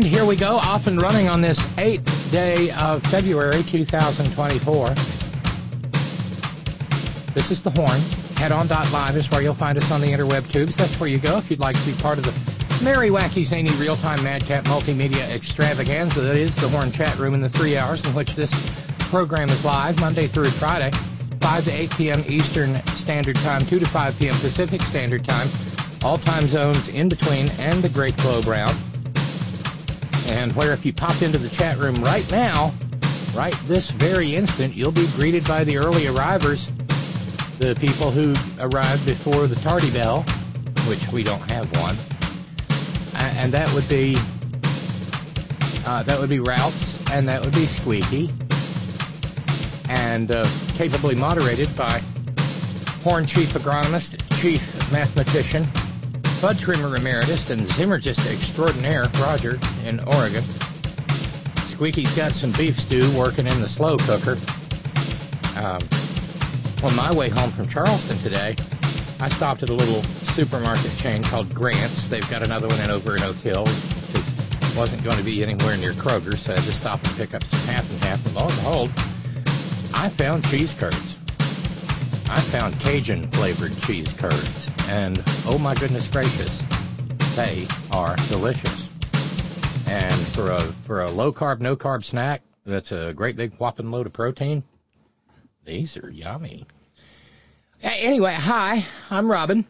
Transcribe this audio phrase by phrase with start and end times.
[0.00, 4.94] And here we go, off and running on this 8th day of February 2024.
[7.34, 8.00] This is The Horn.
[8.38, 10.74] Head Headon.live is where you'll find us on the interweb tubes.
[10.74, 13.68] That's where you go if you'd like to be part of the merry, wacky, zany,
[13.72, 18.14] real-time madcap multimedia extravaganza that is the Horn chat room in the three hours in
[18.14, 18.50] which this
[19.10, 20.92] program is live, Monday through Friday,
[21.40, 22.24] 5 to 8 p.m.
[22.26, 24.34] Eastern Standard Time, 2 to 5 p.m.
[24.36, 25.50] Pacific Standard Time,
[26.02, 28.74] all time zones in between, and the Great Globe Round
[30.30, 32.72] and where if you pop into the chat room right now,
[33.34, 36.70] right this very instant, you'll be greeted by the early arrivers,
[37.58, 40.22] the people who arrived before the tardy bell,
[40.88, 41.96] which we don't have one,
[43.38, 44.16] and that would be
[45.84, 48.30] uh, that would be Routes, and that would be Squeaky,
[49.88, 52.00] and uh, capably moderated by
[53.02, 55.66] Horn Chief Agronomist, Chief Mathematician,
[56.40, 60.42] Bud Trimmer Emeritus and Zymurgist Extraordinaire, Roger, in Oregon.
[61.68, 64.38] Squeaky's got some beef stew working in the slow cooker.
[65.54, 65.86] Um,
[66.82, 68.56] on my way home from Charleston today,
[69.20, 70.02] I stopped at a little
[70.32, 72.08] supermarket chain called Grant's.
[72.08, 73.64] They've got another one in over in Oak Hill.
[73.66, 77.44] It wasn't going to be anywhere near Kroger, so I just stopped and picked up
[77.44, 78.24] some half and half.
[78.24, 78.90] And lo and behold,
[79.92, 81.19] I found cheese curds.
[82.30, 86.62] I found Cajun flavored cheese curds, and oh my goodness gracious,
[87.34, 88.88] they are delicious.
[89.88, 93.90] And for a for a low carb, no carb snack, that's a great big whopping
[93.90, 94.62] load of protein.
[95.64, 96.66] These are yummy.
[97.82, 99.64] Anyway, hi, I'm Robyn.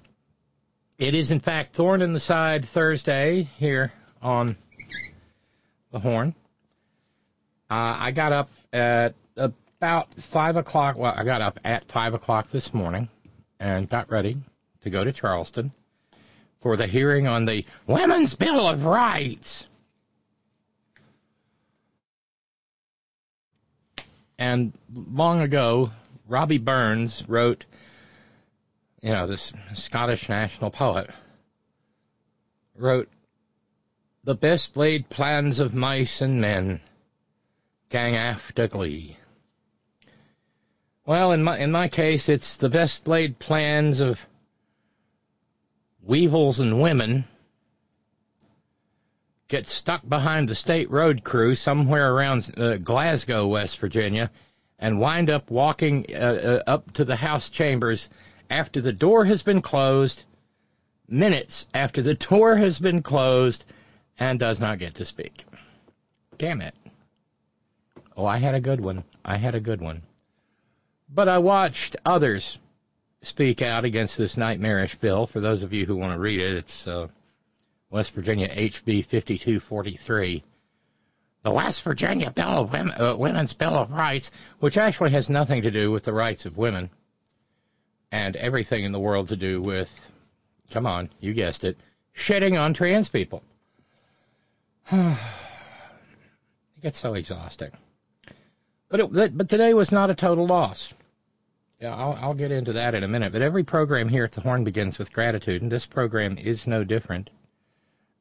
[0.98, 4.54] It is in fact Thorn in the Side Thursday here on
[5.92, 6.34] the Horn.
[7.70, 9.14] Uh, I got up at
[9.80, 10.98] about five o'clock.
[10.98, 13.08] Well, I got up at five o'clock this morning
[13.58, 14.36] and got ready
[14.82, 15.72] to go to Charleston
[16.60, 19.66] for the hearing on the Women's Bill of Rights.
[24.38, 25.92] And long ago,
[26.28, 27.64] Robbie Burns wrote,
[29.00, 31.08] you know, this Scottish national poet,
[32.76, 33.08] wrote,
[34.24, 36.82] The best laid plans of mice and men
[37.88, 39.16] gang aft agley.
[41.06, 44.26] Well, in my in my case, it's the best laid plans of
[46.02, 47.24] weevils and women
[49.48, 54.30] get stuck behind the state road crew somewhere around uh, Glasgow, West Virginia,
[54.78, 58.08] and wind up walking uh, uh, up to the House chambers
[58.48, 60.24] after the door has been closed,
[61.08, 63.64] minutes after the door has been closed,
[64.18, 65.44] and does not get to speak.
[66.38, 66.74] Damn it.
[68.16, 69.04] Oh, I had a good one.
[69.24, 70.02] I had a good one.
[71.12, 72.56] But I watched others
[73.22, 75.26] speak out against this nightmarish bill.
[75.26, 77.08] For those of you who want to read it, it's uh,
[77.90, 80.44] West Virginia HB 5243.
[81.42, 84.30] The West Virginia Bill of Women, uh, Women's Bill of Rights,
[84.60, 86.90] which actually has nothing to do with the rights of women
[88.12, 89.90] and everything in the world to do with,
[90.70, 91.76] come on, you guessed it,
[92.16, 93.42] shitting on trans people.
[94.92, 95.16] it
[96.82, 97.70] gets so exhausting.
[98.88, 100.92] But, it, but today was not a total loss.
[101.80, 103.32] Yeah, I'll, I'll get into that in a minute.
[103.32, 106.84] But every program here at the Horn begins with gratitude, and this program is no
[106.84, 107.30] different.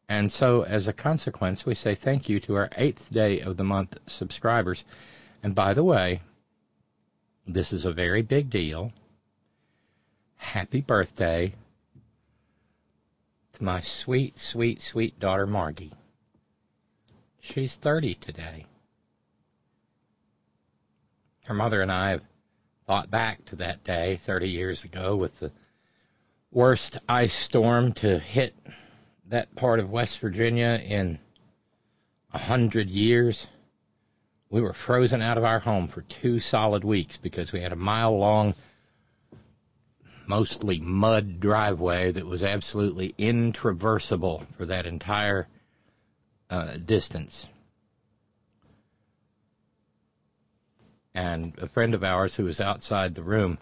[0.08, 3.66] And so, as a consequence, we say thank you to our eighth day of the
[3.66, 4.86] month subscribers.
[5.44, 6.22] And by the way,
[7.46, 8.94] this is a very big deal.
[10.38, 11.54] Happy birthday
[13.54, 15.94] to my sweet, sweet, sweet daughter, Margie.
[17.42, 18.66] She's 30 today.
[21.44, 22.24] Her mother and I have
[22.90, 25.52] thought back to that day 30 years ago with the
[26.52, 28.56] worst ice storm to hit
[29.28, 31.20] that part of West Virginia in
[32.34, 33.46] a hundred years.
[34.50, 37.76] We were frozen out of our home for two solid weeks because we had a
[37.76, 38.56] mile long,
[40.26, 45.48] mostly mud driveway that was absolutely intraversable for that entire
[46.50, 47.46] uh, distance.
[51.20, 53.58] And a friend of ours who was outside the room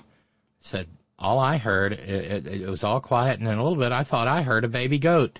[0.59, 0.87] said,
[1.17, 4.03] "All I heard, it, it, it was all quiet, and in a little bit, I
[4.03, 5.39] thought I heard a baby goat."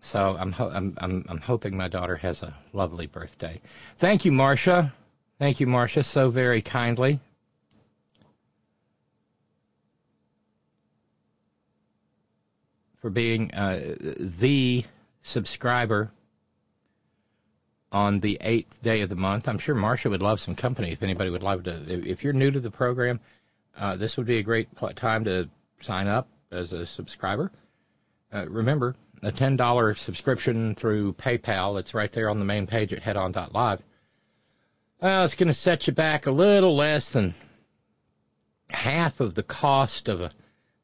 [0.00, 3.60] So I'm, ho- I'm I'm I'm hoping my daughter has a lovely birthday.
[3.98, 4.94] Thank you, Marcia.
[5.38, 7.20] Thank you, Marcia, so very kindly.
[13.02, 14.84] For being uh, the
[15.22, 16.10] subscriber
[17.92, 19.48] on the eighth day of the month.
[19.48, 22.08] I'm sure Marcia would love some company if anybody would love to.
[22.08, 23.20] If you're new to the program,
[23.76, 25.48] uh, this would be a great time to
[25.82, 27.50] sign up as a subscriber.
[28.32, 33.02] Uh, remember, a $10 subscription through PayPal, it's right there on the main page at
[33.02, 33.82] headon.live.
[35.00, 37.34] Well, it's going to set you back a little less than
[38.68, 40.30] half of the cost of a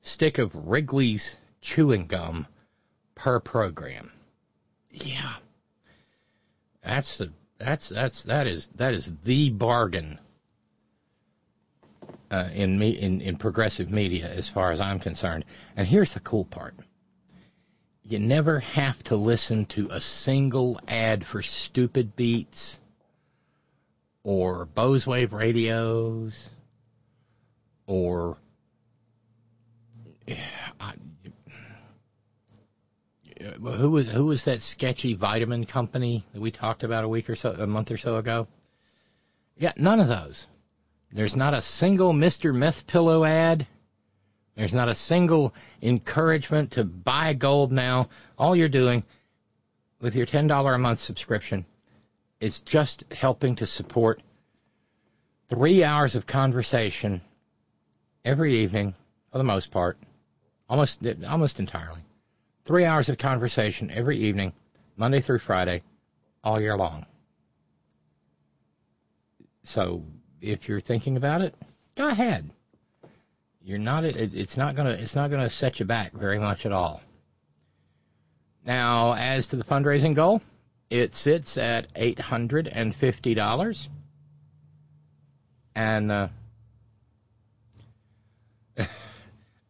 [0.00, 2.46] stick of Wrigley's chewing gum
[3.14, 4.10] per program.
[4.90, 5.34] Yeah,
[6.86, 10.18] that's the that's that's that is that is the bargain
[12.30, 15.44] uh, in me in in progressive media as far as I'm concerned.
[15.76, 16.74] And here's the cool part:
[18.04, 22.78] you never have to listen to a single ad for stupid beats
[24.22, 26.48] or Bose Wave radios
[27.86, 28.36] or
[33.40, 37.36] who was who was that sketchy vitamin company that we talked about a week or
[37.36, 38.46] so, a month or so ago?
[39.58, 40.46] Yeah, none of those.
[41.12, 42.54] There's not a single Mr.
[42.54, 43.66] Meth Pillow ad.
[44.54, 48.08] There's not a single encouragement to buy gold now.
[48.38, 49.04] All you're doing
[50.00, 51.66] with your $10 a month subscription
[52.40, 54.22] is just helping to support
[55.48, 57.20] three hours of conversation
[58.24, 58.94] every evening,
[59.30, 59.98] for the most part,
[60.68, 62.05] almost almost entirely
[62.66, 64.52] Three hours of conversation every evening,
[64.96, 65.82] Monday through Friday,
[66.42, 67.06] all year long.
[69.62, 70.02] So
[70.40, 71.54] if you're thinking about it,
[71.94, 72.50] go ahead.
[73.62, 74.04] You're not.
[74.04, 74.90] It's not gonna.
[74.90, 77.00] It's not gonna set you back very much at all.
[78.64, 80.42] Now, as to the fundraising goal,
[80.90, 83.88] it sits at eight hundred and fifty dollars,
[85.76, 86.28] and uh,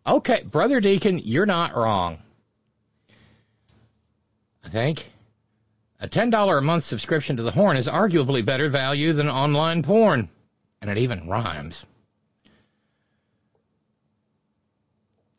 [0.06, 2.18] okay, brother Deacon, you're not wrong.
[4.66, 5.12] I think.
[6.00, 10.28] A $10 a month subscription to the Horn is arguably better value than online porn.
[10.82, 11.84] And it even rhymes.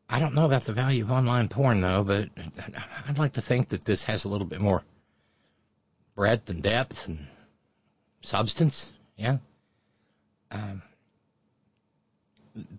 [0.09, 2.29] I don't know about the value of online porn, though, but
[3.07, 4.81] I'd like to think that this has a little bit more
[6.15, 7.27] breadth and depth and
[8.21, 8.93] substance.
[9.17, 9.39] Yeah.
[10.49, 10.81] Um,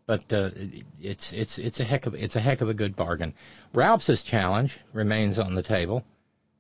[0.07, 0.51] but uh,
[0.99, 3.35] it's it's it's a heck of it's a heck of a good bargain.
[3.75, 6.03] Ralph's challenge remains on the table.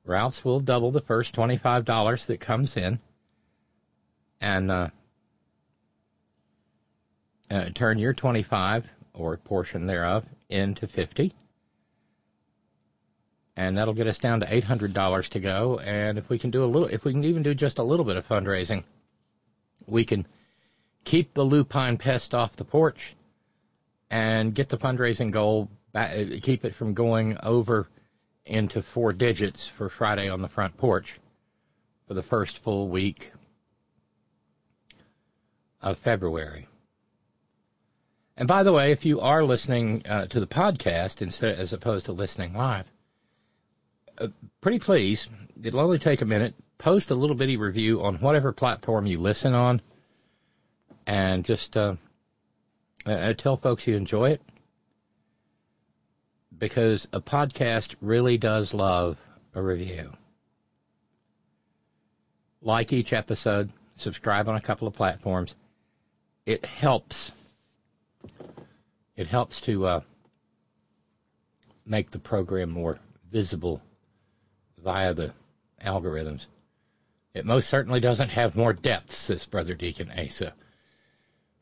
[0.09, 2.99] Ralph's will double the first $25 that comes in.
[4.41, 4.89] And uh,
[7.51, 11.33] uh, turn your 25 or portion thereof into 50
[13.57, 15.81] and that'll get us down to $800 to go.
[15.81, 18.05] And if we can do a little if we can even do just a little
[18.05, 18.85] bit of fundraising
[19.87, 20.27] we can
[21.05, 23.17] keep the lupine pest off the porch
[24.11, 27.89] and get the fundraising goal back, keep it from going over
[28.49, 31.21] into four digits for Friday on the front porch
[32.07, 33.33] for the first full week
[35.81, 36.67] of February.
[38.37, 42.07] And by the way, if you are listening uh, to the podcast instead as opposed
[42.07, 42.91] to listening live,
[44.19, 44.29] uh,
[44.61, 45.29] pretty please,
[45.63, 46.55] it'll only take a minute.
[46.79, 49.83] Post a little bitty review on whatever platform you listen on,
[51.07, 51.97] and just uh,
[53.05, 54.43] uh tell folks you enjoy it
[56.59, 59.17] because a podcast really does love
[59.55, 60.13] a review.
[62.61, 65.55] Like each episode, subscribe on a couple of platforms.
[66.45, 67.31] It helps.
[69.17, 70.01] It helps to uh,
[71.87, 72.99] make the program more
[73.31, 73.81] visible
[74.83, 75.33] via the
[75.85, 76.47] algorithms.
[77.35, 80.53] It most certainly doesn't have more depth, says Brother Deacon Asa.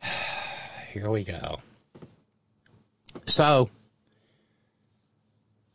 [0.92, 1.58] Here we go.
[3.26, 3.70] So,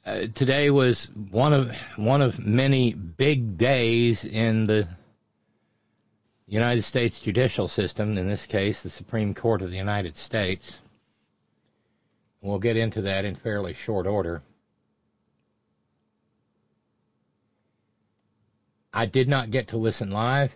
[0.05, 4.87] uh, today was one of one of many big days in the
[6.47, 8.17] United States judicial system.
[8.17, 10.79] In this case, the Supreme Court of the United States.
[12.41, 14.41] We'll get into that in fairly short order.
[18.93, 20.51] I did not get to listen live.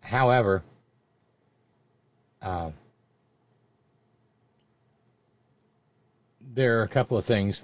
[0.00, 0.62] However,
[2.42, 2.70] uh,
[6.52, 7.60] there are a couple of things.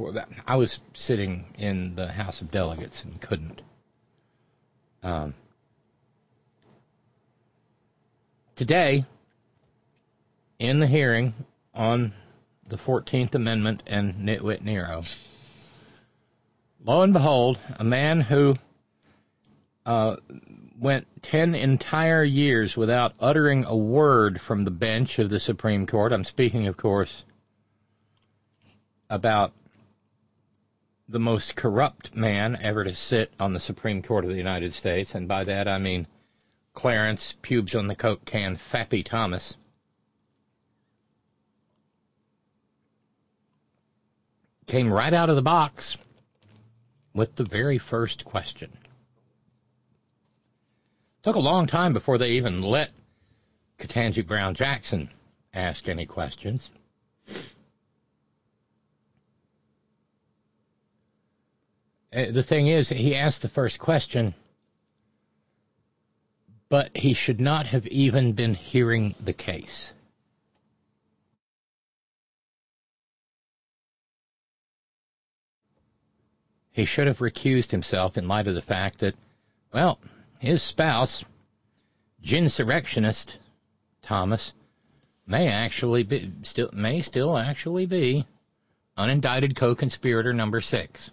[0.47, 3.61] I was sitting in the House of Delegates and couldn't.
[5.03, 5.35] Um,
[8.55, 9.05] today,
[10.59, 11.35] in the hearing
[11.75, 12.13] on
[12.69, 15.03] the 14th Amendment and Nitwit Nero,
[16.85, 18.55] lo and behold, a man who
[19.85, 20.17] uh,
[20.79, 26.13] went 10 entire years without uttering a word from the bench of the Supreme Court.
[26.13, 27.25] I'm speaking, of course,
[29.09, 29.53] about
[31.09, 35.15] the most corrupt man ever to sit on the Supreme Court of the United States,
[35.15, 36.07] and by that I mean
[36.75, 39.57] Clarence Pubes on the Coke can Fappy Thomas.
[44.67, 45.97] Came right out of the box
[47.15, 48.73] with the very first question.
[51.23, 52.93] Took a long time before they even let
[53.79, 55.11] Ketanji Brown Jackson
[55.55, 56.71] ask any questions.
[62.17, 64.35] Uh, the thing is, he asked the first question,
[66.71, 69.93] but he should not have even been hearing the case.
[76.73, 79.15] He should have recused himself in light of the fact that,
[79.73, 79.99] well,
[80.39, 81.23] his spouse,
[82.23, 83.39] ginsurrectionist
[84.03, 84.55] Thomas,
[85.27, 88.27] may actually be still may still actually be
[88.97, 91.11] unindicted co-conspirator number six.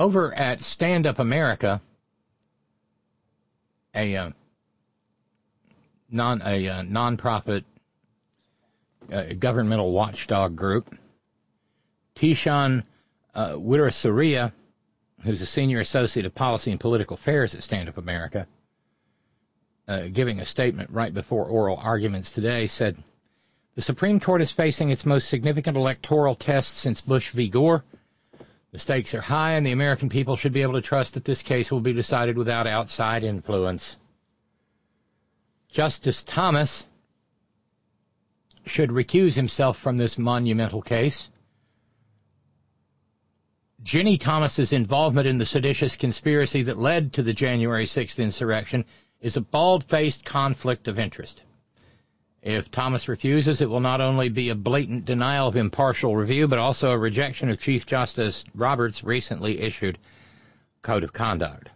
[0.00, 1.82] Over at Stand Up America,
[3.94, 4.30] a uh,
[6.10, 7.64] non a uh, nonprofit
[9.12, 10.96] uh, governmental watchdog group,
[12.14, 12.84] Tishan
[13.34, 13.56] uh,
[15.22, 18.46] who's a senior associate of policy and political affairs at Stand Up America,
[19.86, 22.96] uh, giving a statement right before oral arguments today, said
[23.74, 27.50] the Supreme Court is facing its most significant electoral test since Bush v.
[27.50, 27.84] Gore.
[28.72, 31.42] The stakes are high, and the American people should be able to trust that this
[31.42, 33.96] case will be decided without outside influence.
[35.68, 36.86] Justice Thomas
[38.66, 41.28] should recuse himself from this monumental case.
[43.82, 48.84] Ginny Thomas's involvement in the seditious conspiracy that led to the January 6th insurrection
[49.20, 51.42] is a bald-faced conflict of interest.
[52.42, 56.58] If Thomas refuses, it will not only be a blatant denial of impartial review, but
[56.58, 59.98] also a rejection of Chief Justice Roberts' recently issued
[60.80, 61.68] code of conduct.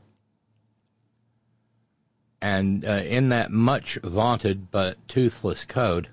[2.41, 6.09] And uh, in that much vaunted but toothless code,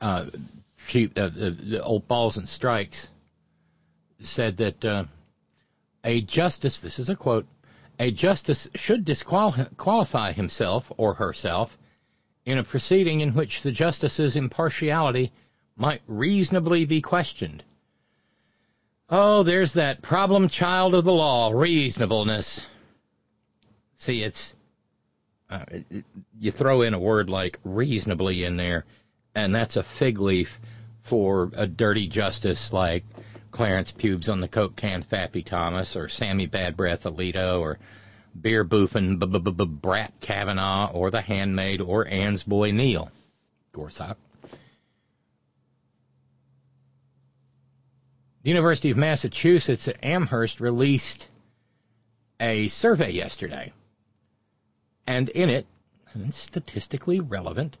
[0.00, 0.26] uh,
[0.86, 3.08] Chief, uh, the old balls and strikes
[4.20, 5.04] said that uh,
[6.02, 7.46] a justice, this is a quote,
[7.98, 11.76] a justice should disqualify himself or herself
[12.44, 15.32] in a proceeding in which the justice's impartiality
[15.76, 17.62] might reasonably be questioned.
[19.08, 22.62] Oh, there's that problem child of the law, reasonableness.
[23.96, 24.54] See, it's
[25.50, 25.64] uh,
[26.38, 28.84] you throw in a word like reasonably in there,
[29.34, 30.58] and that's a fig leaf
[31.02, 33.04] for a dirty justice like
[33.54, 37.78] Clarence Pubes on the Coke can Fappy Thomas or Sammy Bad Breath Alito or
[38.38, 39.20] Beer Boofin
[39.80, 43.12] Brat Kavanaugh or the handmaid or Ann's boy Neil
[43.70, 44.16] Gorsuch.
[48.42, 51.28] The University of Massachusetts at Amherst released
[52.40, 53.72] a survey yesterday.
[55.06, 55.66] And in it,
[56.12, 57.76] and statistically relevant,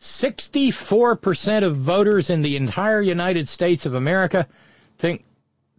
[0.00, 4.48] 64% of voters in the entire United States of America
[5.00, 5.24] think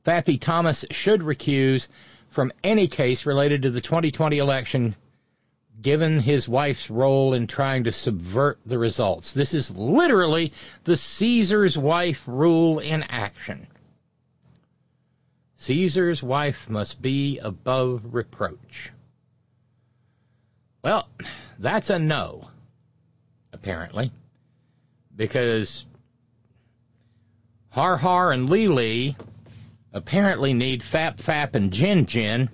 [0.04, 1.88] Fappy Thomas should recuse
[2.30, 4.96] from any case related to the 2020 election
[5.80, 9.34] given his wife's role in trying to subvert the results.
[9.34, 13.68] This is literally the Caesar's wife rule in action.
[15.58, 18.92] Caesar's wife must be above reproach.
[20.84, 21.08] Well,
[21.60, 22.50] that's a no,
[23.54, 24.12] apparently,
[25.16, 25.86] because
[27.72, 29.16] Har Har and Lee Lee
[29.94, 32.50] apparently need Fap Fap and Jin Jin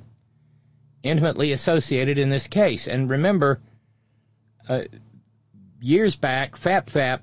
[1.04, 2.88] intimately associated in this case.
[2.88, 3.60] And remember,
[4.68, 4.84] uh,
[5.80, 7.20] years back, Fap Fap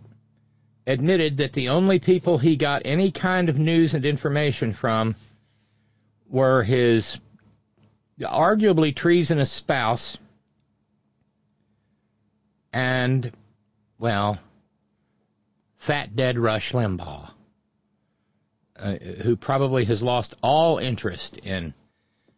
[0.87, 5.15] admitted that the only people he got any kind of news and information from
[6.29, 7.19] were his
[8.21, 10.17] arguably treasonous spouse
[12.73, 13.31] and,
[13.99, 14.39] well,
[15.77, 17.31] fat dead Rush Limbaugh,
[18.77, 21.75] uh, who probably has lost all interest in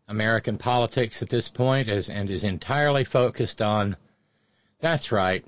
[0.08, 3.96] American politics at this point is, and is entirely focused on,
[4.80, 5.44] that's right,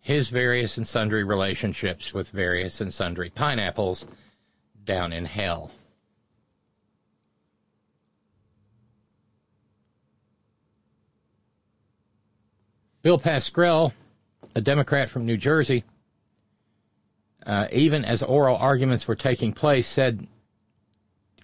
[0.00, 4.06] his various and sundry relationships with various and sundry pineapples
[4.84, 5.70] down in hell.
[13.02, 13.92] Bill Pascrell,
[14.54, 15.84] a Democrat from New Jersey,
[17.46, 20.26] uh, even as oral arguments were taking place, said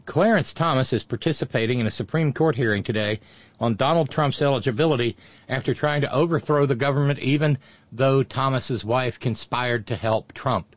[0.07, 3.21] Clarence Thomas is participating in a Supreme Court hearing today
[3.59, 5.17] on Donald Trump's eligibility
[5.49, 7.59] after trying to overthrow the government, even
[7.91, 10.77] though Thomas's wife conspired to help Trump.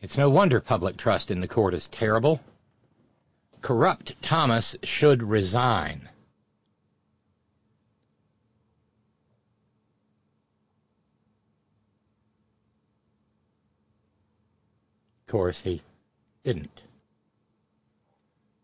[0.00, 2.40] It's no wonder public trust in the court is terrible.
[3.60, 6.08] Corrupt Thomas should resign.
[15.26, 15.82] Of course, he
[16.44, 16.82] didn't.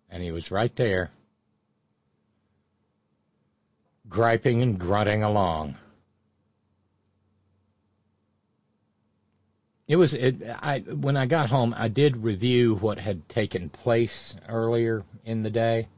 [0.09, 1.11] And he was right there,
[4.09, 5.77] griping and grunting along.
[9.89, 14.37] It was it, I when I got home, I did review what had taken place
[14.49, 15.89] earlier in the day,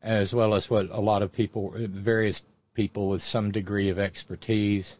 [0.00, 2.40] as well as what a lot of people, various
[2.74, 4.96] people with some degree of expertise,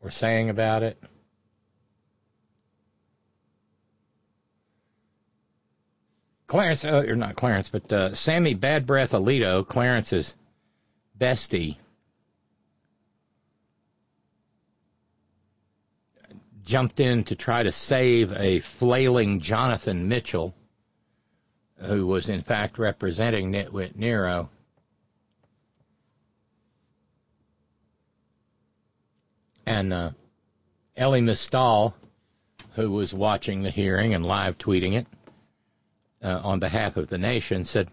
[0.00, 0.96] were saying about it.
[6.48, 10.34] Clarence, uh, or not Clarence, but uh, Sammy Bad Breath Alito, Clarence's
[11.16, 11.76] bestie,
[16.64, 20.54] jumped in to try to save a flailing Jonathan Mitchell,
[21.80, 24.48] who was in fact representing Nitwit Nero.
[29.66, 30.10] And uh,
[30.96, 31.94] Elie Mystal,
[32.72, 35.06] who was watching the hearing and live tweeting it,
[36.22, 37.88] uh, on behalf of the nation, said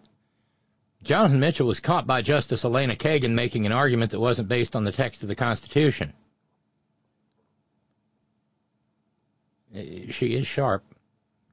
[1.03, 4.83] Jonathan Mitchell was caught by Justice Elena Kagan making an argument that wasn't based on
[4.83, 6.13] the text of the Constitution.
[9.75, 10.83] Uh, she is sharp.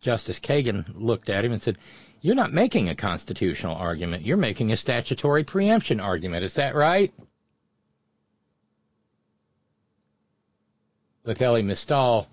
[0.01, 1.79] Justice Kagan looked at him and said,
[2.21, 4.25] You're not making a constitutional argument.
[4.25, 6.45] You're making a statutory preemption argument.
[6.45, 7.13] Is that right?
[11.25, 12.27] With Elie Mystal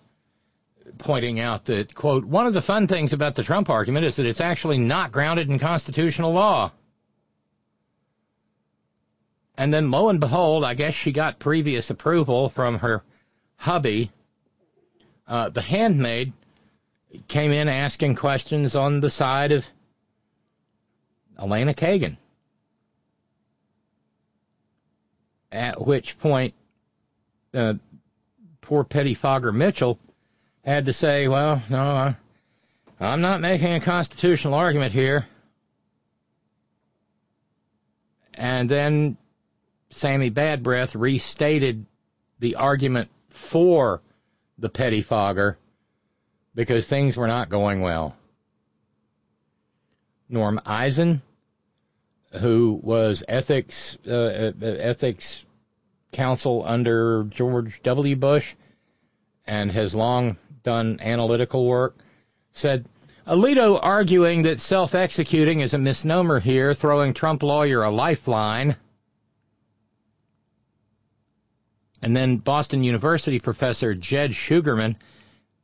[0.98, 4.26] pointing out that, quote, one of the fun things about the Trump argument is that
[4.26, 6.72] it's actually not grounded in constitutional law.
[9.58, 13.04] And then lo and behold, I guess she got previous approval from her
[13.58, 14.12] hubby.
[15.28, 16.34] Uh, the handmaid
[17.28, 19.66] came in asking questions on the side of
[21.38, 22.18] Elena Kagan.
[25.52, 26.54] At which point,
[27.54, 27.74] uh,
[28.62, 30.00] poor Pettifogger Mitchell
[30.66, 32.16] had to say, well, no,
[33.00, 35.28] I'm not making a constitutional argument here.
[38.34, 39.18] And then
[39.90, 41.86] Sammy Bad Breath restated
[42.40, 44.02] the argument for
[44.58, 45.56] the pettifogger
[46.56, 48.16] because things were not going well.
[50.30, 51.22] Norm Eisen,
[52.34, 55.44] who was ethics uh, uh ethics
[56.12, 58.16] counsel under George W.
[58.16, 58.54] Bush
[59.48, 61.98] and has long done analytical work,
[62.52, 62.88] said
[63.30, 68.76] Alito arguing that self executing is a misnomer here, throwing Trump lawyer a lifeline.
[72.02, 74.96] And then Boston University professor Jed Shugerman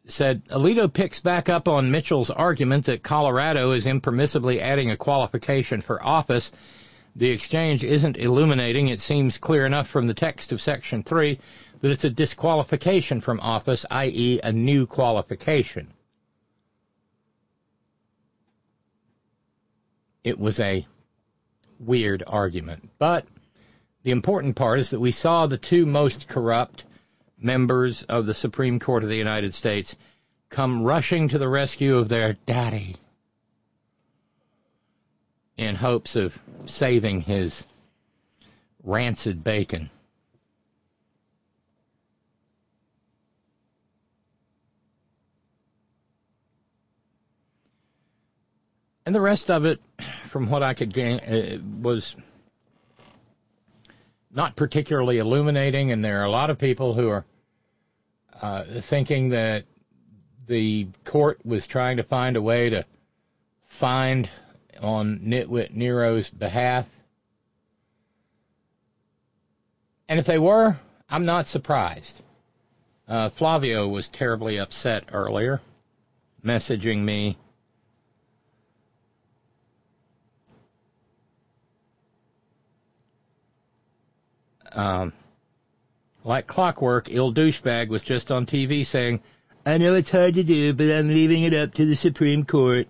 [0.06, 5.82] said Alito picks back up on Mitchell's argument that Colorado is impermissibly adding a qualification
[5.82, 6.52] for office.
[7.16, 8.90] The exchange isn't illuminating.
[8.90, 11.40] It seems clear enough from the text of Section 3
[11.86, 15.94] that it's a disqualification from office, i.e., a new qualification.
[20.26, 20.86] it was a
[21.80, 22.90] weird argument.
[22.98, 23.28] But
[24.04, 26.84] the important part is that we saw the two most corrupt
[27.38, 29.96] members of the Supreme Court of the United States
[30.50, 32.96] come rushing to the rescue of their daddy
[35.56, 37.64] in hopes of saving his
[38.84, 39.92] rancid bacon.
[49.06, 49.80] And the rest of it,
[50.26, 52.16] from what I could gain, uh, was
[54.32, 57.26] not particularly illuminating, and there are a lot of people who are
[58.42, 59.66] uh, thinking that
[60.48, 62.86] the court was trying to find a way to
[63.68, 64.30] find
[64.82, 66.86] on Nitwit Nero's behalf.
[70.10, 70.78] And if they were,
[71.10, 72.22] I'm not surprised.
[73.08, 75.62] Uh, Flavio was terribly upset earlier,
[76.44, 77.38] messaging me
[84.76, 85.14] um,
[86.24, 89.22] like clockwork, Il Douchebag was just on TV saying,
[89.66, 92.88] I know it's hard to do, but I'm leaving it up to the Supreme Court.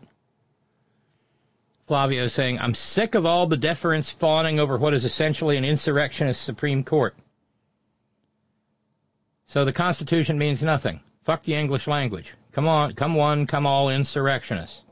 [1.87, 6.41] Flavio saying, I'm sick of all the deference fawning over what is essentially an insurrectionist
[6.43, 7.15] Supreme Court.
[9.47, 10.99] So the Constitution means nothing.
[11.23, 12.33] Fuck the English language.
[12.51, 14.83] Come on, come one, come all insurrectionists.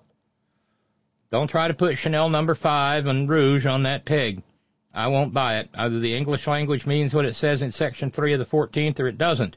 [1.31, 4.43] Don't try to put Chanel number five and Rouge on that pig.
[4.93, 5.69] I won't buy it.
[5.73, 9.07] Either the English language means what it says in Section 3 of the 14th or
[9.07, 9.55] it doesn't.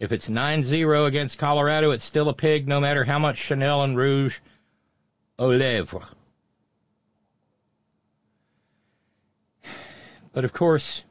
[0.00, 3.96] If it's 9-0 against Colorado, it's still a pig no matter how much Chanel and
[3.96, 4.38] Rouge
[5.38, 6.04] au lèvres.
[10.32, 11.02] But of course,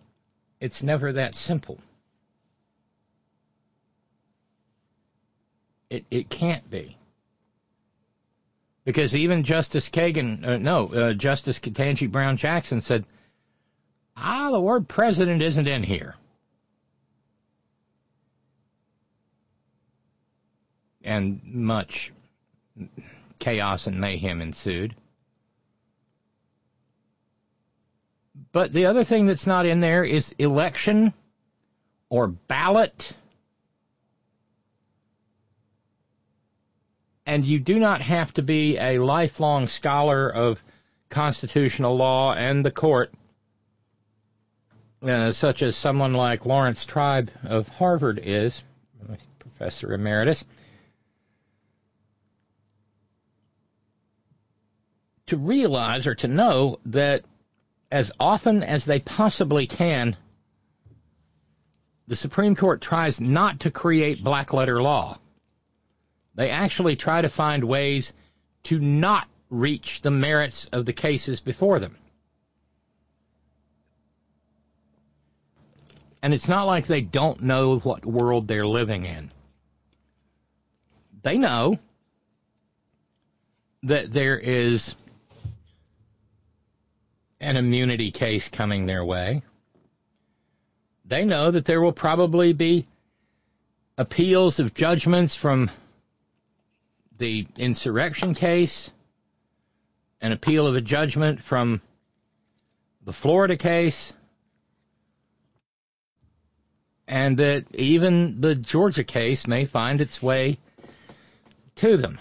[0.59, 1.79] it's never that simple.
[5.89, 6.97] It, it can't be.
[8.83, 13.05] Because even Justice Kagan, uh, no, uh, Justice Ketanji Brown Jackson said
[14.17, 16.15] Ah, the word president isn't in here.
[21.03, 22.11] And much
[23.39, 24.95] chaos and mayhem ensued.
[28.51, 31.13] But the other thing that's not in there is election
[32.09, 33.13] or ballot.
[37.25, 40.63] And you do not have to be a lifelong scholar of
[41.09, 43.13] constitutional law and the court
[45.01, 48.63] uh, such as someone like Laurence Tribe of Harvard is,
[49.39, 50.43] professor emeritus,
[55.27, 57.23] to realize or to know that
[57.91, 60.15] as often as they possibly can,
[62.07, 65.17] the Supreme Court tries not to create black letter law.
[66.35, 68.13] They actually try to find ways
[68.63, 71.95] to not reach the merits of the cases before them.
[76.25, 79.31] And it's not like they don't know what world they're living in.
[81.21, 81.77] They know
[83.83, 84.95] that there is
[87.39, 89.43] an immunity case coming their way.
[91.05, 92.87] They know that there will probably be
[93.95, 95.69] appeals of judgments from
[97.19, 98.89] the insurrection case,
[100.21, 101.81] an appeal of a judgment from
[103.03, 104.11] the Florida case,
[107.07, 110.57] and that even the Georgia case may find its way
[111.75, 112.19] to them.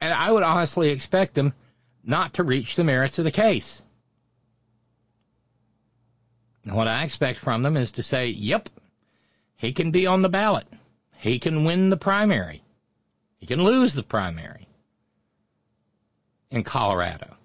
[0.00, 1.54] And I would honestly expect them
[2.04, 3.82] not to reach the merits of the case.
[6.64, 8.68] what I expect from them is to say, yep,
[9.56, 10.66] he can be on the ballot.
[11.16, 12.62] He can win the primary.
[13.38, 14.68] He can lose the primary
[16.50, 17.37] in Colorado.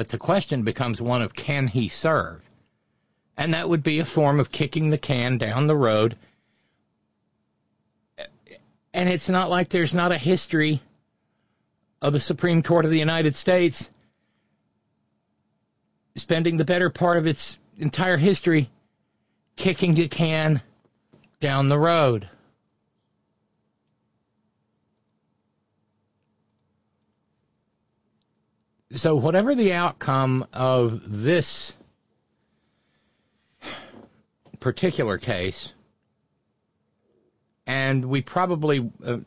[0.00, 2.40] But the question becomes one of can he serve?
[3.36, 6.16] And that would be a form of kicking the can down the road.
[8.94, 10.80] And it's not like there's not a history
[12.00, 13.90] of the Supreme Court of the United States
[16.16, 18.70] spending the better part of its entire history
[19.56, 20.62] kicking the can
[21.40, 22.26] down the road.
[28.94, 31.74] So whatever the outcome of this
[34.58, 35.72] particular case,
[37.66, 39.18] and we probably, uh,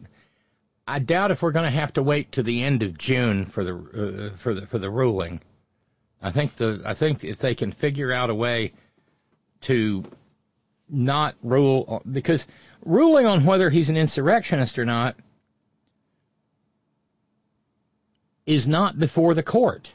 [0.88, 3.64] I doubt if we're going to have to wait to the end of June for
[3.64, 5.42] the uh, for the for the ruling.
[6.22, 8.74] I think the I think if they can figure out a way
[9.62, 10.04] to
[10.90, 12.46] not rule because
[12.86, 15.16] ruling on whether he's an insurrectionist or not
[18.46, 19.92] is not before the court.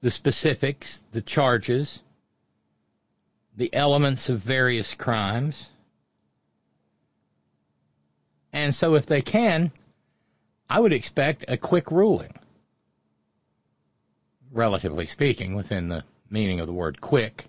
[0.00, 2.00] The specifics, the charges,
[3.56, 5.68] the elements of various crimes.
[8.52, 9.72] And so if they can,
[10.70, 12.34] I would expect a quick ruling.
[14.52, 17.44] Relatively speaking, within the meaning of the word quick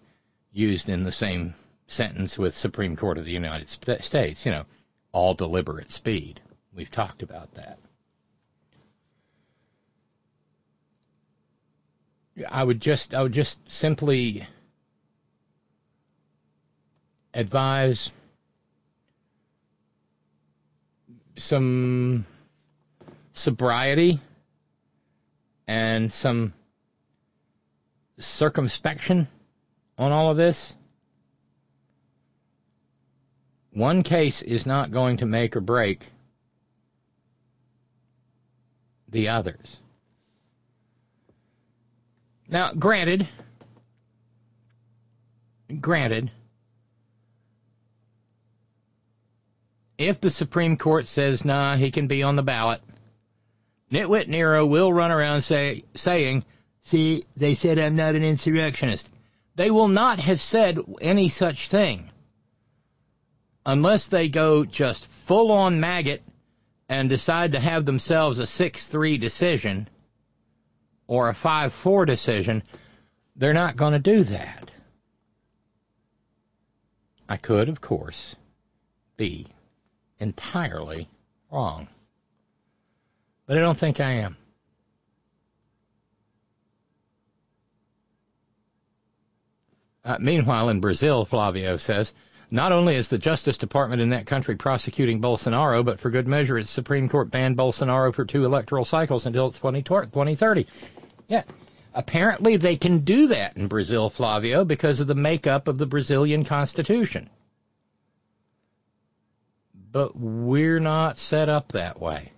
[0.51, 1.53] used in the same
[1.87, 4.65] sentence with Supreme Court of the United States, you know,
[5.11, 6.41] all deliberate speed.
[6.79, 7.77] We've talked about that.
[12.49, 14.47] I would just I would just simply
[17.33, 18.11] advise
[21.35, 22.25] some
[23.33, 24.21] sobriety
[25.67, 26.53] and some
[28.19, 29.27] circumspection
[29.97, 30.73] on all of this.
[33.73, 36.05] One case is not going to make or break
[39.11, 39.77] the others.
[42.47, 43.27] Now, granted,
[45.79, 46.31] granted,
[49.97, 52.81] if the Supreme Court says, nah, he can be on the ballot,
[53.91, 56.43] Nitwit Nero will run around say, saying,
[56.81, 59.09] see, they said I'm not an insurrectionist.
[59.55, 62.09] They will not have said any such thing
[63.65, 66.23] unless they go just full on maggot
[66.89, 69.87] and decide to have themselves a 6-3 decision
[71.05, 72.63] or a 5-4 decision,
[73.35, 74.71] they're not going to do that.
[77.29, 78.35] I could, of course,
[79.15, 79.45] be
[80.17, 81.07] entirely
[81.51, 81.87] wrong.
[83.45, 84.37] But I don't think I am.
[90.03, 92.13] Uh, meanwhile, in Brazil, Flavio says,
[92.51, 96.57] not only is the Justice Department in that country prosecuting Bolsonaro, but for good measure,
[96.57, 100.65] its Supreme Court banned Bolsonaro for two electoral cycles until 2030.
[101.27, 101.43] Yeah.
[101.93, 106.43] Apparently, they can do that in Brazil, Flavio, because of the makeup of the Brazilian
[106.43, 107.29] Constitution.
[109.91, 112.31] But we're not set up that way.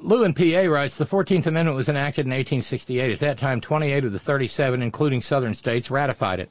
[0.00, 3.12] Lewin PA writes, the 14th Amendment was enacted in 1868.
[3.12, 6.50] At that time, 28 of the 37, including southern states, ratified it.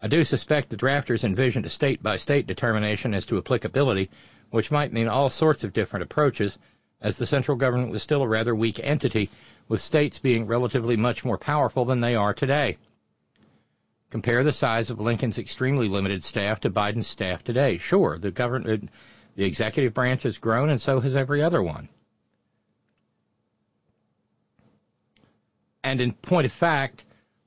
[0.00, 4.08] I do suspect the drafters envisioned a state-by-state determination as to applicability,
[4.50, 6.58] which might mean all sorts of different approaches,
[7.02, 9.28] as the central government was still a rather weak entity,
[9.68, 12.78] with states being relatively much more powerful than they are today.
[14.10, 17.78] Compare the size of Lincoln's extremely limited staff to Biden's staff today.
[17.78, 18.90] Sure, the government,
[19.36, 21.88] the executive branch has grown, and so has every other one.
[25.84, 27.04] And in point of fact,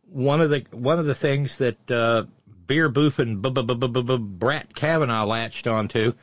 [0.10, 2.24] one of the one of the things that uh,
[2.68, 3.42] beer boofing
[4.40, 6.14] Brett Kavanaugh latched onto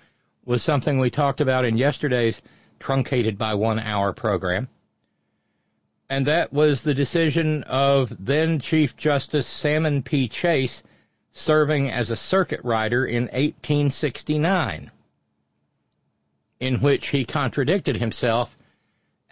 [0.45, 2.43] was something we talked about in yesterday's
[2.81, 4.69] truncated by one hour program.
[6.11, 10.29] And that was the decision of then Chief Justice Salmon P.
[10.29, 10.83] Chase
[11.31, 14.91] serving as a circuit rider in 1869,
[16.61, 18.55] in which he contradicted himself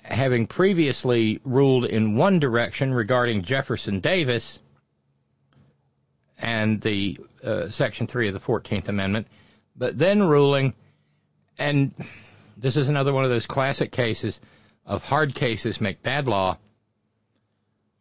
[0.02, 4.58] having previously ruled in one direction regarding Jefferson Davis
[6.38, 9.26] and the uh, Section 3 of the 14th Amendment,
[9.76, 10.74] but then ruling,
[11.58, 11.94] and
[12.56, 14.40] this is another one of those classic cases
[14.86, 16.56] of hard cases make bad law.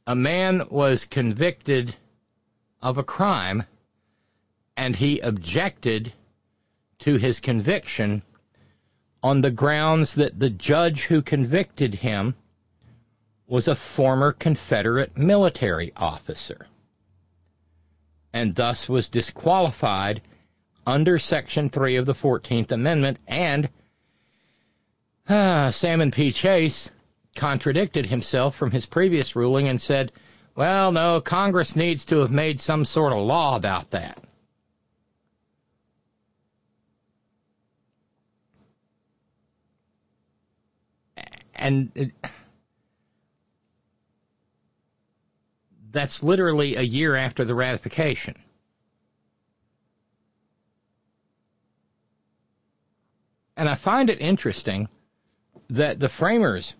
[0.08, 1.96] A man was convicted
[2.82, 3.64] of a crime
[4.76, 6.14] and he objected
[7.00, 8.22] to his conviction
[9.22, 12.36] on the grounds that the judge who convicted him
[13.48, 16.68] was a former Confederate military officer
[18.34, 20.22] and thus was disqualified
[20.86, 23.18] under Section 3 of the 14th Amendment.
[23.28, 23.70] And
[25.28, 26.32] uh, Salmon P.
[26.32, 26.92] Chase
[27.36, 30.12] contradicted himself from his previous ruling and said,
[30.56, 34.24] well, no, Congress needs to have made some sort of law about that.
[41.60, 42.12] And it,
[45.92, 48.36] that's literally a year after the ratification.
[53.58, 54.88] And I find it interesting
[55.70, 56.74] that the framers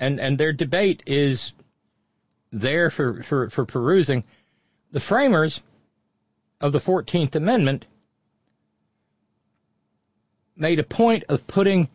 [0.00, 1.52] and, and their debate is
[2.50, 4.24] there for, for, for perusing.
[4.92, 5.62] The framers
[6.60, 7.84] of the 14th Amendment
[10.56, 11.90] made a point of putting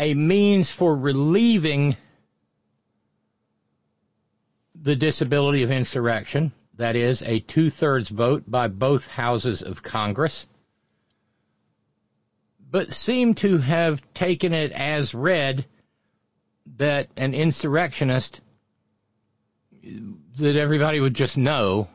[0.00, 1.94] a means for relieving
[4.74, 10.46] the disability of insurrection, that is, a two thirds vote by both houses of Congress,
[12.70, 15.66] but seem to have taken it as read
[16.78, 18.40] that an insurrectionist,
[19.82, 21.88] that everybody would just know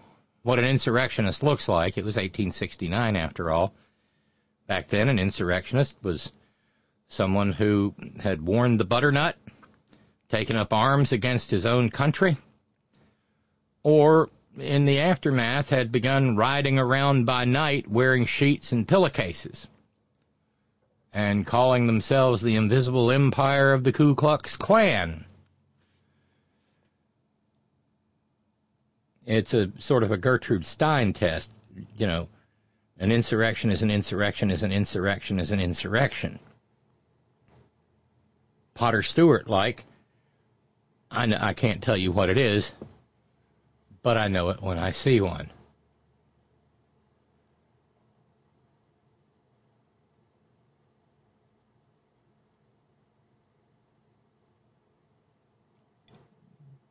[0.43, 1.97] what an insurrectionist looks like.
[1.97, 3.73] It was 1869 after all.
[4.67, 6.31] Back then, an insurrectionist was
[7.15, 9.35] someone who had worn the butternut,
[10.29, 12.37] taken up arms against his own country,
[13.83, 19.67] or in the aftermath had begun riding around by night wearing sheets and pillowcases
[21.13, 25.23] and calling themselves the invisible empire of the Ku Klux Klan.
[29.25, 31.49] It's a sort of a Gertrude Stein test,
[31.97, 32.27] you know,
[32.99, 36.39] an insurrection is an insurrection is an insurrection is an insurrection.
[38.75, 39.85] Potter Stewart like,
[41.09, 42.73] I, I can't tell you what it is,
[44.03, 45.49] but I know it when I see one.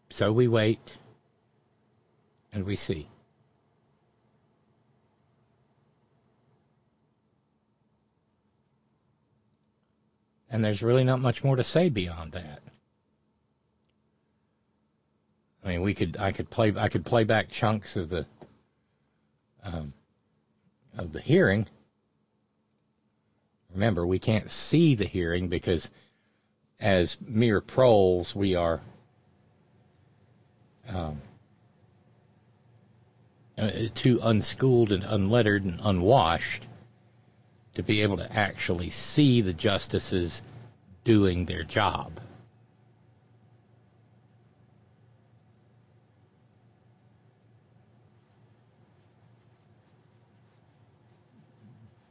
[0.08, 0.80] So we wait
[2.52, 3.08] and we see.
[10.54, 12.62] And there's really not much more to say beyond that.
[15.64, 18.24] I mean, we could I could play I could play back chunks of the
[19.64, 19.92] um,
[20.96, 21.66] of the hearing.
[23.72, 25.90] Remember, we can't see the hearing because,
[26.78, 28.80] as mere proles, we are
[30.88, 31.20] um,
[33.58, 36.64] uh, too unschooled and unlettered and unwashed
[37.74, 40.42] to be able to actually see the justices
[41.02, 42.12] doing their job.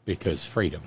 [0.06, 0.84] Because freedom.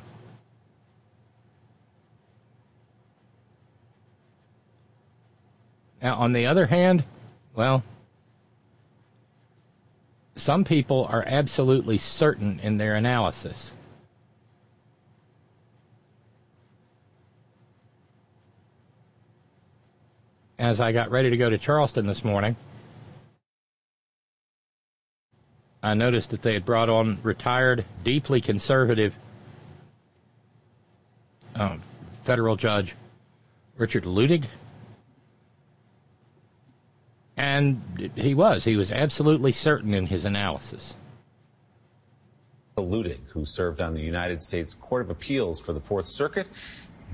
[6.03, 7.03] Now, on the other hand,
[7.55, 7.83] well,
[10.37, 13.73] some people are absolutely certain in their analysis.
[20.59, 22.57] As I got ready to go to Charleston this morning,
[25.83, 29.15] I noticed that they had brought on retired, deeply conservative
[31.55, 31.77] uh,
[32.25, 32.95] federal judge
[33.77, 34.47] Richard Luttig
[37.37, 38.65] and he was.
[38.65, 40.95] He was absolutely certain in his analysis.
[42.79, 46.49] Luttig, who served on the United States Court of Appeals for the Fourth Circuit,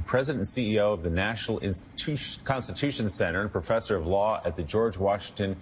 [0.06, 4.62] president and CEO of the National Institution, Constitution Center and professor of law at the
[4.62, 5.56] George Washington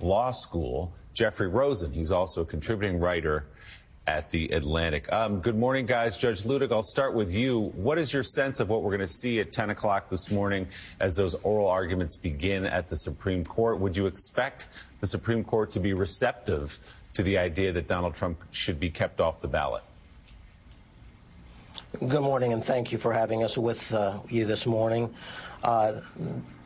[0.00, 1.92] Law School, Jeffrey Rosen.
[1.92, 3.46] He's also a contributing writer
[4.06, 5.12] at the Atlantic.
[5.12, 6.16] Um, good morning, guys.
[6.16, 7.60] Judge Luttig, I'll start with you.
[7.60, 10.68] What is your sense of what we're going to see at 10 o'clock this morning
[11.00, 13.80] as those oral arguments begin at the Supreme Court?
[13.80, 14.68] Would you expect
[15.00, 16.78] the Supreme Court to be receptive
[17.14, 19.82] to the idea that Donald Trump should be kept off the ballot?
[21.98, 25.14] Good morning, and thank you for having us with uh, you this morning.
[25.64, 26.02] Uh,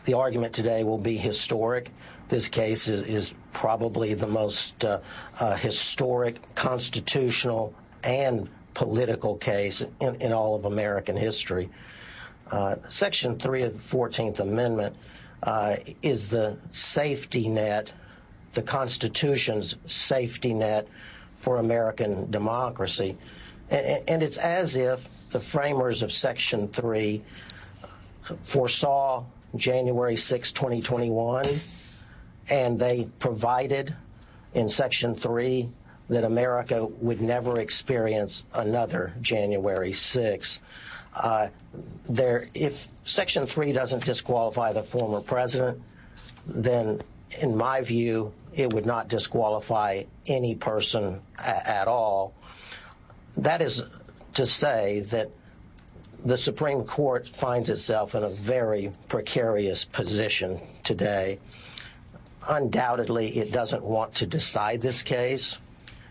[0.04, 1.88] the argument today will be historic.
[2.28, 5.02] This case is, is probably the most uh,
[5.38, 11.68] uh, historic constitutional and political case in, in all of American history.
[12.50, 14.96] Uh, Section 3 of the 14th Amendment
[15.44, 17.92] uh, is the safety net,
[18.54, 20.88] the Constitution's safety net
[21.30, 23.16] for American democracy.
[23.70, 27.22] And, and it's as if the framers of Section 3
[28.42, 29.24] foresaw
[29.56, 31.48] January 6, 2021
[32.50, 33.94] and they provided
[34.54, 35.68] in Section 3
[36.08, 40.60] that America would never experience another January 6.
[41.14, 41.48] Uh,
[42.08, 45.80] there, if Section 3 doesn't disqualify the former president,
[46.46, 47.00] then
[47.40, 52.34] in my view, it would not disqualify any person a- at all.
[53.36, 53.82] That is
[54.34, 55.30] to say that
[56.24, 61.38] the Supreme Court finds itself in a very precarious position today
[62.48, 65.58] undoubtedly it doesn't want to decide this case,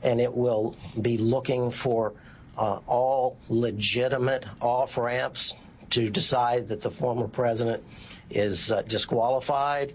[0.04, 2.14] and it will be looking for
[2.58, 5.54] uh, all legitimate off ramps
[5.92, 7.84] to decide that the former president
[8.30, 9.94] is uh, disqualified.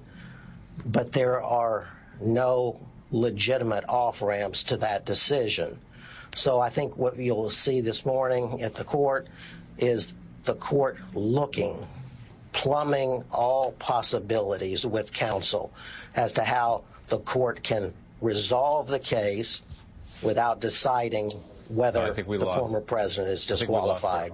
[0.84, 1.88] But there are
[2.20, 2.80] no
[3.12, 5.78] legitimate off ramps to that decision.
[6.36, 9.28] So I think what you'll see this morning at the court
[9.78, 10.12] is
[10.44, 11.74] the court looking
[12.52, 15.72] plumbing all possibilities with counsel
[16.14, 19.60] as to how the court can resolve the case
[20.22, 21.30] without deciding
[21.68, 24.32] whether I think we the lost- former president is I think we lost disqualified.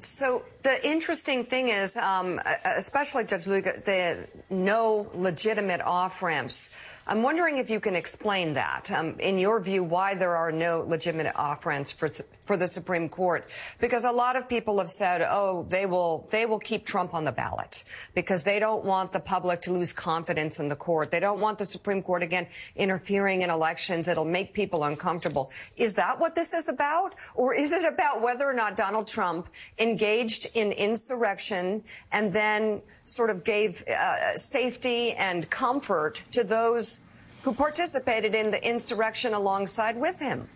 [0.00, 6.74] So the interesting thing is, um, especially Judge Luttig, the no legitimate off ramps.
[7.06, 8.90] I'm wondering if you can explain that.
[8.90, 12.08] Um, in your view, why there are no legitimate off ramps for
[12.44, 13.46] for the Supreme Court?
[13.78, 17.24] Because a lot of people have said, oh, they will they will keep Trump on
[17.24, 17.84] the ballot
[18.14, 21.10] because they don't want the public to lose confidence in the court.
[21.10, 24.08] They don't want the Supreme Court again interfering in elections.
[24.08, 25.52] It'll make people uncomfortable.
[25.76, 29.46] Is that what this is about, or is it about whether or not Donald Trump
[29.78, 37.00] engaged in insurrection and then sort of gave uh, safety and comfort to those
[37.42, 40.48] who participated in the insurrection alongside with him?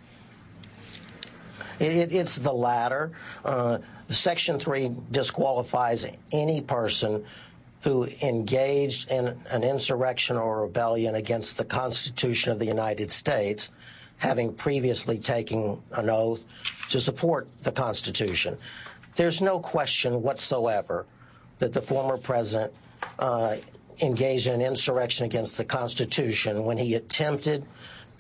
[1.79, 3.13] It, it, it's the latter.
[3.45, 3.79] Uh,
[4.09, 7.25] Section 3 disqualifies any person
[7.83, 13.71] who engaged in an insurrection or rebellion against the Constitution of the United States,
[14.17, 16.45] having previously taken an oath
[16.91, 18.59] to support the Constitution.
[19.19, 21.05] There's no question whatsoever
[21.59, 22.73] that the former president
[23.19, 23.57] uh,
[24.01, 27.65] engaged in an insurrection against the Constitution when he attempted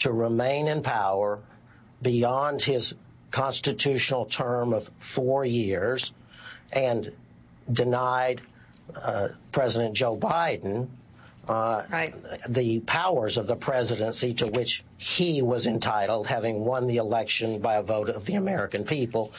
[0.00, 1.38] to remain in power
[2.02, 2.94] beyond his
[3.30, 6.12] constitutional term of four years
[6.72, 7.12] and
[7.70, 8.40] denied
[8.96, 10.88] uh, President Joe Biden
[11.46, 12.14] uh, Right.
[12.48, 17.76] the powers of the presidency to which he was entitled, having won the election by
[17.76, 19.32] a vote of the American people.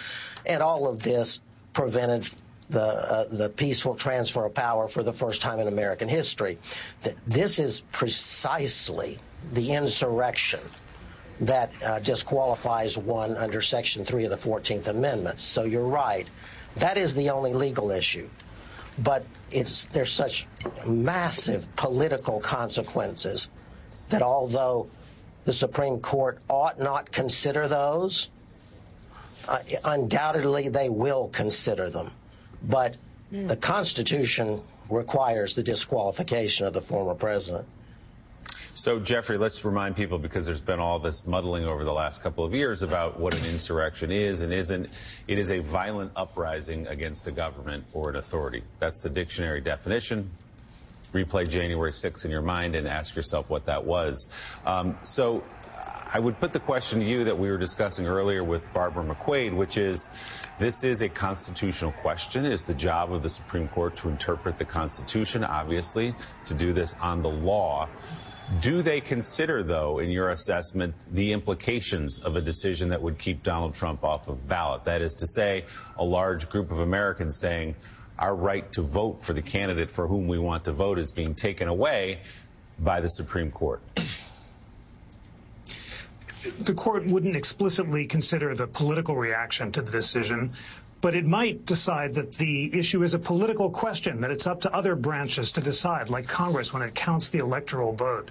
[0.45, 1.41] And all of this
[1.74, 2.28] prevented
[2.70, 6.57] the, uh, the peaceful transfer of power for the first time in American history.
[7.26, 9.17] This is precisely
[9.51, 10.59] the insurrection
[11.41, 15.39] that uh, disqualifies one under Section 3 of the 14th Amendment.
[15.39, 16.30] So you're right.
[16.76, 18.30] That is the only legal issue.
[19.01, 20.45] But it's, there's such
[20.86, 23.49] massive political consequences
[24.09, 24.89] that although
[25.45, 28.30] the Supreme Court ought not consider those,
[29.50, 32.12] uh, undoubtedly they will consider them.
[32.62, 32.95] But
[33.32, 37.68] the Constitution requires the disqualification of the former president.
[38.74, 42.45] So, Jeffrey, let's remind people because there's been all this muddling over the last couple
[42.45, 44.89] of years about what an insurrection is and isn't.
[45.28, 48.64] It is a violent uprising against a government or an authority.
[48.80, 50.30] That's the dictionary definition.
[51.12, 54.32] Replay January 6th in your mind and ask yourself what that was.
[54.66, 55.43] Um, so,
[56.12, 59.54] I would put the question to you that we were discussing earlier with Barbara McQuade,
[59.54, 60.16] which is
[60.58, 62.46] this is a constitutional question.
[62.46, 66.16] It is the job of the Supreme Court to interpret the Constitution, obviously,
[66.46, 67.90] to do this on the law.
[68.60, 73.44] Do they consider, though, in your assessment, the implications of a decision that would keep
[73.44, 74.86] Donald Trump off of ballot?
[74.86, 75.66] That is to say,
[75.98, 77.76] a large group of Americans saying
[78.18, 81.36] our right to vote for the candidate for whom we want to vote is being
[81.36, 82.22] taken away
[82.80, 83.82] by the Supreme Court.
[86.60, 90.54] The court wouldn't explicitly consider the political reaction to the decision,
[91.02, 94.74] but it might decide that the issue is a political question, that it's up to
[94.74, 98.30] other branches to decide, like Congress when it counts the electoral vote.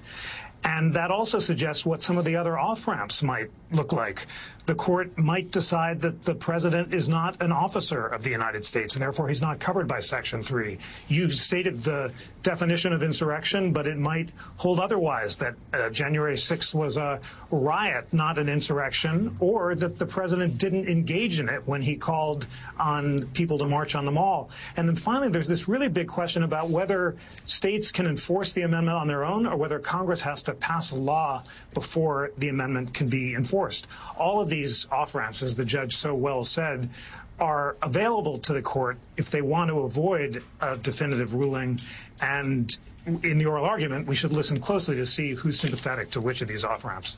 [0.64, 4.26] And that also suggests what some of the other off ramps might look like.
[4.68, 8.96] The court might decide that the president is not an officer of the United States
[8.96, 10.76] and therefore he's not covered by Section 3.
[11.08, 12.12] You stated the
[12.42, 18.12] definition of insurrection, but it might hold otherwise that uh, January 6th was a riot,
[18.12, 22.46] not an insurrection, or that the president didn't engage in it when he called
[22.78, 24.50] on people to march on the mall.
[24.76, 27.16] And then finally, there's this really big question about whether
[27.46, 30.96] states can enforce the amendment on their own or whether Congress has to pass a
[30.96, 31.42] law
[31.72, 33.86] before the amendment can be enforced.
[34.18, 36.90] All of these off ramps, as the judge so well said,
[37.38, 41.80] are available to the court if they want to avoid a definitive ruling.
[42.20, 46.42] And in the oral argument, we should listen closely to see who's sympathetic to which
[46.42, 47.16] of these off ramps.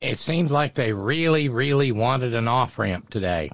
[0.00, 3.50] It seems like they really, really wanted an off ramp today.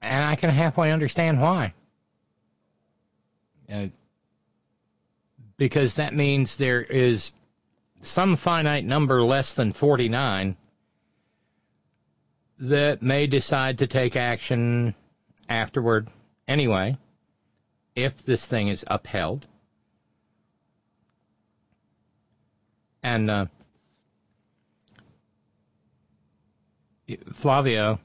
[0.00, 1.74] And I can halfway understand why.
[3.72, 3.86] Uh,
[5.62, 7.30] because that means there is
[8.00, 10.56] some finite number less than 49
[12.58, 14.92] that may decide to take action
[15.48, 16.08] afterward
[16.48, 16.98] anyway
[17.94, 19.46] if this thing is upheld.
[23.04, 23.46] And uh,
[27.34, 28.00] Flavio,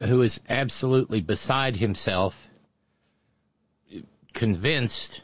[0.00, 2.48] who is absolutely beside himself,
[4.32, 5.20] convinced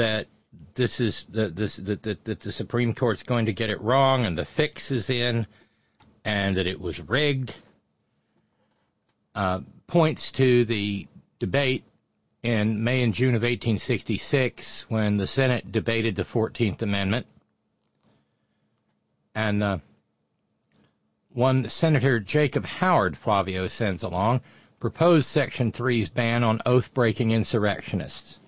[0.00, 0.28] that
[0.74, 4.24] this is the, this that the, the, the Supreme Court's going to get it wrong
[4.24, 5.46] and the fix is in,
[6.24, 7.54] and that it was rigged.
[9.34, 11.06] Uh, points to the
[11.38, 11.84] debate
[12.42, 17.26] in May and June of 1866 when the Senate debated the 14th Amendment.
[19.34, 19.78] And uh,
[21.34, 24.40] one Senator Jacob Howard, Flavio sends along,
[24.80, 28.39] proposed Section 3's ban on oath breaking insurrectionists.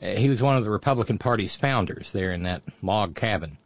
[0.00, 3.58] Uh, he was one of the Republican Party's founders there in that log cabin.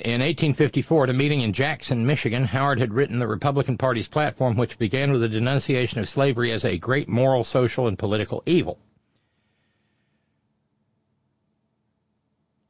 [0.00, 4.56] In 1854, at a meeting in Jackson, Michigan, Howard had written the Republican Party's platform,
[4.56, 8.78] which began with a denunciation of slavery as a great moral, social, and political evil.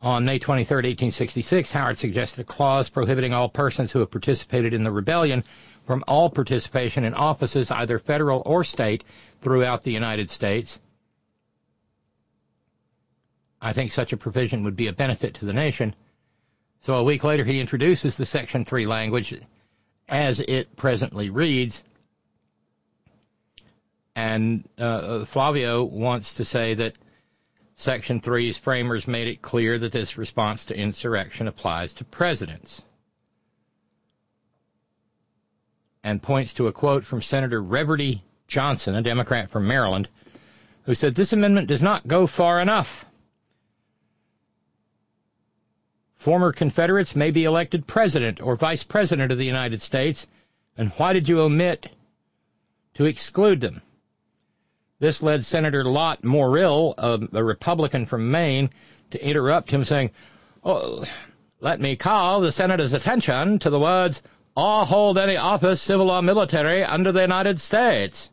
[0.01, 4.85] On May 23, 1866, Howard suggested a clause prohibiting all persons who have participated in
[4.85, 5.45] the rebellion
[5.87, 9.05] from all participation in offices, either federal or state,
[9.43, 10.79] throughout the United States.
[13.61, 15.95] I think such a provision would be a benefit to the nation.
[16.81, 19.35] So a week later, he introduces the Section 3 language
[20.09, 21.83] as it presently reads.
[24.15, 26.97] And uh, Flavio wants to say that
[27.77, 32.83] Section 3's framers made it clear that this response to insurrection applies to presidents.
[36.03, 40.09] And points to a quote from Senator Reverdy Johnson, a Democrat from Maryland,
[40.85, 43.05] who said, This amendment does not go far enough.
[46.19, 50.27] Former Confederates may be elected president or vice president of the United States,
[50.77, 51.89] and why did you omit
[52.95, 53.83] to exclude them?
[54.99, 58.71] This led Senator Lot Morrill, a, a Republican from Maine,
[59.11, 60.11] to interrupt him, saying,
[60.65, 61.05] oh,
[61.61, 64.21] let me call the Senator's attention to the words,
[64.57, 68.29] or hold any office, civil or military, under the United States.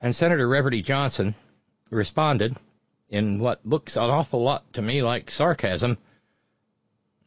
[0.00, 1.34] And Senator Reverdy Johnson
[1.90, 2.56] responded,
[3.10, 5.98] in what looks an awful lot to me like sarcasm.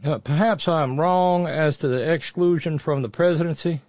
[0.03, 3.81] Uh, perhaps I'm wrong as to the exclusion from the presidency.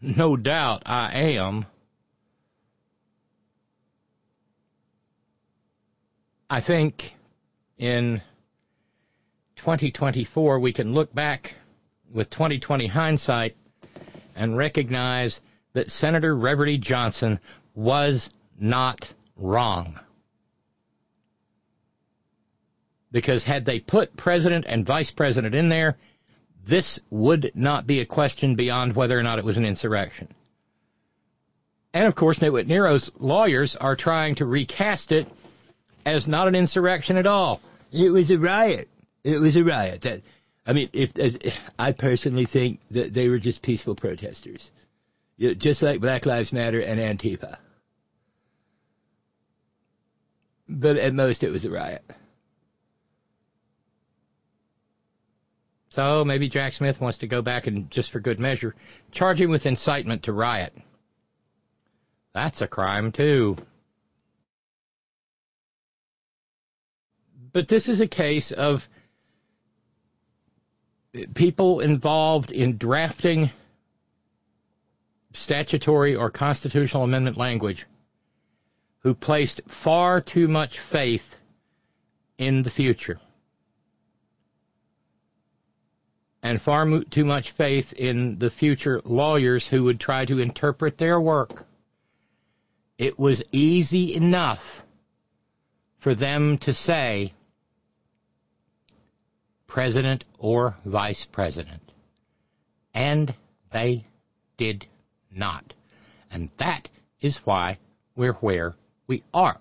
[0.00, 1.66] No doubt I am.
[6.48, 7.14] I think
[7.78, 8.22] in
[9.56, 11.54] 2024 we can look back
[12.10, 13.56] with 2020 hindsight
[14.34, 15.40] and recognize
[15.74, 17.38] that Senator Reverdy Johnson
[17.74, 20.00] was not wrong
[23.12, 25.96] because had they put president and vice president in there,
[26.64, 30.28] this would not be a question beyond whether or not it was an insurrection.
[31.92, 35.26] And of course, Nero's lawyers are trying to recast it
[36.06, 37.60] as not an insurrection at all.
[37.92, 38.88] It was a riot.
[39.24, 40.02] It was a riot.
[40.02, 40.22] That,
[40.66, 41.36] I mean, if as,
[41.78, 44.70] I personally think that they were just peaceful protesters,
[45.36, 47.56] you know, just like Black Lives Matter and Antifa.
[50.68, 52.04] But at most, it was a riot.
[55.90, 58.74] So maybe Jack Smith wants to go back and, just for good measure,
[59.10, 60.72] charge him with incitement to riot.
[62.32, 63.56] That's a crime, too.
[67.52, 68.88] But this is a case of
[71.34, 73.50] people involved in drafting
[75.32, 77.86] statutory or constitutional amendment language
[79.00, 81.36] who placed far too much faith
[82.38, 83.18] in the future.
[86.42, 91.20] And far too much faith in the future lawyers who would try to interpret their
[91.20, 91.66] work.
[92.98, 94.84] It was easy enough
[95.98, 97.32] for them to say
[99.66, 101.82] president or vice president.
[102.92, 103.34] And
[103.70, 104.04] they
[104.56, 104.86] did
[105.30, 105.74] not.
[106.30, 106.88] And that
[107.20, 107.78] is why
[108.16, 108.74] we're where
[109.06, 109.58] we are.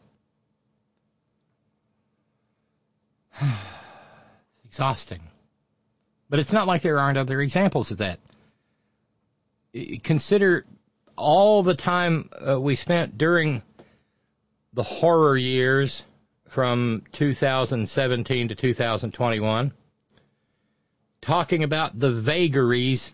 [4.65, 5.28] exhausting.
[6.29, 8.19] But it's not like there aren't other examples of that.
[10.03, 10.65] Consider
[11.15, 13.61] all the time uh, we spent during
[14.73, 16.03] the horror years
[16.49, 19.71] from 2017 to 2021
[21.21, 23.11] talking about the vagaries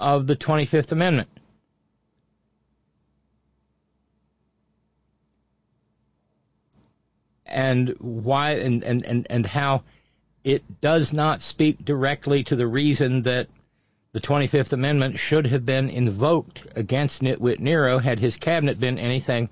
[0.00, 1.28] of the 25th Amendment.
[7.44, 9.84] And why and, and, and, and how
[10.46, 13.48] it does not speak directly to the reason that
[14.12, 19.50] the 25th Amendment should have been invoked against Nitwit Nero had his cabinet been anything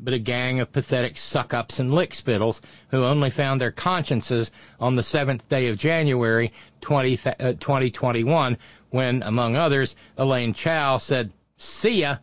[0.00, 5.02] but a gang of pathetic suck-ups and lickspittles who only found their consciences on the
[5.04, 8.58] seventh day of January 20, uh, 2021
[8.90, 12.16] when, among others, Elaine Chao said, see ya,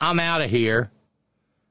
[0.00, 0.90] I'm out of here,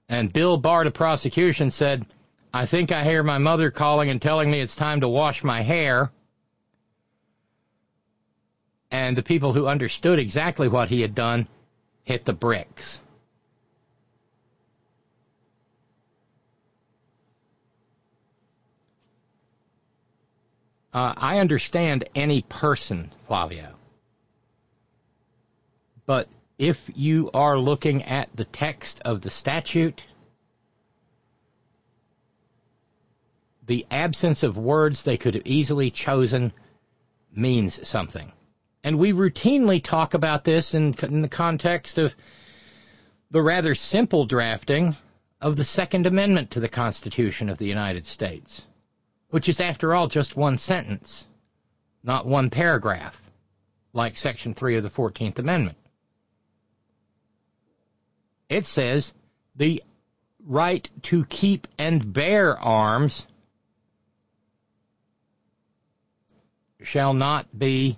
[0.07, 2.05] And Bill Barr, the prosecution, said,
[2.53, 5.61] I think I hear my mother calling and telling me it's time to wash my
[5.61, 6.11] hair.
[8.91, 11.47] And the people who understood exactly what he had done
[12.03, 12.99] hit the bricks.
[20.91, 23.75] Uh, I understand any person, Flavio.
[26.07, 26.27] But
[26.57, 30.01] if you are looking at the text of the statute,
[33.69, 36.51] the absence of words they could have easily chosen
[37.33, 38.31] means something.
[38.83, 42.13] And we routinely talk about this in, in, the context of
[43.31, 44.95] the rather simple drafting
[45.39, 48.65] of the Second Amendment to the Constitution of the United States
[49.29, 51.25] which is, after all, just one sentence,
[52.03, 53.19] not one paragraph,
[53.93, 55.77] like Section 3 of the 14th Amendment.
[58.49, 59.13] It says
[59.55, 59.83] the
[60.43, 63.27] right to keep and bear arms
[66.81, 67.97] shall not be.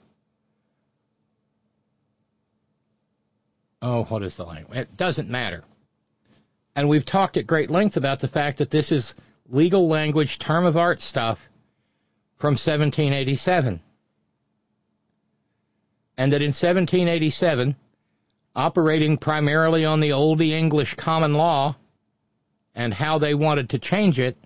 [3.81, 4.77] Oh, what is the language?
[4.77, 5.63] It doesn't matter.
[6.75, 9.13] And we've talked at great length about the fact that this is
[9.49, 11.39] legal language, term of art stuff
[12.37, 13.81] from 1787.
[16.17, 17.75] And that in 1787,
[18.55, 21.75] operating primarily on the Old English common law
[22.75, 24.37] and how they wanted to change it,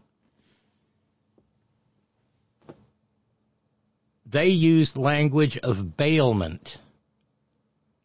[4.35, 6.77] they used language of bailment,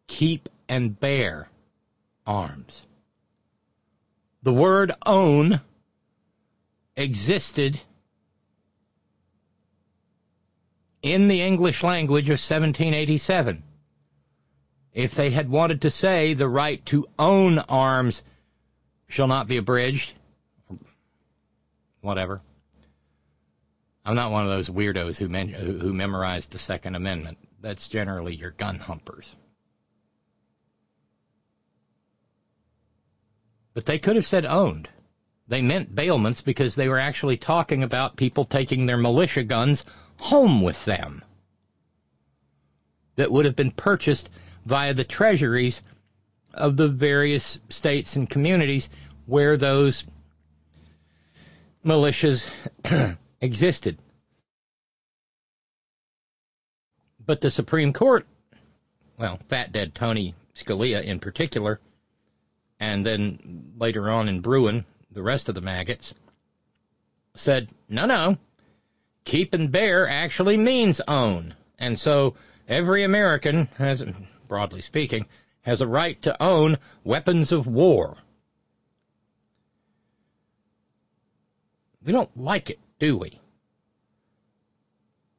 [0.07, 1.49] keep and bear
[2.25, 2.83] arms.
[4.45, 5.61] The word own
[6.97, 7.81] existed
[11.03, 13.65] in the English language of 1787.
[14.95, 18.23] If they had wanted to say the right to own arms
[19.09, 20.13] shall not be abridged,
[22.03, 22.41] whatever.
[24.05, 27.39] I'm not one of those weirdos who, men- who memorized the Second Amendment.
[27.61, 29.35] That's generally your gun humpers.
[33.75, 34.89] But they could have said owned.
[35.49, 39.85] They meant bailments because they were actually talking about people taking their militia guns
[40.17, 41.23] home with them
[43.17, 44.31] that would have been purchased
[44.65, 45.83] via the treasuries
[46.55, 48.89] of the various states and communities
[49.27, 50.05] where those
[51.85, 52.49] militias
[53.41, 53.99] existed.
[57.25, 58.27] But the Supreme Court,
[59.19, 61.81] well, Fat Dead Tony Scalia in particular,
[62.79, 66.15] and then later on in Bruen, the rest of the maggots,
[67.35, 68.37] said, no, no,
[69.25, 71.55] keep and bear actually means own.
[71.79, 72.35] And so
[72.69, 74.05] every American has,
[74.49, 75.27] broadly speaking,
[75.63, 78.17] has a right to own weapons of war.
[82.03, 83.41] We don't like it, do we?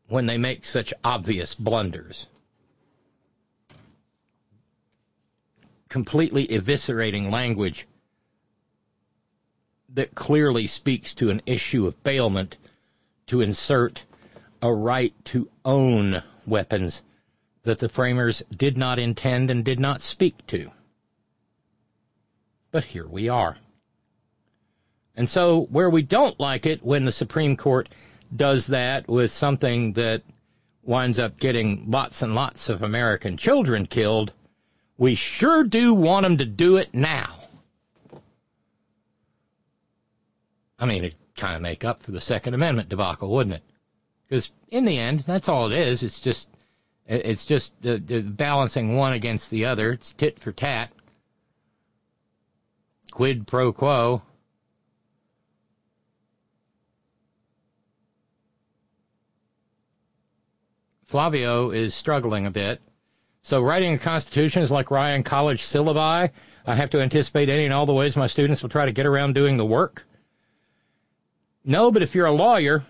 [0.07, 2.27] When they make such obvious blunders.
[5.87, 7.87] Completely eviscerating language
[9.93, 12.57] that clearly speaks to an issue of bailment
[13.27, 14.03] to insert
[14.61, 17.03] a right to own weapons
[17.63, 20.71] that the framers did not intend and did not speak to.
[22.71, 23.57] But here we are.
[25.15, 27.89] And so, where we don't like it when the Supreme Court
[28.33, 30.23] does that with something that
[30.83, 34.31] winds up getting lots and lots of American children killed,
[34.97, 37.35] we sure do want them to do it now.
[40.79, 43.63] I mean, it'd kind of make up for the Second Amendment debacle, wouldn't it?
[44.27, 46.03] Because in the end, that's all it is.
[46.03, 46.47] It's just
[47.05, 49.91] it's just uh, balancing one against the other.
[49.91, 50.91] It's tit for tat,
[53.11, 54.21] quid pro quo.
[61.11, 62.79] Flavio is struggling a bit.
[63.43, 66.29] So writing a constitution is like writing college syllabi.
[66.65, 69.05] I have to anticipate any and all the ways my students will try to get
[69.05, 70.07] around doing the work.
[71.65, 72.85] No, but if you're a lawyer,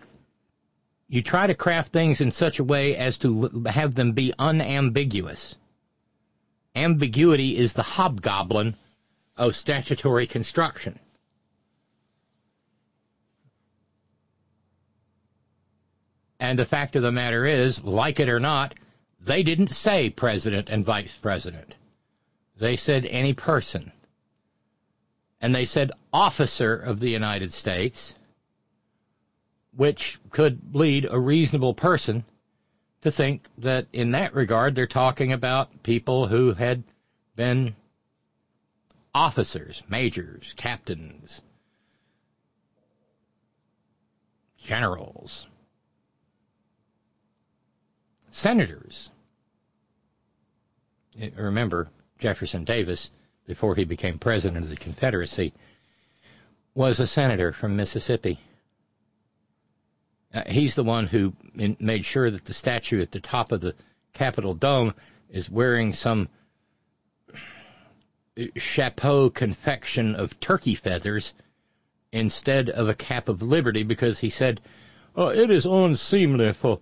[1.07, 5.55] you try to craft things in such a way as to have them be unambiguous.
[6.75, 8.75] Ambiguity is the hobgoblin
[9.35, 10.99] of statutory construction.
[16.41, 18.73] And the fact of the matter is, like it or not,
[19.23, 21.75] they didn't say president and vice president.
[22.57, 23.91] They said any person.
[25.39, 28.15] And they said officer of the United States
[29.73, 32.25] which could lead a reasonable person
[33.03, 36.83] to think that in that regard they're talking about people who had
[37.35, 37.75] been
[39.13, 41.41] officers, majors, captains,
[44.57, 45.47] generals,
[48.31, 49.11] senators.
[51.35, 53.09] Remember, Jefferson Davis,
[53.45, 55.53] before he became president of the Confederacy,
[56.73, 58.39] was a senator from Mississippi.
[60.33, 63.59] Uh, he's the one who in, made sure that the statue at the top of
[63.59, 63.75] the
[64.13, 64.93] Capitol dome
[65.29, 66.29] is wearing some
[68.55, 71.33] chapeau confection of turkey feathers
[72.13, 74.61] instead of a cap of liberty because he said,
[75.15, 76.79] oh, it is unseemly for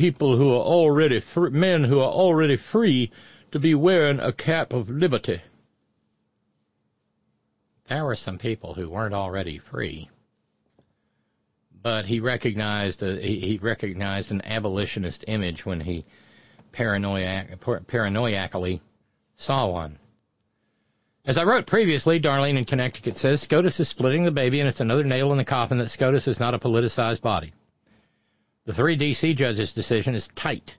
[0.00, 3.10] people who are already free, men who are already free
[3.52, 5.42] to be wearing a cap of liberty.
[7.86, 10.08] There were some people who weren't already free,
[11.82, 16.06] but he recognized a, he, recognized an abolitionist image when he
[16.72, 18.80] paranoiac, paranoiacally
[19.36, 19.98] saw one.
[21.26, 24.80] As I wrote previously, Darlene in Connecticut says SCOTUS is splitting the baby, and it's
[24.80, 27.52] another nail in the coffin that SCOTUS is not a politicized body.
[28.70, 29.34] The three D.C.
[29.34, 30.76] judges' decision is tight.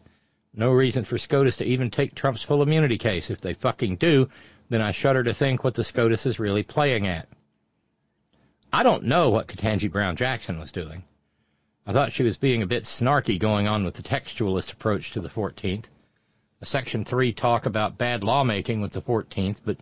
[0.54, 3.30] No reason for SCOTUS to even take Trump's full immunity case.
[3.30, 4.30] If they fucking do,
[4.70, 7.28] then I shudder to think what the SCOTUS is really playing at.
[8.72, 11.04] I don't know what Ketanji Brown Jackson was doing.
[11.86, 15.20] I thought she was being a bit snarky going on with the textualist approach to
[15.20, 15.88] the 14th.
[16.62, 19.76] A Section 3 talk about bad lawmaking with the 14th, but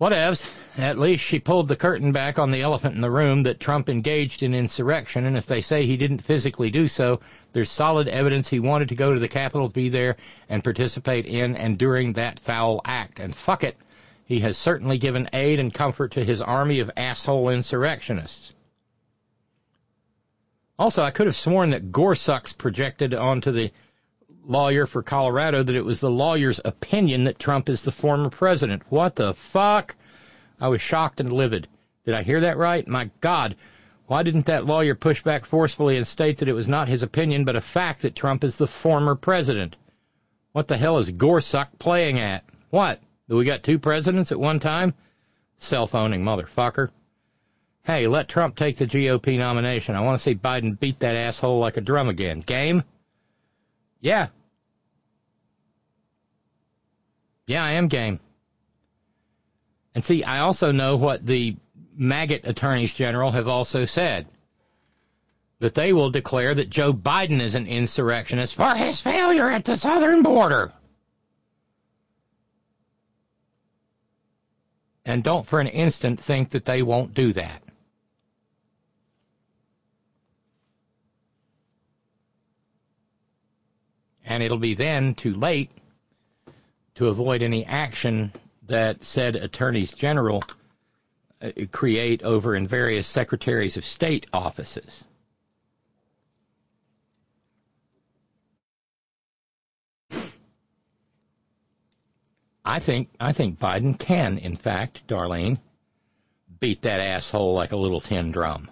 [0.00, 0.48] Whatevs.
[0.76, 3.88] At least she pulled the curtain back on the elephant in the room that Trump
[3.88, 7.18] engaged in insurrection, and if they say he didn't physically do so,
[7.52, 10.16] there's solid evidence he wanted to go to the Capitol to be there
[10.48, 13.18] and participate in and during that foul act.
[13.18, 13.76] And fuck it,
[14.24, 18.52] he has certainly given aid and comfort to his army of asshole insurrectionists.
[20.78, 23.72] Also, I could have sworn that Gorsuchs projected onto the
[24.48, 28.82] lawyer for Colorado that it was the lawyer's opinion that Trump is the former president.
[28.88, 29.94] What the fuck?
[30.60, 31.68] I was shocked and livid.
[32.04, 32.88] Did I hear that right?
[32.88, 33.54] My God.
[34.06, 37.44] Why didn't that lawyer push back forcefully and state that it was not his opinion
[37.44, 39.76] but a fact that Trump is the former president?
[40.52, 42.42] What the hell is Gorsuch playing at?
[42.70, 43.00] What?
[43.28, 44.94] Do we got two presidents at one time?
[45.58, 46.88] Self-owning motherfucker.
[47.84, 49.94] Hey, let Trump take the GOP nomination.
[49.94, 52.40] I want to see Biden beat that asshole like a drum again.
[52.40, 52.84] Game?
[54.00, 54.28] Yeah,
[57.48, 58.20] Yeah, I am game.
[59.94, 61.56] And see, I also know what the
[61.96, 64.26] maggot attorneys general have also said
[65.58, 69.78] that they will declare that Joe Biden is an insurrectionist for his failure at the
[69.78, 70.74] southern border.
[75.06, 77.62] And don't for an instant think that they won't do that.
[84.26, 85.70] And it'll be then too late
[86.98, 88.32] to avoid any action
[88.66, 90.42] that said attorneys general
[91.40, 95.04] uh, create over in various secretaries of state offices.
[102.64, 105.58] I think I think Biden can, in fact, Darlene,
[106.58, 108.68] beat that asshole like a little tin drum.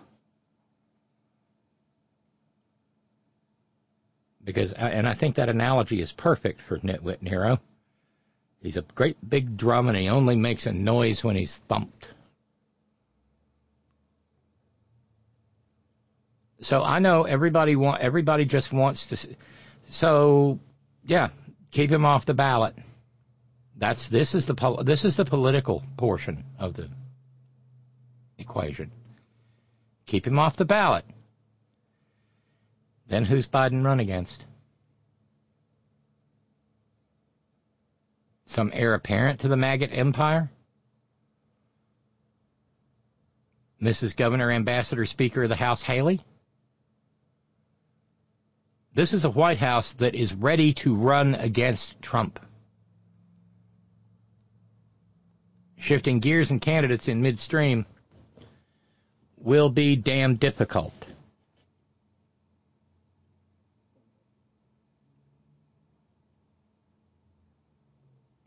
[4.43, 7.61] Because, and I think that analogy is perfect for Nitwit Nero.
[8.67, 12.09] He's a great big drum and he only makes a noise when he's thumped.
[16.63, 19.37] So I know everybody want everybody just wants to.
[19.91, 20.59] So
[21.05, 21.29] yeah,
[21.71, 22.75] keep him off the ballot.
[23.77, 26.89] That's this is the this is the political portion of the
[28.37, 28.91] equation.
[30.07, 31.05] Keep him off the ballot.
[33.07, 34.45] Then who's Biden run against?
[38.47, 40.51] Some heir apparent to the maggot empire?
[43.83, 44.17] Mrs.
[44.17, 46.21] Governor, Ambassador, Speaker of the House Haley?
[48.95, 52.41] This is a White House that is ready to run against Trump.
[55.79, 57.85] Shifting gears and candidates in midstream
[59.37, 60.96] will be damn difficult.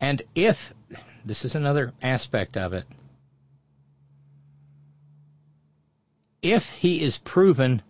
[0.00, 0.72] And if,
[1.24, 2.84] this is another aspect of it,
[6.42, 7.82] if he is proven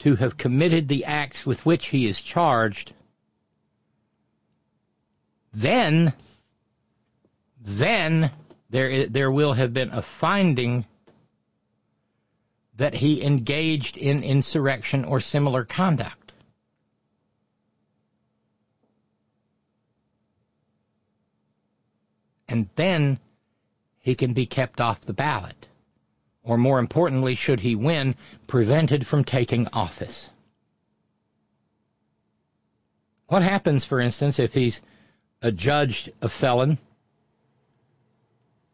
[0.00, 2.92] to have committed the acts with which he is charged,
[5.52, 6.12] then,
[7.60, 8.30] then
[8.70, 10.86] there, there will have been a finding
[12.76, 16.23] that he engaged in insurrection or similar conduct.
[22.48, 23.18] And then
[23.98, 25.66] he can be kept off the ballot.
[26.42, 28.14] Or more importantly, should he win,
[28.46, 30.28] prevented from taking office.
[33.28, 34.82] What happens, for instance, if he's
[35.40, 36.78] adjudged a felon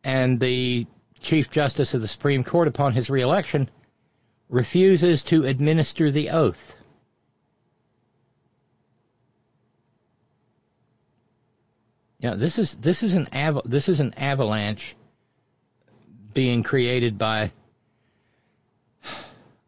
[0.02, 0.86] and the
[1.20, 3.70] Chief Justice of the Supreme Court, upon his reelection,
[4.48, 6.74] refuses to administer the oath?
[12.20, 14.94] Yeah, this is this is an av- this is an avalanche
[16.34, 17.50] being created by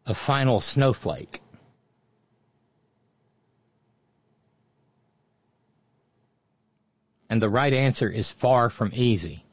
[0.05, 1.41] a final snowflake.
[7.27, 9.43] And the right answer is far from easy.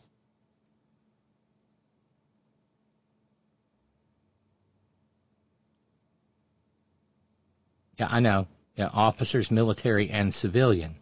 [7.98, 8.46] Yeah, I know.
[8.76, 10.99] Yeah, officers, military, and civilian.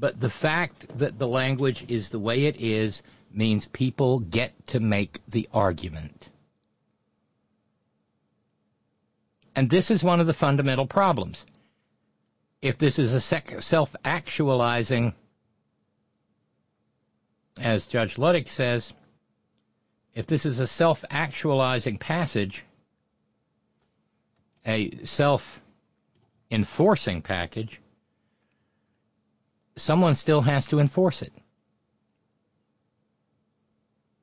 [0.00, 4.80] But the fact that the language is the way it is means people get to
[4.80, 6.26] make the argument.
[9.54, 11.44] And this is one of the fundamental problems.
[12.62, 15.12] If this is a self actualizing,
[17.60, 18.94] as Judge Luttig says,
[20.14, 22.64] if this is a self actualizing passage,
[24.64, 25.60] a self
[26.50, 27.78] enforcing package,
[29.76, 31.32] someone still has to enforce it.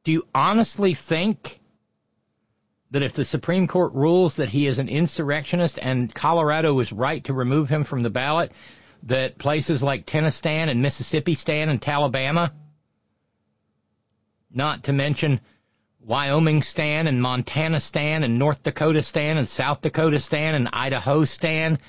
[0.04, 1.60] Do you honestly think
[2.92, 7.24] that if the Supreme Court rules that he is an insurrectionist and Colorado is right
[7.26, 8.54] to remove him from the ballot,
[9.04, 12.54] that places like Tennessee and Mississippi stand and Alabama,
[14.50, 15.42] not to mention
[16.00, 21.26] Wyoming stand and Montana stand and North Dakota stand and South Dakota stand and Idaho
[21.26, 21.80] stand,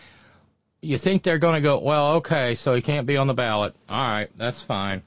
[0.80, 3.74] you think they're going to go, well, okay, so he can't be on the ballot.
[3.88, 5.02] All right, that's fine.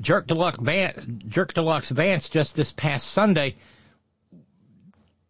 [0.00, 3.54] Jerk Deluxe Vance, Jerk Deluxe Vance just this past Sunday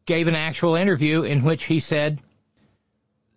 [0.06, 2.20] gave an actual interview in which he said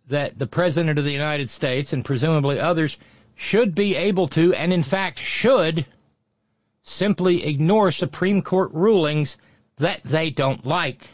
[0.08, 2.98] that the President of the United States and presumably others
[3.36, 5.86] should be able to, and in fact should,
[6.82, 9.38] simply ignore Supreme Court rulings
[9.78, 11.08] that they don't like.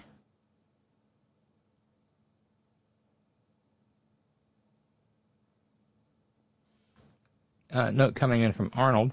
[7.76, 9.12] Uh, note coming in from Arnold.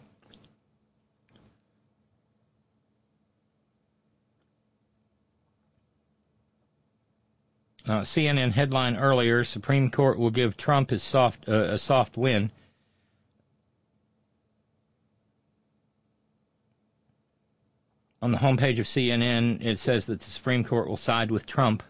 [7.84, 12.52] Uh, CNN headline earlier: Supreme Court will give Trump his soft uh, a soft win.
[18.22, 21.82] On the homepage of CNN, it says that the Supreme Court will side with Trump.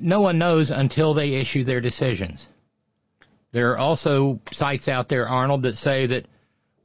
[0.00, 2.46] No one knows until they issue their decisions.
[3.56, 6.26] There are also sites out there, Arnold, that say that,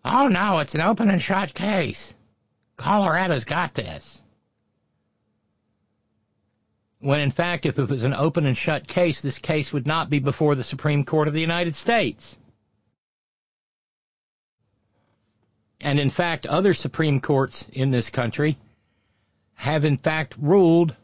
[0.05, 2.13] oh no, it's an open and shut case.
[2.77, 4.21] Colorado's got this.
[6.99, 10.09] When in fact, if it was an open and shut case, this case would not
[10.09, 12.37] be before the Supreme Court of the United States.
[15.81, 18.57] And in fact, other Supreme Courts in this country
[19.55, 20.95] have in fact ruled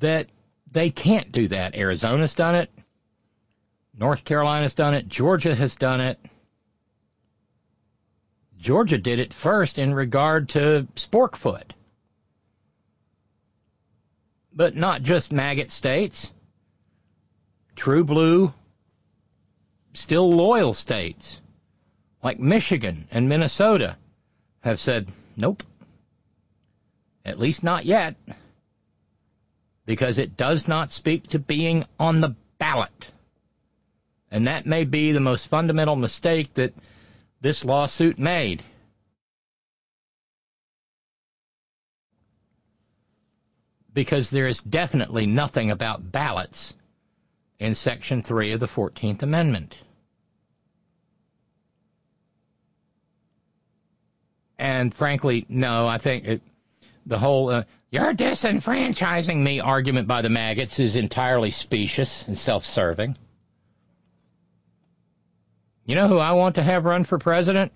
[0.00, 0.28] that
[0.70, 1.74] they can't do that.
[1.74, 2.70] Arizona's done it.
[4.02, 5.06] North Carolina's done it.
[5.06, 6.18] Georgia has done it.
[8.58, 11.70] Georgia did it first in regard to Sporkfoot.
[14.52, 16.32] But not just maggot states.
[17.76, 18.52] True blue,
[19.94, 21.40] still loyal states
[22.24, 23.96] like Michigan and Minnesota
[24.62, 25.62] have said, nope.
[27.24, 28.16] At least not yet.
[29.86, 33.12] Because it does not speak to being on the ballot.
[34.32, 36.72] And that may be the most fundamental mistake that
[37.42, 38.62] this lawsuit made.
[43.92, 46.72] Because there is definitely nothing about ballots
[47.58, 49.76] in Section 3 of the 14th Amendment.
[54.58, 56.42] And frankly, no, I think it,
[57.04, 62.64] the whole uh, you're disenfranchising me argument by the maggots is entirely specious and self
[62.64, 63.18] serving.
[65.84, 67.72] You know who I want to have run for president?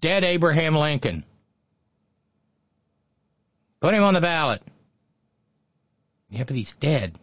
[0.00, 1.24] Dead Abraham Lincoln.
[3.80, 4.62] Put him on the ballot.
[6.30, 7.18] Yeah, but he's dead.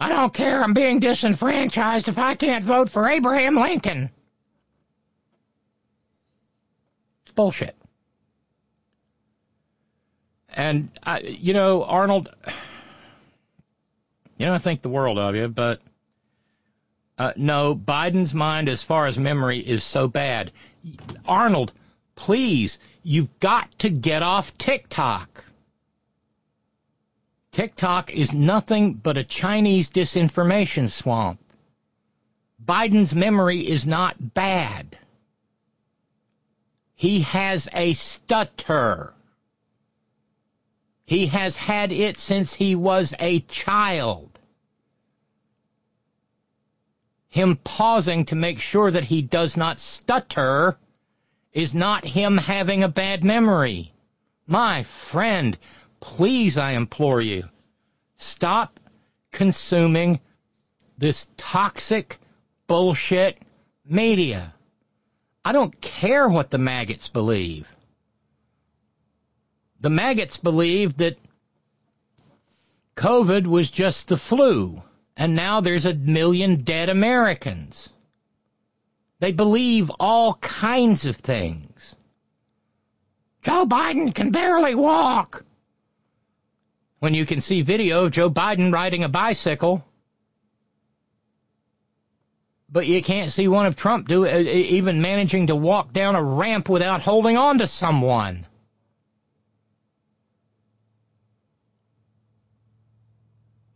[0.00, 0.62] I don't care.
[0.62, 4.10] I'm being disenfranchised if I can't vote for Abraham Lincoln.
[7.24, 7.76] It's bullshit.
[10.48, 12.30] And, I, you know, Arnold,
[14.38, 15.80] you know, I think the world of you, but
[17.18, 20.52] Uh, no, Biden's mind, as far as memory, is so bad.
[21.26, 21.72] Arnold,
[22.14, 25.44] please, you've got to get off TikTok.
[27.52, 31.40] TikTok is nothing but a Chinese disinformation swamp.
[32.62, 34.98] Biden's memory is not bad.
[36.96, 39.14] He has a stutter.
[41.06, 44.35] He has had it since he was a child.
[47.36, 50.78] Him pausing to make sure that he does not stutter
[51.52, 53.92] is not him having a bad memory.
[54.46, 55.58] My friend,
[56.00, 57.46] please, I implore you,
[58.16, 58.80] stop
[59.32, 60.20] consuming
[60.96, 62.16] this toxic
[62.68, 63.36] bullshit
[63.84, 64.54] media.
[65.44, 67.68] I don't care what the maggots believe.
[69.80, 71.18] The maggots believe that
[72.96, 74.82] COVID was just the flu,
[75.16, 77.88] and now there's a million dead Americans.
[79.18, 81.96] They believe all kinds of things.
[83.42, 85.44] Joe Biden can barely walk.
[86.98, 89.84] When you can see video of Joe Biden riding a bicycle,
[92.68, 96.22] but you can't see one of Trump do uh, even managing to walk down a
[96.22, 98.45] ramp without holding on to someone.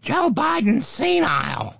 [0.03, 1.77] Joe Biden's senile.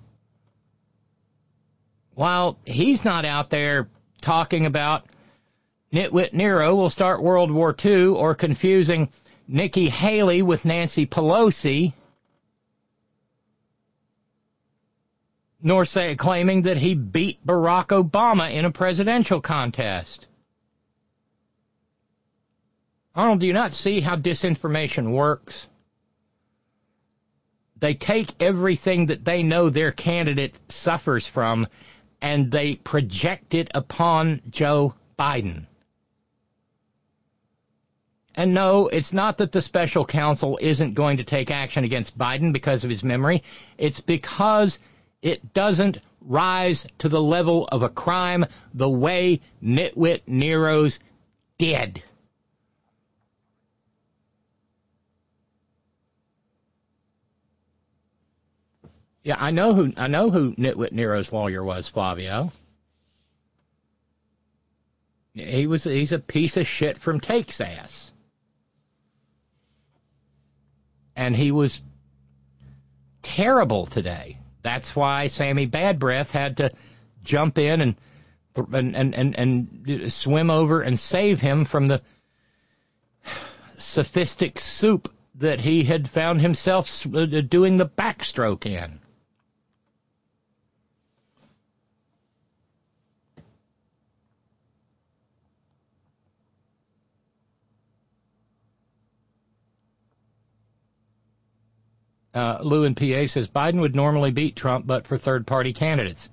[2.13, 3.89] While he's not out there
[4.21, 5.05] talking about
[5.91, 9.09] Nitwit Nero will start World War II or confusing
[9.47, 11.93] Nikki Haley with Nancy Pelosi,
[15.61, 20.27] nor say claiming that he beat Barack Obama in a presidential contest.
[23.13, 25.67] Arnold, do you not see how disinformation works?
[27.81, 31.67] They take everything that they know their candidate suffers from
[32.21, 35.65] and they project it upon Joe Biden.
[38.35, 42.53] And no, it's not that the special counsel isn't going to take action against Biden
[42.53, 43.43] because of his memory.
[43.79, 44.77] It's because
[45.23, 50.99] it doesn't rise to the level of a crime the way Nitwit Nero's
[51.57, 52.03] did.
[59.23, 62.51] Yeah, I know who I know who Nitwit Nero's lawyer was, Flavio.
[65.33, 68.11] He was he's a piece of shit from Texas.
[71.15, 71.81] And he was
[73.21, 74.37] terrible today.
[74.63, 76.71] That's why Sammy Bad Breath had to
[77.23, 77.95] jump in and
[78.55, 79.35] and and and,
[79.87, 82.01] and swim over and save him from the
[83.77, 89.00] sophistic soup that he had found himself uh, doing the backstroke in.
[102.33, 106.29] Uh, Lou in PA says Biden would normally beat Trump, but for third party candidates.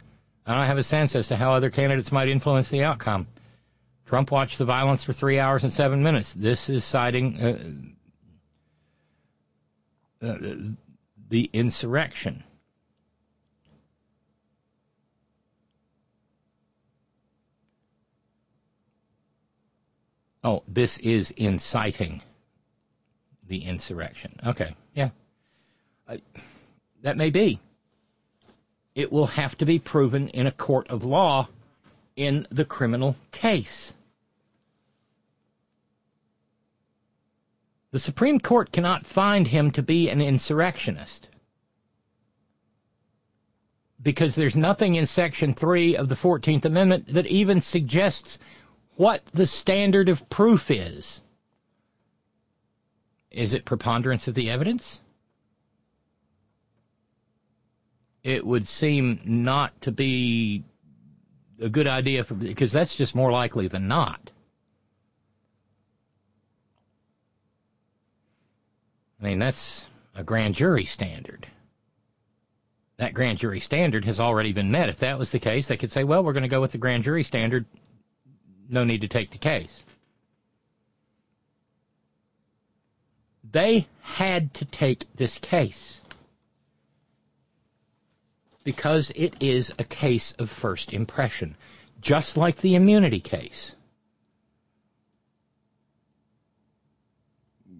[0.47, 3.27] I don't have a sense as to how other candidates might influence the outcome.
[4.07, 6.33] Trump watched the violence for three hours and seven minutes.
[6.33, 7.87] This is citing
[10.23, 10.37] uh, uh,
[11.29, 12.45] the insurrection.
[20.43, 22.23] Oh, this is inciting
[23.47, 24.41] the insurrection.
[24.47, 25.11] Okay, yeah.
[26.09, 26.17] Uh,
[27.03, 27.61] that may be.
[28.95, 31.49] It will have to be proven in a court of law
[32.17, 33.93] in the criminal case.
[37.91, 41.29] The Supreme Court cannot find him to be an insurrectionist
[44.03, 48.39] because there's nothing in Section 3 of the 14th Amendment that even suggests
[48.97, 51.21] what the standard of proof is.
[53.31, 55.01] Is it preponderance of the evidence?
[58.23, 60.65] It would seem not to be
[61.61, 64.31] a good idea for because that's just more likely than not.
[69.21, 71.47] I mean, that's a grand jury standard.
[72.99, 74.89] That grand jury standard has already been met.
[74.89, 76.79] If that was the case, they could say, well, we're going to go with the
[76.79, 77.65] grand jury standard.
[78.69, 79.83] No need to take the case.
[83.51, 86.01] They had to take this case
[88.69, 91.57] because it is a case of first impression,
[92.03, 93.75] just like the immunity case.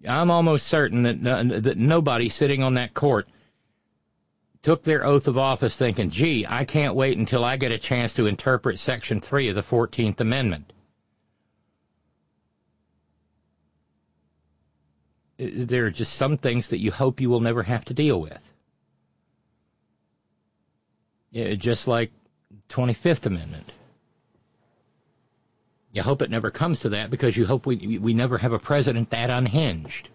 [0.07, 3.29] I'm almost certain that uh, that nobody sitting on that court
[4.63, 8.15] took their oath of office thinking, gee, I can't wait until I get a chance
[8.15, 10.73] to interpret Section 3 of the 14th Amendment.
[15.37, 18.48] There are just some things that you hope you will never have to deal with.
[21.31, 22.11] Yeah, just like
[22.69, 23.69] 25th Amendment.
[25.91, 28.59] You hope it never comes to that because you hope we we never have a
[28.59, 30.07] president that unhinged.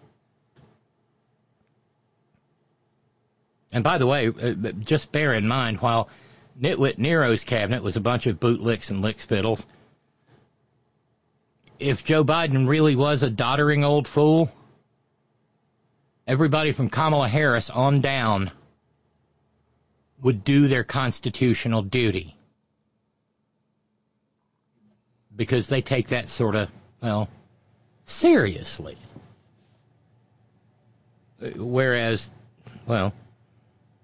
[3.73, 6.07] And by the way, uh, just bear in mind, while
[6.59, 9.65] Nitwit Nero's cabinet was a bunch of bootlicks and lickspittles,
[11.77, 14.49] if Joe Biden really was a doddering old fool,
[16.25, 18.49] everybody from Kamala Harris on down
[20.25, 22.35] would do their constitutional duty.
[25.35, 26.67] Because they take that sort of,
[26.99, 27.29] well,
[28.05, 28.97] seriously.
[31.39, 32.31] Whereas,
[32.87, 33.13] well,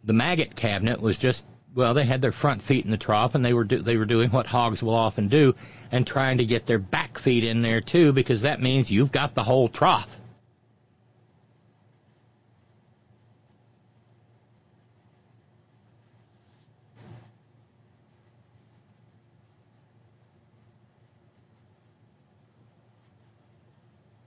[0.04, 1.44] the maggot cabinet was just
[1.74, 4.06] well, they had their front feet in the trough, and they were do, they were
[4.06, 5.56] doing what hogs will often do,
[5.92, 9.34] and trying to get their back feet in there too, because that means you've got
[9.34, 10.21] the whole trough.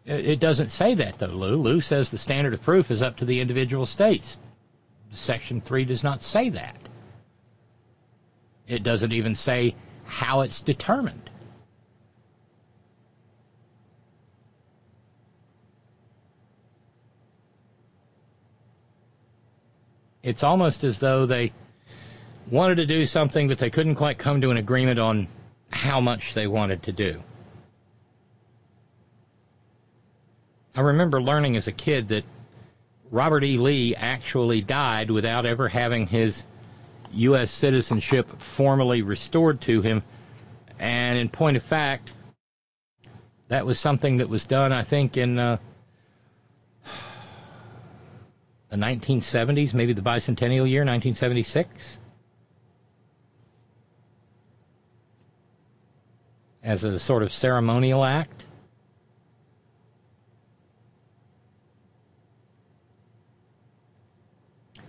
[0.04, 1.56] It doesn't say that though, Lou.
[1.56, 4.36] Lou says the standard of proof is up to the individual states.
[5.10, 6.76] Section 3 does not say that.
[8.68, 9.74] It doesn't even say
[10.04, 11.30] how it's determined.
[20.22, 21.52] It's almost as though they
[22.50, 25.28] wanted to do something, but they couldn't quite come to an agreement on
[25.70, 27.22] how much they wanted to do.
[30.76, 32.24] I remember learning as a kid that
[33.10, 33.58] Robert E.
[33.58, 36.44] Lee actually died without ever having his
[37.12, 37.52] U.S.
[37.52, 40.02] citizenship formally restored to him.
[40.80, 42.12] And in point of fact,
[43.48, 45.58] that was something that was done, I think, in uh,
[48.70, 51.98] the 1970s, maybe the bicentennial year, 1976.
[56.64, 58.43] As a sort of ceremonial act.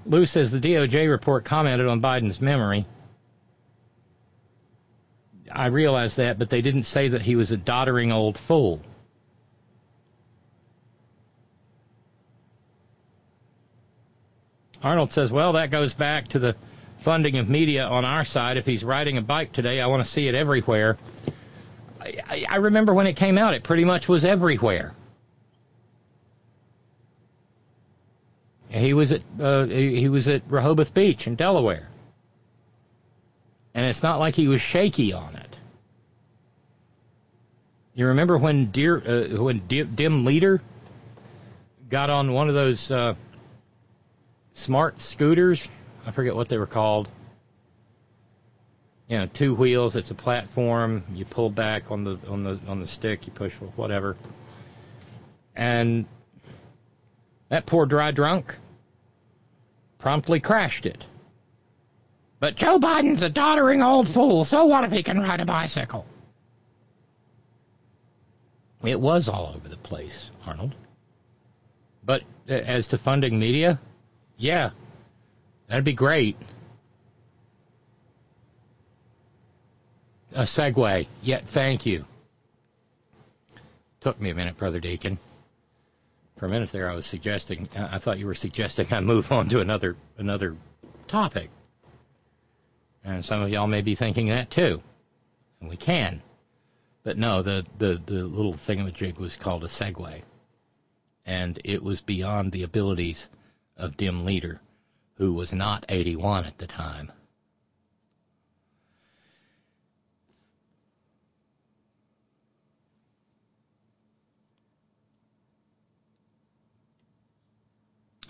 [0.06, 2.86] Lou says the DOJ report commented on Biden's memory.
[5.52, 8.82] I realize that, but they didn't say that he was a doddering old fool.
[14.84, 16.56] Arnold says, well, that goes back to the
[17.00, 18.58] funding of media on our side.
[18.58, 20.98] If he's riding a bike today, I want to see it everywhere.
[22.00, 24.94] I, I remember when it came out, it pretty much was everywhere.
[28.76, 31.88] He was at uh, he was at Rehoboth Beach in Delaware,
[33.74, 35.56] and it's not like he was shaky on it.
[37.94, 40.62] You remember when Dear uh, when Dim Leader
[41.90, 43.16] got on one of those uh,
[44.52, 45.66] smart scooters?
[46.06, 47.08] I forget what they were called.
[49.08, 49.96] You know, two wheels.
[49.96, 51.06] It's a platform.
[51.14, 53.26] You pull back on the on the on the stick.
[53.26, 54.18] You push whatever.
[55.56, 56.08] And
[57.48, 58.58] that poor dry drunk
[60.06, 61.04] promptly crashed it.
[62.40, 66.06] But Joe Biden's a doddering old fool, so what if he can ride a bicycle?
[68.84, 70.76] It was all over the place, Arnold.
[72.04, 73.80] But uh, as to funding media,
[74.38, 74.70] yeah,
[75.66, 76.38] that'd be great.
[80.34, 81.08] A Segway.
[81.24, 82.06] Yeah, thank you.
[84.02, 85.18] Took me a minute, Brother Deacon
[86.38, 87.70] for a minute there, I was suggesting.
[87.76, 90.56] I thought you were suggesting I move on to another another
[91.08, 91.50] topic,
[93.04, 94.82] and some of y'all may be thinking that too,
[95.60, 96.22] and we can.
[97.04, 100.24] But no, the the the little thingamajig was called a Segway,
[101.26, 103.30] and it was beyond the abilities
[103.78, 104.60] of Dim Leader,
[105.16, 107.12] who was not 81 at the time.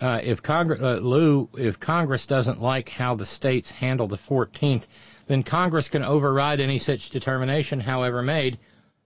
[0.00, 4.86] Uh, if Congress, uh, Lou, if Congress doesn't like how the states handle the 14th,
[5.26, 8.58] then Congress can override any such determination, however made.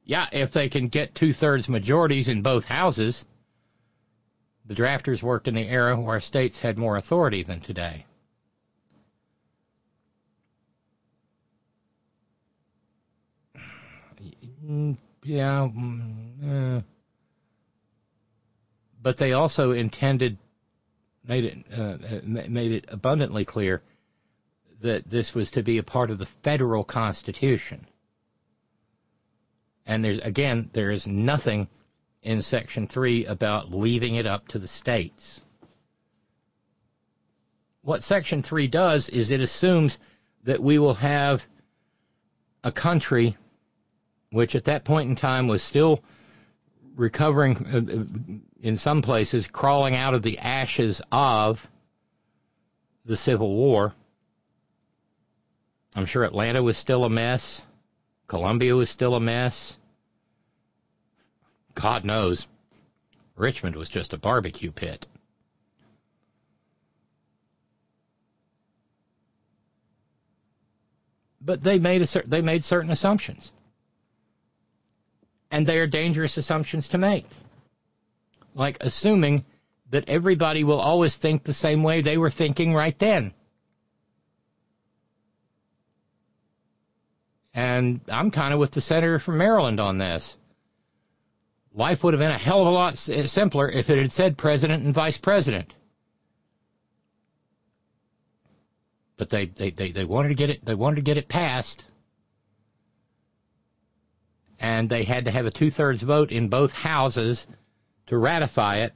[0.05, 3.25] Yeah, if they can get two thirds majorities in both houses.
[4.67, 8.07] The drafters worked in the era where states had more authority than today.
[15.23, 15.69] Yeah,
[16.45, 16.81] eh.
[19.03, 20.39] but they also intended
[21.27, 23.83] made it uh, made it abundantly clear
[24.81, 27.87] that this was to be a part of the federal constitution.
[29.87, 31.69] And there's again, there is nothing
[32.23, 35.41] in Section 3 about leaving it up to the states.
[37.83, 39.99] What Section 3 does is it assumes
[40.45, 41.47] that we will have
[42.63, 43.37] a country
[44.31, 46.03] which at that point in time was still
[47.01, 48.05] recovering uh, uh,
[48.61, 51.67] in some places, crawling out of the ashes of
[53.07, 53.95] the Civil War.
[55.97, 57.63] I'm sure Atlanta was still a mess.
[58.29, 59.77] Columbia was still a mess.
[61.75, 62.47] God knows.
[63.35, 65.07] Richmond was just a barbecue pit.
[71.41, 73.51] But they made a, they made certain assumptions.
[75.51, 77.27] And they are dangerous assumptions to make.
[78.55, 79.45] Like assuming
[79.91, 83.33] that everybody will always think the same way they were thinking right then.
[87.53, 90.37] And I'm kind of with the senator from Maryland on this.
[91.75, 94.37] Life would have been a hell of a lot eh, simpler if it had said
[94.37, 95.73] president and vice president.
[99.17, 101.85] But they, they, they, they wanted to get it they wanted to get it passed.
[104.61, 107.47] And they had to have a two thirds vote in both houses
[108.09, 108.95] to ratify it.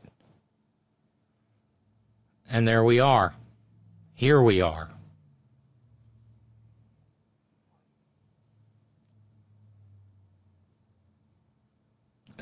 [2.49, 3.35] And there we are.
[4.15, 4.91] Here we are.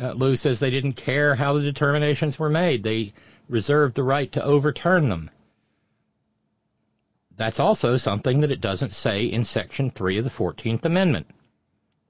[0.00, 2.82] Uh, Lou says they didn't care how the determinations were made.
[2.82, 3.12] They
[3.48, 5.30] reserved the right to overturn them.
[7.36, 11.26] That's also something that it doesn't say in Section 3 of the 14th Amendment.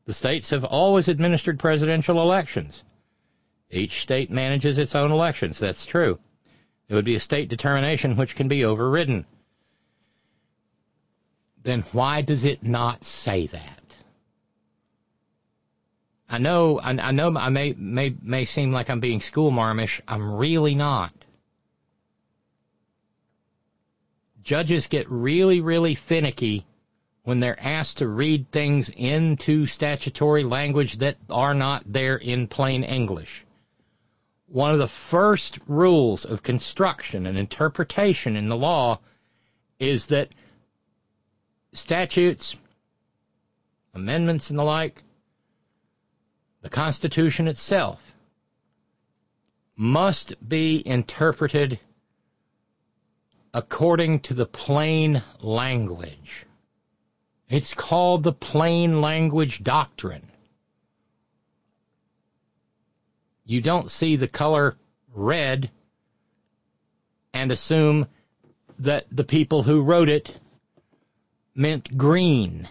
[0.05, 2.83] The states have always administered presidential elections.
[3.71, 5.59] Each state manages its own elections.
[5.59, 6.19] That's true.
[6.89, 9.25] It would be a state determination which can be overridden.
[11.63, 13.79] Then why does it not say that?
[16.29, 20.01] I know, I, I know, I may may may seem like I'm being schoolmarmish.
[20.09, 21.13] I'm really not.
[24.43, 26.67] Judges get really, really finicky
[27.25, 32.83] when they're asked to read things into statutory language that are not there in plain
[32.83, 33.45] English.
[34.47, 38.99] One of the first rules of construction and interpretation in the law
[39.79, 40.29] is that
[41.73, 42.57] statutes,
[43.95, 45.03] amendments, and the like
[46.61, 48.01] the Constitution itself
[49.77, 51.79] must be interpreted
[53.55, 56.47] according to the plain language.
[57.53, 60.27] It's called the plain language doctrine.
[63.45, 64.79] You don't see the color
[65.13, 65.71] red
[67.35, 68.07] and assume
[68.79, 70.35] that the people who wrote it
[71.55, 72.67] meant green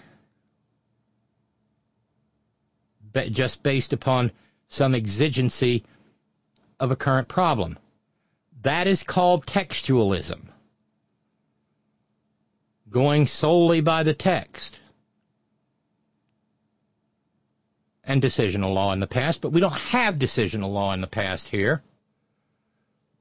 [3.14, 4.32] but just based upon
[4.68, 5.84] some exigency
[6.80, 7.78] of a current problem.
[8.64, 10.51] That is called textualism.
[12.92, 14.80] Going solely by the text.
[18.04, 21.48] And decisional law in the past, but we don't have decisional law in the past
[21.48, 21.82] here.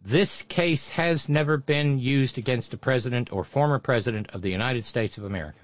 [0.03, 4.85] This case has never been used against a president or former president of the United
[4.85, 5.61] States of America.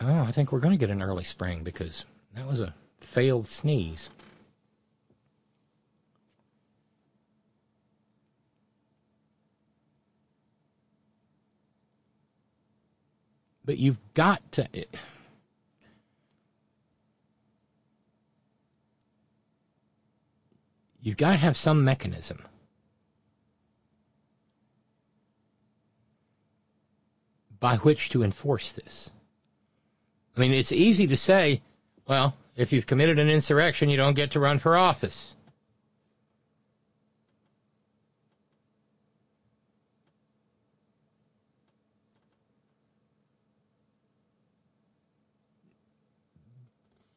[0.00, 3.46] Oh, I think we're going to get an early spring because that was a failed
[3.46, 4.08] sneeze.
[13.66, 14.66] But you've got to.
[21.02, 22.42] You've got to have some mechanism.
[27.58, 29.10] by which to enforce this.
[30.36, 31.62] I mean, it's easy to say,
[32.06, 35.34] well, if you've committed an insurrection, you don't get to run for office.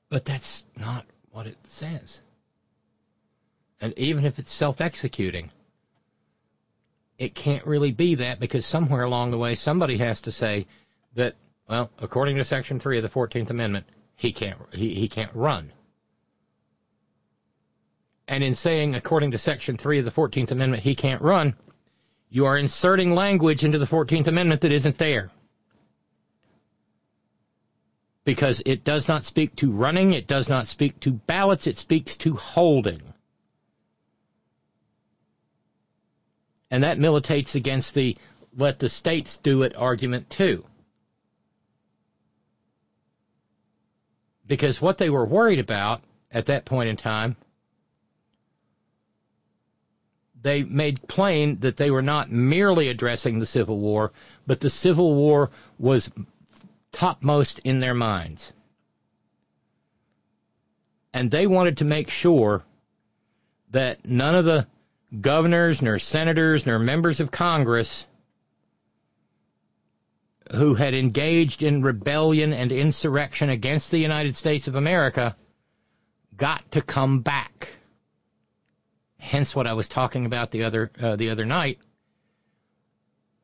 [0.10, 2.22] But that's not what it says.
[3.80, 5.52] And even if it's self executing,
[7.18, 10.68] it can't really be that because somewhere along the way somebody has to say
[11.16, 11.36] that
[11.70, 15.72] well, according to Section 3 of the 14th Amendment, he can't, he, he can't run.
[18.28, 21.56] And in saying, according to Section 3 of the 14th Amendment, he can't run,
[22.28, 25.30] you are inserting language into the 14th Amendment that isn't there.
[28.30, 32.16] Because it does not speak to running, it does not speak to ballots, it speaks
[32.16, 33.02] to holding.
[36.70, 38.16] And that militates against the
[38.56, 40.64] let the states do it argument too.
[44.46, 47.36] Because what they were worried about at that point in time,
[50.40, 54.12] they made plain that they were not merely addressing the Civil War,
[54.46, 55.50] but the Civil War
[55.80, 56.12] was
[56.92, 58.52] topmost in their minds.
[61.14, 62.64] And they wanted to make sure
[63.72, 64.68] that none of the
[65.20, 68.06] governors, nor senators, nor members of Congress
[70.52, 75.36] who had engaged in rebellion and insurrection against the United States of America
[76.36, 77.74] got to come back.
[79.18, 81.80] Hence, what I was talking about the other uh, the other night.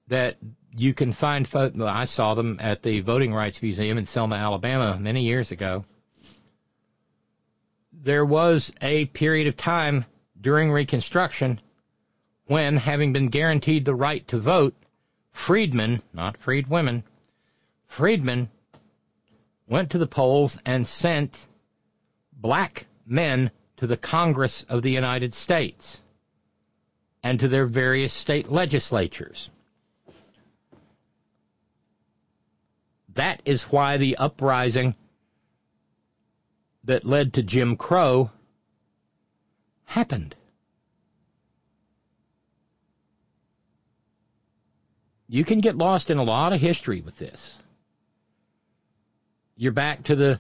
[0.07, 0.38] That
[0.77, 1.47] you can find.
[1.56, 5.85] I saw them at the Voting Rights Museum in Selma, Alabama, many years ago.
[7.93, 10.06] There was a period of time
[10.39, 11.60] during Reconstruction
[12.45, 14.76] when, having been guaranteed the right to vote,
[15.31, 17.03] freedmen, not freed women,
[17.88, 18.49] freedmen
[19.68, 21.39] went to the polls and sent
[22.34, 25.99] black men to the Congress of the United States
[27.23, 29.49] and to their various state legislatures.
[33.15, 34.95] That is why the uprising
[36.83, 38.29] that led to Jim Crow
[39.85, 40.35] happened.
[45.27, 47.53] You can get lost in a lot of history with this.
[49.57, 50.39] You're back to the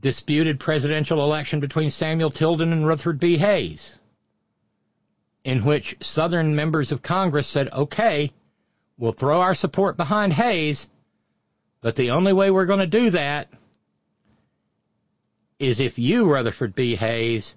[0.00, 3.36] disputed presidential election between Samuel Tilden and Rutherford B.
[3.36, 3.92] Hayes,
[5.44, 8.32] in which Southern members of Congress said, okay,
[8.96, 10.86] we'll throw our support behind Hayes,
[11.80, 13.48] but the only way we're going to do that
[15.58, 16.96] is if you, Rutherford B.
[16.96, 17.54] Hayes,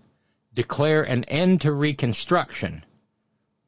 [0.53, 2.84] declare an end to Reconstruction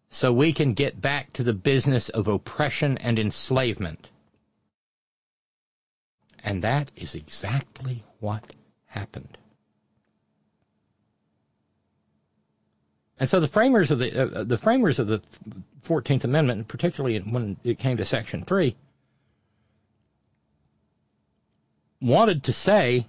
[0.09, 4.09] so we can get back to the business of oppression and enslavement.
[6.43, 8.53] And that is exactly what
[8.85, 9.37] happened.
[13.19, 15.21] And so the framers of the uh, the framers of the
[15.81, 18.75] Fourteenth Amendment, particularly when it came to Section Three,
[22.03, 23.07] wanted to say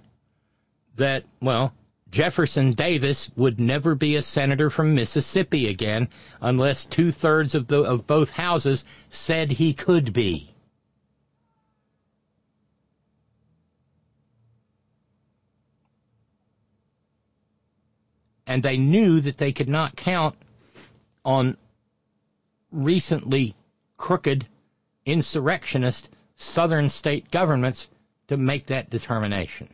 [0.95, 1.73] that well,
[2.09, 6.07] Jefferson Davis would never be a senator from Mississippi again
[6.39, 10.49] unless two thirds of, the, of both houses said he could be.
[18.47, 20.35] And they knew that they could not count
[21.25, 21.57] on
[22.71, 23.55] recently
[23.97, 24.47] crooked
[25.05, 26.07] insurrectionist
[26.37, 27.89] southern state governments
[28.27, 29.69] to make that determination.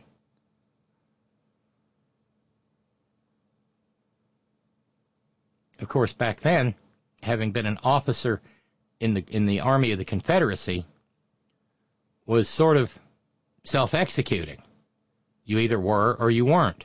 [5.82, 6.74] of course, back then,
[7.22, 8.40] having been an officer
[9.00, 10.86] in the in the army of the Confederacy,
[12.24, 12.96] was sort of
[13.64, 14.62] self-executing.
[15.44, 16.84] You either were or you weren't.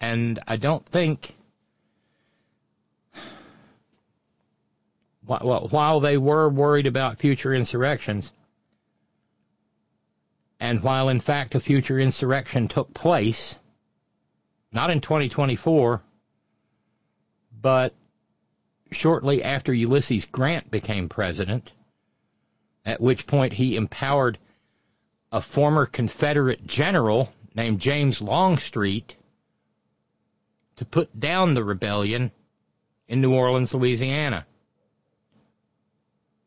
[0.00, 1.36] And I don't think,
[5.24, 8.32] while they were worried about future insurrections,
[10.58, 13.56] and while in fact a future insurrection took place,
[14.72, 16.02] not in 2024,
[17.60, 17.94] but
[18.90, 21.70] shortly after Ulysses Grant became president,
[22.84, 24.38] at which point he empowered
[25.30, 29.14] a former Confederate general named James Longstreet
[30.76, 32.32] to put down the rebellion
[33.08, 34.46] in New Orleans, Louisiana.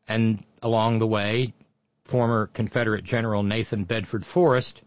[0.08, 1.52] And along the way,
[2.04, 4.82] former Confederate General Nathan Bedford Forrest,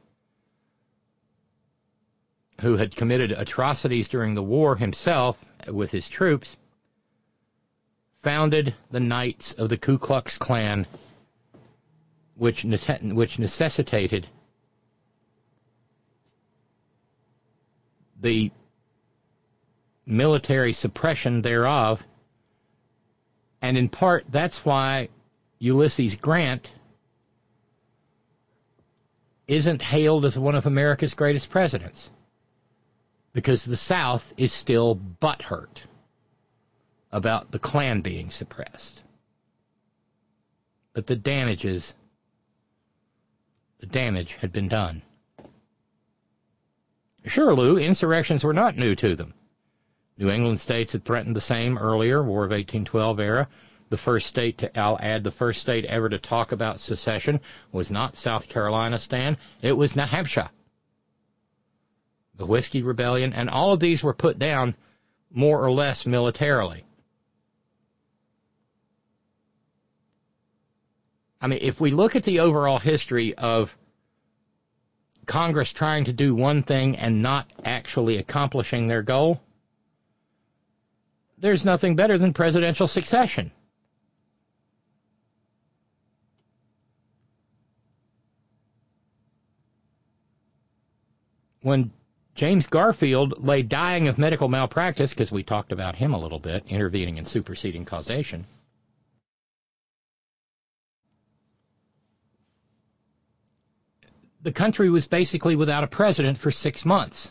[2.61, 6.55] who had committed atrocities during the war himself with his troops,
[8.21, 10.87] founded the Knights of the Ku Klux Klan,
[12.35, 14.27] which, which necessitated
[18.19, 18.51] the
[20.05, 22.05] military suppression thereof.
[23.61, 25.09] And in part, that's why
[25.59, 26.69] Ulysses Grant
[29.47, 32.09] isn't hailed as one of America's greatest presidents
[33.33, 35.83] because the South is still butthurt
[37.11, 39.01] about the Klan being suppressed.
[40.93, 41.93] But the damages,
[43.79, 45.01] the damage had been done.
[47.25, 49.33] Sure, Lou, insurrections were not new to them.
[50.19, 53.47] New England states had threatened the same earlier, War of 1812 era.
[53.89, 57.39] The first state to, I'll add, the first state ever to talk about secession
[57.71, 59.37] was not South Carolina, Stan.
[59.61, 60.49] It was New Hampshire.
[62.35, 64.75] The Whiskey Rebellion, and all of these were put down
[65.31, 66.83] more or less militarily.
[71.39, 73.75] I mean, if we look at the overall history of
[75.25, 79.41] Congress trying to do one thing and not actually accomplishing their goal,
[81.39, 83.51] there's nothing better than presidential succession.
[91.61, 91.91] When
[92.35, 96.63] James Garfield lay dying of medical malpractice, because we talked about him a little bit,
[96.67, 98.45] intervening and superseding causation.
[104.41, 107.29] The country was basically without a president for six months.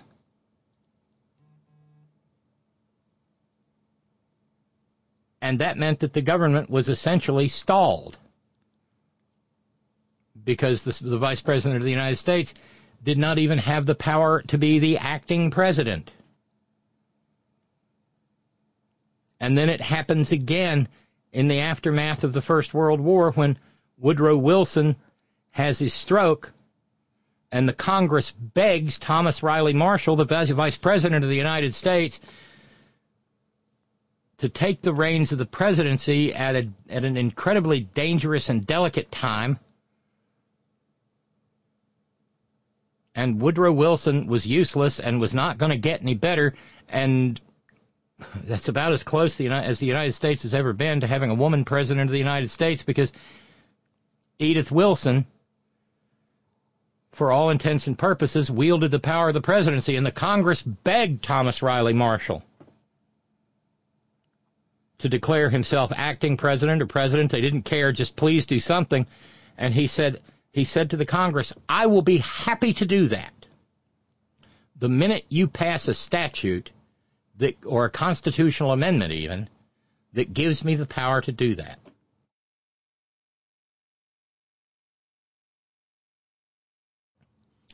[5.41, 8.19] And that meant that the government was essentially stalled
[10.45, 12.55] because the, Vice President of the United States
[13.03, 16.11] did not even have the power to be the acting president.
[19.41, 20.89] And then it happens again
[21.33, 23.59] in the aftermath of the First World War when
[23.99, 24.97] Woodrow Wilson
[25.51, 26.53] has his stroke
[27.53, 32.21] and the Congress begs Thomas Riley Marshall, the Vice President of the United States,
[34.39, 39.11] to take the reins of the presidency at, a, at an incredibly dangerous and delicate
[39.11, 39.59] time.
[43.15, 46.55] And Woodrow Wilson was useless and was not going to get any better.
[46.89, 47.41] And
[48.45, 51.35] that's about as close the, as the United States has ever been to having a
[51.35, 53.13] woman president of the United States because
[54.39, 55.27] Edith Wilson,
[57.11, 61.25] for all intents and purposes, wielded the power of the presidency, and the Congress begged
[61.25, 62.45] Thomas Riley Marshall
[64.99, 67.31] to declare himself acting president or president.
[67.31, 69.07] They didn't care, just please do something.
[69.57, 70.21] And he said,
[70.53, 73.33] he said to the Congress, I will be happy to do that.
[74.77, 76.71] The minute you pass a statute
[77.39, 79.49] that, or a constitutional amendment even,
[80.15, 81.79] that gives me the power to do that.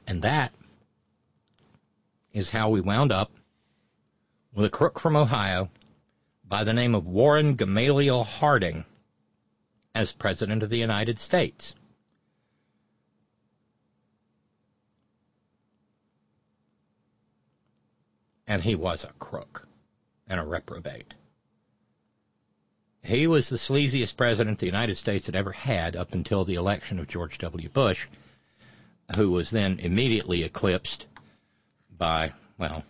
[0.06, 0.52] And that
[2.32, 3.30] is how we wound up
[4.54, 5.70] with a crook from Ohio
[6.54, 8.84] by the name of Warren Gamaliel Harding
[9.92, 11.74] as President of the United States.
[18.46, 19.66] And he was a crook
[20.28, 21.12] and a reprobate.
[23.02, 27.00] He was the sleaziest president the United States had ever had up until the election
[27.00, 27.68] of George W.
[27.68, 28.06] Bush,
[29.16, 31.06] who was then immediately eclipsed
[31.98, 32.84] by, well,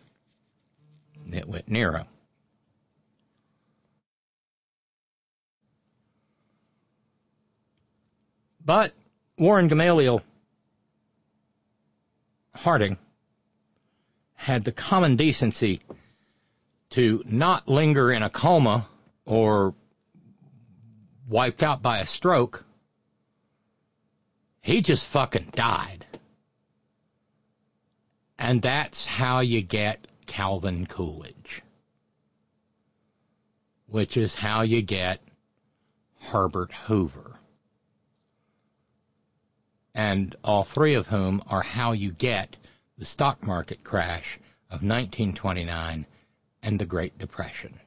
[1.26, 2.06] Nitwit Nero.
[8.64, 8.94] But
[9.38, 10.22] Warren Gamaliel
[12.54, 12.96] Harding
[14.34, 15.80] had the common decency
[16.90, 18.88] to not linger in a coma
[19.26, 19.74] or
[21.28, 22.64] wiped out by a stroke.
[24.62, 26.06] He just fucking died.
[28.38, 31.62] And that's how you get Calvin Coolidge.
[33.88, 35.20] Which is how you get
[36.20, 37.38] Herbert Hoover
[39.94, 42.56] and all three of whom are how you get
[42.98, 44.38] the stock market crash
[44.70, 46.06] of 1929
[46.62, 47.78] and the Great Depression.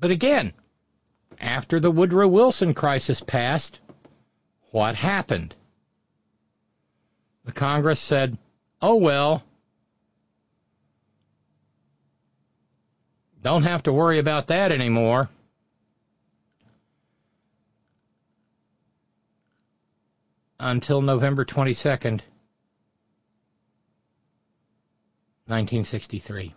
[0.00, 0.52] But again,
[1.40, 3.78] after the Woodrow Wilson crisis passed,
[4.70, 5.54] what happened?
[7.44, 8.38] The Congress said,
[8.80, 9.42] oh well,
[13.42, 15.28] don't have to worry about that anymore.
[20.60, 22.20] Until November 22nd,
[25.46, 26.54] 1963.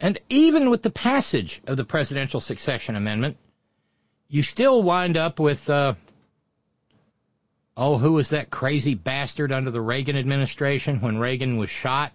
[0.00, 3.36] And even with the passage of the Presidential Succession Amendment,
[4.28, 5.94] you still wind up with, uh,
[7.76, 12.12] oh, who was that crazy bastard under the Reagan administration when Reagan was shot?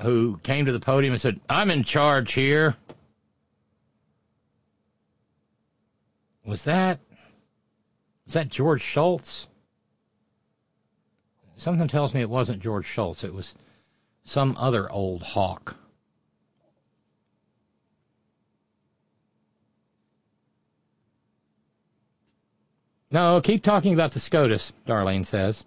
[0.00, 2.76] Who came to the podium and said, I'm in charge here.
[6.44, 7.00] Was that
[8.26, 9.46] was that George Shultz?
[11.56, 13.22] Something tells me it wasn't George Shultz.
[13.24, 13.54] It was
[14.24, 15.76] some other old hawk.
[23.12, 25.62] No, keep talking about the SCOTUS, Darlene says.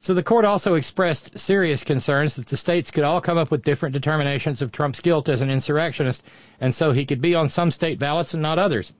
[0.00, 3.64] So the court also expressed serious concerns that the states could all come up with
[3.64, 6.22] different determinations of Trump's guilt as an insurrectionist,
[6.60, 8.92] and so he could be on some state ballots and not others.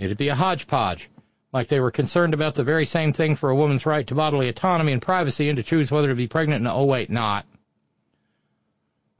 [0.00, 1.10] It'd be a hodgepodge,
[1.52, 4.48] like they were concerned about the very same thing for a woman's right to bodily
[4.48, 7.44] autonomy and privacy and to choose whether to be pregnant and oh wait, not.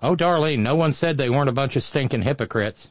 [0.03, 2.89] Oh, Darlene, no one said they weren't a bunch of stinking hypocrites.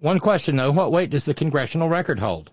[0.00, 2.50] One question though, what weight does the congressional record hold?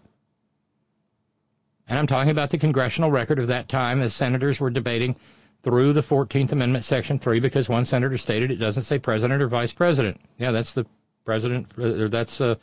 [1.87, 5.15] And I'm talking about the congressional record of that time as senators were debating
[5.63, 9.47] through the 14th Amendment, Section 3, because one senator stated it doesn't say president or
[9.47, 10.21] vice president.
[10.37, 10.85] Yeah, that's the
[11.25, 12.55] president, or that's uh,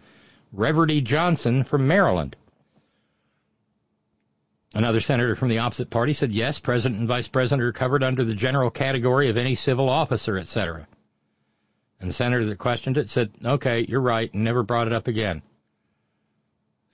[0.54, 2.36] Reverdy Johnson from Maryland.
[4.74, 8.24] Another senator from the opposite party said, yes, president and vice president are covered under
[8.24, 10.86] the general category of any civil officer, etc.
[12.00, 15.06] And the senator that questioned it said, okay, you're right, and never brought it up
[15.06, 15.42] again.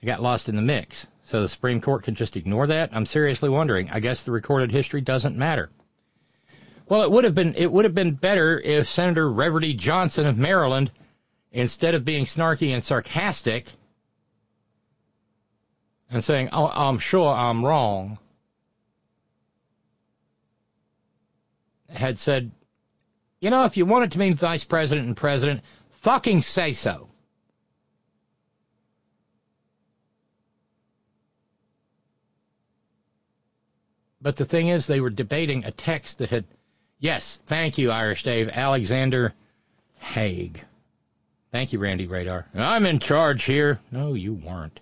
[0.01, 1.07] It got lost in the mix.
[1.25, 2.89] So the Supreme Court can just ignore that?
[2.93, 3.89] I'm seriously wondering.
[3.89, 5.69] I guess the recorded history doesn't matter.
[6.87, 10.37] Well, it would have been it would have been better if Senator Reverdy Johnson of
[10.37, 10.91] Maryland,
[11.51, 13.67] instead of being snarky and sarcastic
[16.09, 18.17] and saying, "Oh, I'm sure I'm wrong,"
[21.89, 22.51] had said,
[23.39, 27.09] "You know, if you wanted to mean vice president and president, fucking say so."
[34.21, 36.45] But the thing is, they were debating a text that had,
[36.99, 39.33] yes, thank you, Irish Dave, Alexander
[39.97, 40.63] Haig.
[41.51, 42.47] Thank you, Randy Radar.
[42.55, 43.79] I'm in charge here.
[43.91, 44.79] No, you weren't.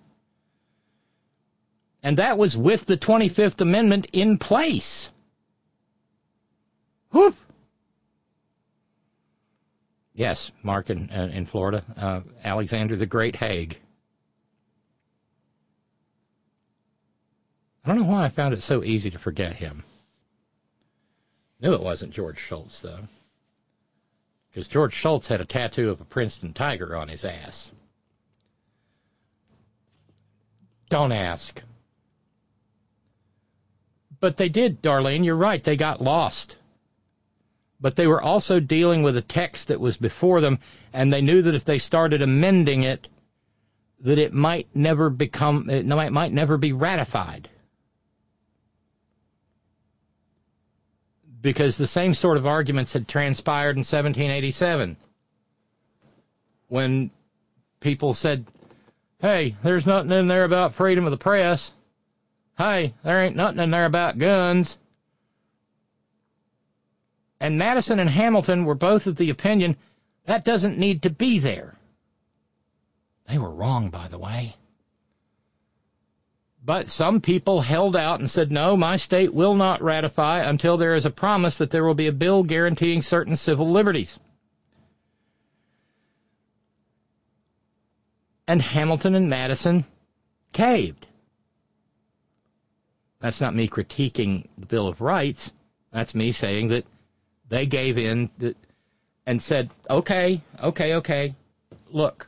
[2.04, 5.10] And that was with the 25th Amendment in place.
[7.12, 7.36] Whoop.
[10.14, 13.80] Yes, Mark in, uh, in Florida, uh, Alexander the Great Haig.
[17.84, 19.84] I don't know why I found it so easy to forget him.
[21.62, 23.08] Knew it wasn't George Shultz, though.
[24.49, 27.71] Because George Shultz had a tattoo of a Princeton tiger on his ass.
[30.89, 31.61] Don't ask.
[34.19, 35.23] But they did, Darlene.
[35.23, 35.63] You're right.
[35.63, 36.57] They got lost.
[37.80, 40.59] But they were also dealing with a text that was before them,
[40.91, 43.07] and they knew that if they started amending it,
[44.01, 47.49] that it might never become, it might, might never be ratified.
[51.41, 54.98] Because the same sort of arguments had transpired in 1787
[56.68, 57.11] when
[57.80, 58.45] people said,
[59.20, 61.72] hey, there's nothing in there about freedom of the press.
[62.57, 64.78] Hey, there ain't nothing in there about guns.
[67.40, 69.78] And Madison and Hamilton were both of the opinion
[70.26, 71.76] that doesn't need to be there.
[73.28, 74.56] They were wrong, by the way.
[76.70, 80.94] But some people held out and said, no, my state will not ratify until there
[80.94, 84.20] is a promise that there will be a bill guaranteeing certain civil liberties.
[88.48, 89.84] And Hamilton and Madison
[90.54, 91.08] caved.
[93.20, 95.52] That's not me critiquing the Bill of Rights.
[95.91, 96.86] That's me saying that
[97.48, 98.30] they gave in
[99.26, 101.34] and said, okay, okay, okay,
[101.90, 102.28] look,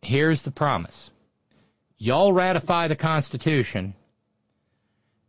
[0.00, 1.10] here's the promise
[2.00, 3.94] y'all ratify the Constitution,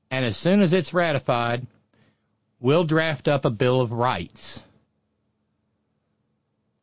[0.10, 1.68] and as soon as it's ratified,
[2.60, 4.62] we'll draft up a Bill of Rights.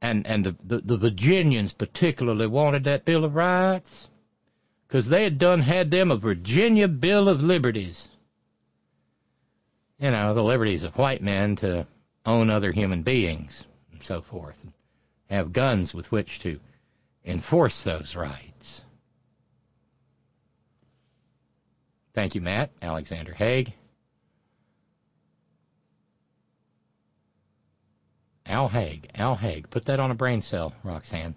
[0.00, 4.08] And and the, the, the Virginians particularly wanted that Bill of Rights
[4.86, 8.06] because they had done had them a Virginia Bill of Liberties.
[9.98, 11.88] You know, the liberties of white men to
[12.24, 14.72] own other human beings and so forth, and
[15.30, 16.60] have guns with which to
[17.24, 18.47] enforce those rights.
[22.18, 22.72] Thank you, Matt.
[22.82, 23.74] Alexander Haig.
[28.44, 29.08] Al Haig.
[29.14, 29.70] Al Haig.
[29.70, 31.36] Put that on a brain cell, Roxanne.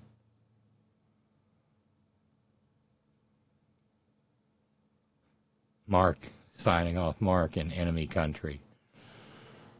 [5.86, 6.18] Mark
[6.58, 7.22] signing off.
[7.22, 8.60] Mark in enemy country.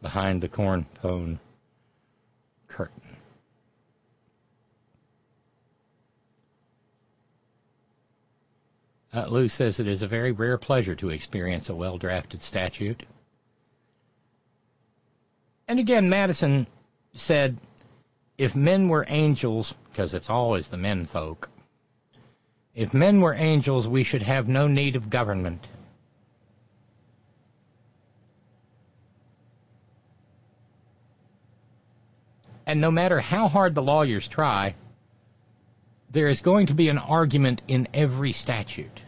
[0.04, 0.86] Behind the corn
[9.14, 13.04] Uh, Lou says it is a very rare pleasure to experience a well drafted statute.
[15.68, 16.68] And again, Madison
[17.14, 17.58] said,
[18.38, 21.50] if men were angels, because it's always the men folk,
[22.74, 25.68] if men were angels, we should have no need of government.
[32.66, 34.76] And no matter how hard the lawyers try,
[36.12, 39.00] there is going to be an argument in every statute.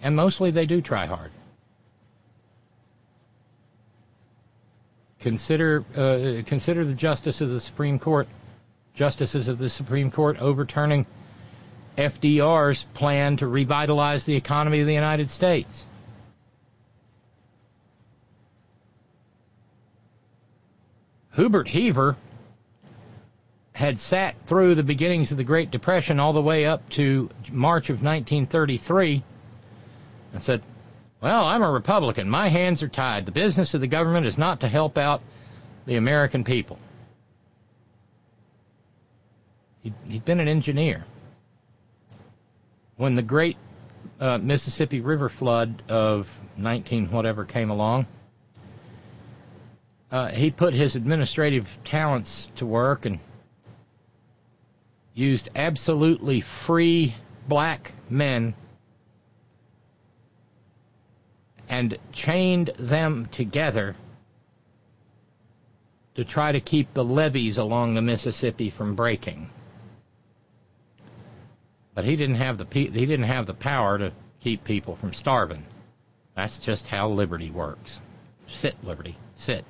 [0.00, 1.32] And mostly they do try hard.
[5.20, 8.28] Consider uh, consider the justice of the Supreme Court,
[8.94, 11.06] justices of the Supreme Court overturning
[11.96, 15.84] FDR's plan to revitalize the economy of the United States.
[21.38, 22.16] Hubert Heaver
[23.72, 27.90] had sat through the beginnings of the Great Depression all the way up to March
[27.90, 29.22] of 1933
[30.32, 30.62] and said,
[31.20, 32.28] Well, I'm a Republican.
[32.28, 33.24] My hands are tied.
[33.24, 35.22] The business of the government is not to help out
[35.86, 36.76] the American people.
[39.84, 41.04] He'd, he'd been an engineer.
[42.96, 43.56] When the great
[44.18, 48.06] uh, Mississippi River flood of 19 whatever came along,
[50.10, 53.20] uh, he put his administrative talents to work and
[55.14, 57.14] used absolutely free
[57.46, 58.54] black men
[61.68, 63.96] and chained them together
[66.14, 69.50] to try to keep the levees along the Mississippi from breaking.
[71.94, 75.66] But he didn't have the he didn't have the power to keep people from starving.
[76.34, 78.00] That's just how liberty works.
[78.46, 79.64] Sit, liberty, sit.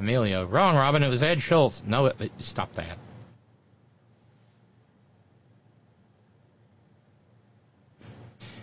[0.00, 1.02] Emilio, wrong, Robyn.
[1.02, 1.82] It was Ed Schultz.
[1.86, 2.98] No, it, it, stop that.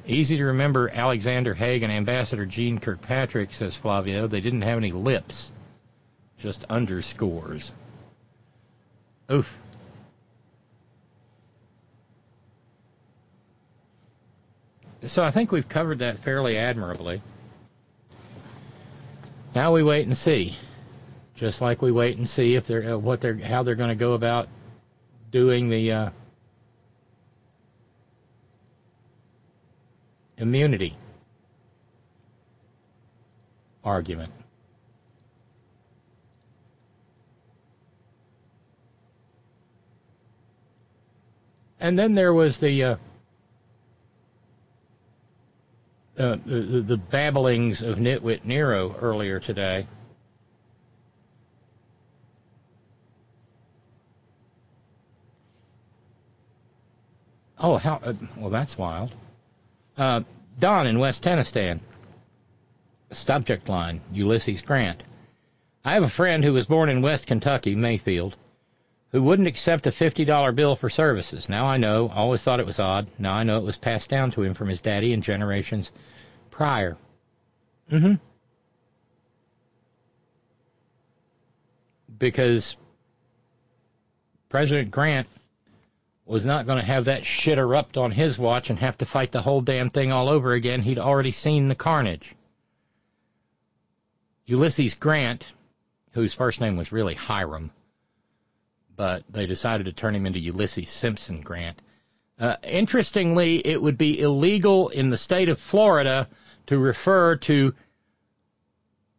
[0.05, 4.27] Easy to remember Alexander Haig and Ambassador Jeane Kirkpatrick, says Flavio.
[4.27, 5.51] They didn't have any lips,
[6.39, 7.71] just underscores.
[9.31, 9.57] Oof.
[15.03, 17.21] So I think we've covered that fairly admirably.
[19.53, 20.55] Now we wait and see,
[21.37, 23.95] just like we wait and see if they're uh, what they're how they're going to
[23.95, 24.49] go about
[25.31, 26.09] doing the uh,
[30.37, 30.97] immunity
[33.83, 34.33] argument.
[41.79, 42.95] And then there was the uh,
[46.17, 49.85] uh, the, the babblings of Nitwit Nero earlier today.
[57.59, 57.99] Oh, how?
[58.03, 59.11] Uh, well, that's wild.
[59.97, 60.21] Uh,
[60.59, 61.73] Don in West Tennessee.
[63.11, 65.01] Subject line: Ulysses Grant.
[65.83, 68.35] I have a friend who was born in West Kentucky, Mayfield,
[69.11, 71.47] who wouldn't accept a $50 bill for services.
[71.47, 73.07] Now I know, always thought it was odd.
[73.17, 75.91] Now I know it was passed down to him from his daddy and generations
[76.51, 76.97] prior.
[77.89, 78.15] Mm-hmm.
[82.19, 82.75] Because
[84.49, 85.27] President Grant
[86.27, 89.31] was not going to have that shit erupt on his watch and have to fight
[89.31, 90.81] the whole damn thing all over again.
[90.81, 92.35] He'd already seen the carnage.
[94.45, 95.45] Ulysses Grant,
[96.11, 97.71] whose first name was really Hiram,
[98.95, 101.81] but they decided to turn him into Ulysses Simpson Grant.
[102.39, 106.27] Uh, interestingly, it would be illegal in the state of Florida
[106.67, 107.73] to refer to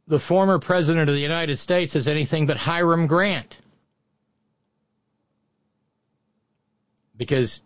[0.06, 3.59] the former president of the United States as anything but Hiram Grant.
[7.19, 7.61] Because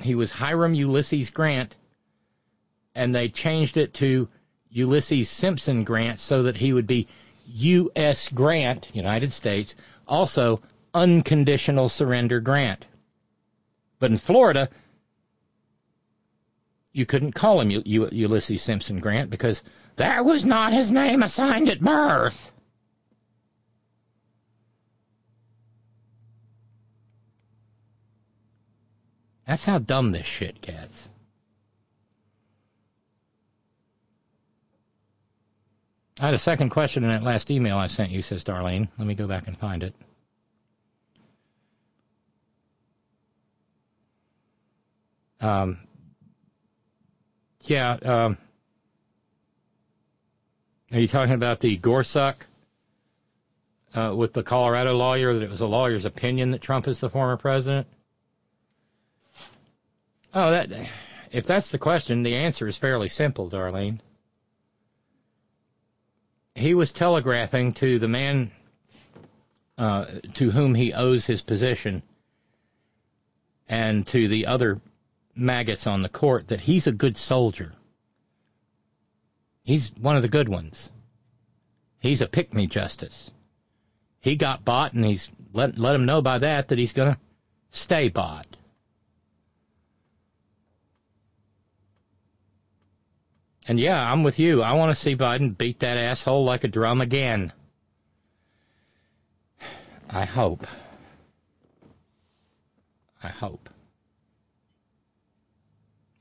[0.00, 1.74] he was Hiram Ulysses Grant,
[2.94, 4.28] and they changed it to
[4.70, 7.08] Ulysses Simpson Grant so that he would be
[7.48, 8.28] U.S.
[8.28, 9.74] Grant, United States,
[10.08, 10.60] also
[10.94, 12.86] unconditional surrender grant.
[13.98, 14.68] But in Florida,
[16.92, 19.62] you couldn't call him U- U- Ulysses Simpson Grant because
[19.96, 22.52] that was not his name assigned at birth.
[29.46, 31.08] That's how dumb this shit gets.
[36.18, 38.88] I had a second question in that last email I sent you, says Darlene.
[38.98, 39.94] Let me go back and find it.
[45.40, 45.78] Um,
[47.64, 48.38] yeah, um,
[50.90, 52.38] are you talking about the Gorsuch
[53.94, 57.10] uh, with the Colorado lawyer that it was a lawyer's opinion that Trump is the
[57.10, 57.86] former president?
[60.36, 60.70] Oh, that
[61.32, 64.00] if that's the question, the answer is fairly simple, Darlene
[66.56, 68.50] he was telegraphing to the man
[69.76, 72.02] uh, to whom he owes his position
[73.68, 74.80] and to the other
[75.34, 77.74] maggots on the court that he's a good soldier.
[79.64, 80.88] He's one of the good ones.
[81.98, 83.30] He's a pick me justice.
[84.20, 87.20] He got bought and he's let let him know by that that he's going to
[87.70, 88.55] stay bought.
[93.68, 94.62] And yeah, I'm with you.
[94.62, 97.52] I want to see Biden beat that asshole like a drum again.
[100.08, 100.66] I hope.
[103.22, 103.68] I hope.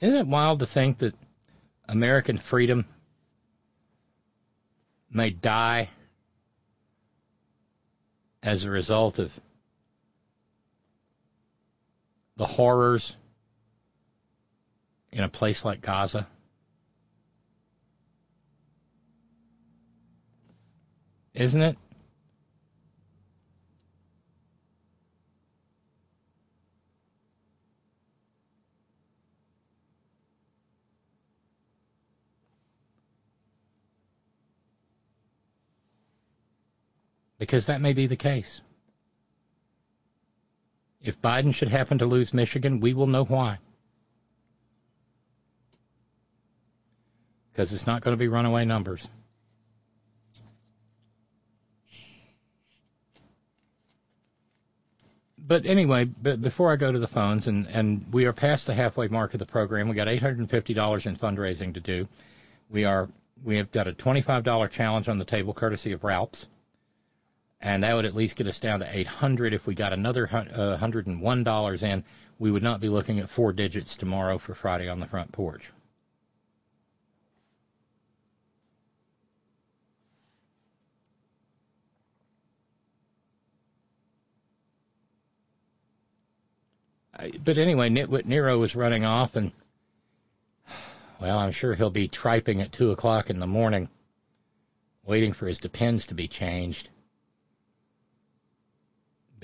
[0.02, 1.14] Isn't it wild to think that
[1.88, 2.86] American freedom
[5.12, 5.90] may die
[8.42, 9.32] as a result of
[12.38, 13.16] the horrors
[15.12, 16.28] in a place like Gaza?
[21.36, 21.78] Isn't it?
[37.46, 38.62] because that may be the case.
[41.00, 43.60] If Biden should happen to lose Michigan, we will know why.
[47.52, 49.08] Because it's not going to be runaway numbers.
[55.48, 58.74] But anyway, but before I go to the phones, and, and we are past the
[58.74, 62.08] halfway mark of the program, we got $850 in fundraising to do.
[62.70, 63.10] We are
[63.44, 66.48] we have got a $25 challenge on the table, courtesy of Ralph's
[67.66, 69.54] and that would at least get us down to 800.
[69.54, 72.04] If we got another uh, $101 in,
[72.38, 75.64] we would not be looking at four digits tomorrow for Friday on the front porch.
[87.44, 89.52] But anyway, Nitwit Nero was running off, and
[91.20, 93.90] well, I'm sure he'll be triping at two o'clock in the morning,
[95.06, 96.90] waiting for his depends to be changed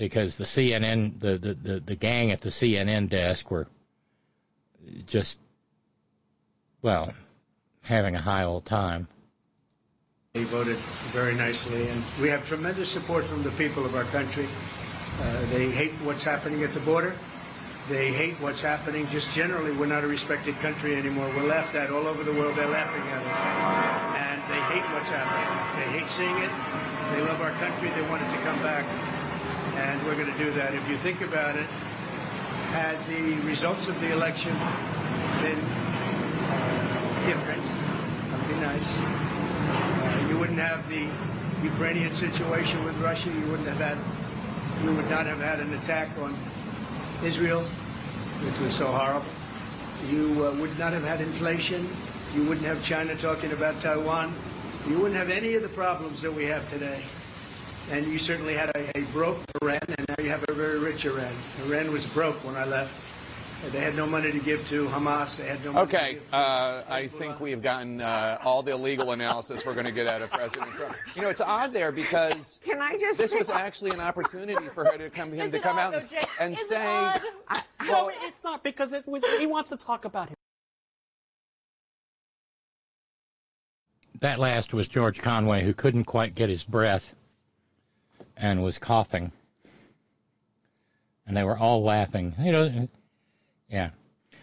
[0.02, 3.68] because the CNN, the, the, the, the gang at the CNN desk were
[5.06, 5.38] just,
[6.82, 7.14] well,
[7.82, 9.06] having a high old time.
[10.34, 10.76] He voted
[11.12, 14.46] very nicely, and we have tremendous support from the people of our country.
[15.20, 17.14] Uh, they hate what's happening at the border.
[17.88, 19.72] They hate what's happening just generally.
[19.72, 21.28] We're not a respected country anymore.
[21.36, 22.56] We're laughed at all over the world.
[22.56, 23.38] They're laughing at us.
[24.16, 25.82] And they hate what's happening.
[25.82, 26.50] They hate seeing it.
[27.14, 27.90] They love our country.
[27.90, 28.86] They want it to come back
[29.76, 30.74] and we're going to do that.
[30.74, 31.66] If you think about it,
[32.72, 34.52] had the results of the election
[35.40, 39.00] been uh, different, that'd be nice.
[39.00, 41.08] Uh, you wouldn't have the
[41.64, 43.30] Ukrainian situation with Russia.
[43.30, 43.98] You wouldn't have had,
[44.84, 46.36] you would not have had an attack on
[47.24, 49.26] Israel, which was so horrible.
[50.10, 51.88] You uh, would not have had inflation.
[52.34, 54.34] You wouldn't have China talking about Taiwan.
[54.88, 57.02] You wouldn't have any of the problems that we have today
[57.90, 61.04] and you certainly had a, a broke Iran, and now you have a very rich
[61.04, 61.34] Iran.
[61.66, 62.94] Iran was broke when I left.
[63.70, 65.38] They had no money to give to Hamas.
[65.38, 69.12] They had no money okay, uh, I think we have gotten uh, all the legal
[69.12, 70.96] analysis we're going to get out of President Trump.
[71.14, 74.84] You know, it's odd there because Can I just this was actually an opportunity for
[74.84, 76.04] her to come him to come out and,
[76.40, 79.22] and say, I, well, no, it's not because it was.
[79.38, 80.36] He wants to talk about him.
[84.20, 87.14] That last was George Conway, who couldn't quite get his breath
[88.36, 89.30] and was coughing.
[91.26, 92.34] And they were all laughing.
[92.38, 92.88] You know,
[93.72, 93.90] yeah.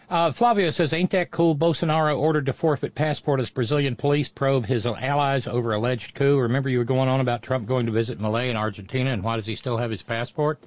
[0.08, 1.54] Uh, Flavio says, ain't that cool?
[1.54, 6.36] Bolsonaro ordered to forfeit passport as Brazilian police probe his allies over alleged coup.
[6.36, 9.36] Remember you were going on about Trump going to visit Milei in Argentina, and why
[9.36, 10.58] does he still have his passport?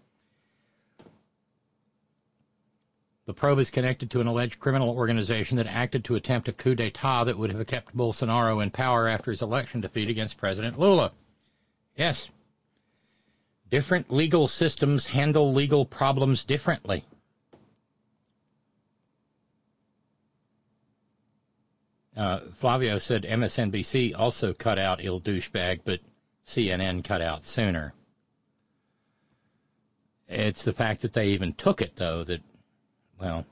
[3.25, 6.75] The probe is connected to an alleged criminal organization that acted to attempt a coup
[6.75, 11.11] d'etat that would have kept Bolsonaro in power after his election defeat against President Lula.
[11.97, 12.29] Yes,
[13.73, 17.05] Different legal systems handle legal problems differently.
[22.15, 25.99] Uh, Flavio said MSNBC also cut out Il douchebag, but
[26.45, 27.93] CNN cut out sooner.
[30.27, 32.41] It's the fact that they even took it, though, that,
[33.19, 33.45] well,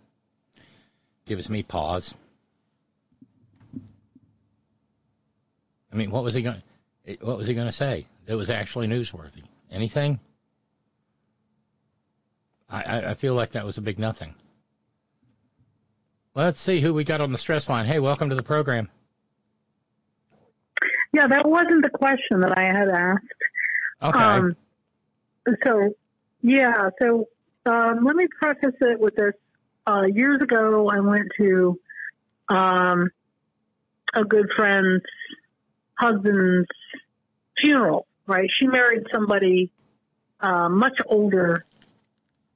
[1.25, 2.13] gives me pause.
[5.91, 6.61] I mean, what was he going?
[7.19, 9.43] What was he going to say that was actually newsworthy?
[9.71, 10.19] Anything?
[12.69, 14.33] I, I feel like that was a big nothing.
[16.33, 17.85] Let's see who we got on the stress line.
[17.85, 18.89] Hey, welcome to the program.
[21.11, 23.25] Yeah, that wasn't the question that I had asked.
[24.01, 24.19] Okay.
[24.19, 24.55] Um,
[25.65, 25.93] so,
[26.41, 27.27] yeah, so
[27.65, 29.33] um, let me preface it with this.
[29.85, 31.79] Uh, years ago, I went to
[32.47, 33.09] um,
[34.13, 35.03] a good friend's
[35.95, 36.69] husband's
[37.59, 38.49] funeral, right?
[38.53, 39.69] She married somebody
[40.39, 41.65] uh, much older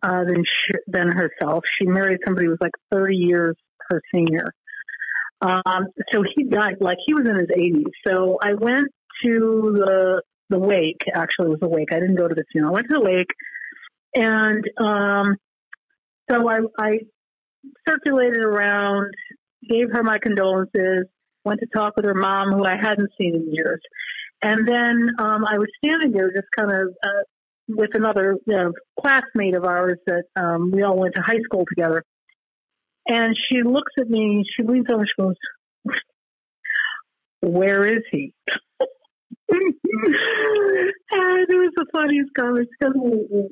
[0.02, 1.66] uh, than sh- than herself.
[1.70, 3.56] She married somebody who was like 30 years
[3.90, 4.46] her senior.
[5.42, 7.92] Um, so he died like he was in his 80s.
[8.08, 8.88] So I went
[9.24, 11.02] to the the wake.
[11.14, 11.90] Actually, it was the wake.
[11.92, 12.74] I didn't go to the funeral.
[12.74, 13.32] I went to the wake,
[14.14, 15.36] and um,
[16.30, 17.00] so I, I
[17.88, 19.12] circulated around,
[19.68, 21.06] gave her my condolences,
[21.44, 23.82] went to talk with her mom, who I hadn't seen in years,
[24.42, 27.24] and then um, I was standing there just kind of uh,
[27.68, 31.66] with another you know, classmate of ours that um, we all went to high school
[31.68, 32.04] together.
[33.08, 35.36] And she looks at me, she leans over, she goes,
[37.42, 38.34] Where is he?
[39.50, 39.74] and
[41.12, 42.68] it was the funniest comment.
[42.72, 42.94] She goes,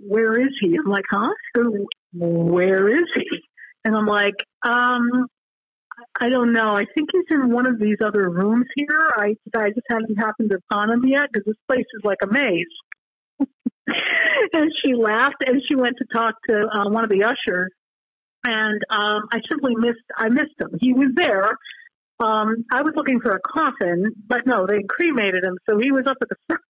[0.07, 0.75] Where is he?
[0.75, 1.30] I'm like, Huh?
[1.55, 1.73] She goes,
[2.13, 3.39] Where is he?
[3.85, 5.27] And I'm like, um,
[6.19, 6.75] I don't know.
[6.75, 9.11] I think he's in one of these other rooms here.
[9.15, 12.65] I I just haven't happened upon him yet because this place is like a maze.
[14.53, 17.71] and she laughed and she went to talk to uh, one of the ushers
[18.43, 20.77] and um I simply missed I missed him.
[20.79, 21.57] He was there.
[22.19, 26.05] Um I was looking for a coffin, but no, they cremated him, so he was
[26.07, 26.61] up at the front.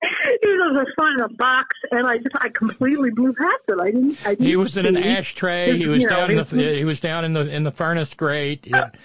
[0.02, 3.54] he was up the front of a box, and I just I completely blew past
[3.68, 3.78] it.
[3.80, 4.26] I didn't.
[4.26, 5.76] I didn't he was in an ashtray.
[5.76, 8.14] He was you know, down in the he was down in the in the furnace
[8.14, 8.66] grate.
[8.66, 8.90] Yeah.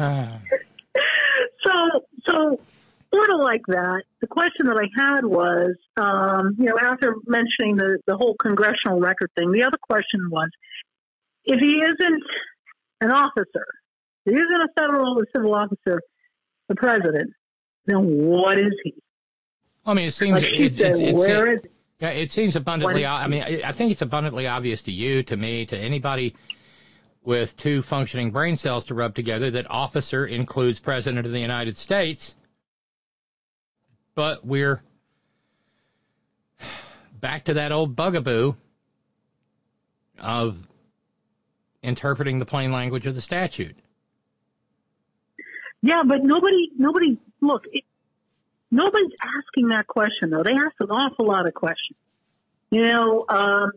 [0.00, 0.38] Ah.
[1.64, 2.60] so so
[3.12, 4.02] sort of like that.
[4.20, 9.00] The question that I had was, um, you know, after mentioning the the whole congressional
[9.00, 10.50] record thing, the other question was,
[11.48, 12.22] if he isn't
[13.00, 13.66] an officer,
[14.26, 16.00] if he isn't a federal or civil officer,
[16.68, 17.32] the president,
[17.86, 18.94] then what is he?
[19.86, 21.70] I mean, it seems Like it, said, it, where it, is
[22.00, 23.04] yeah, it seems abundantly.
[23.04, 26.36] I mean, I think it's abundantly obvious to you, to me, to anybody
[27.24, 31.76] with two functioning brain cells to rub together that officer includes president of the United
[31.76, 32.36] States.
[34.14, 34.80] But we're
[37.20, 38.54] back to that old bugaboo
[40.20, 40.68] of
[41.82, 43.76] interpreting the plain language of the statute.
[45.82, 47.84] Yeah, but nobody, nobody, look, it,
[48.70, 50.42] nobody's asking that question though.
[50.42, 51.96] They ask an awful lot of questions,
[52.70, 53.72] you know, um,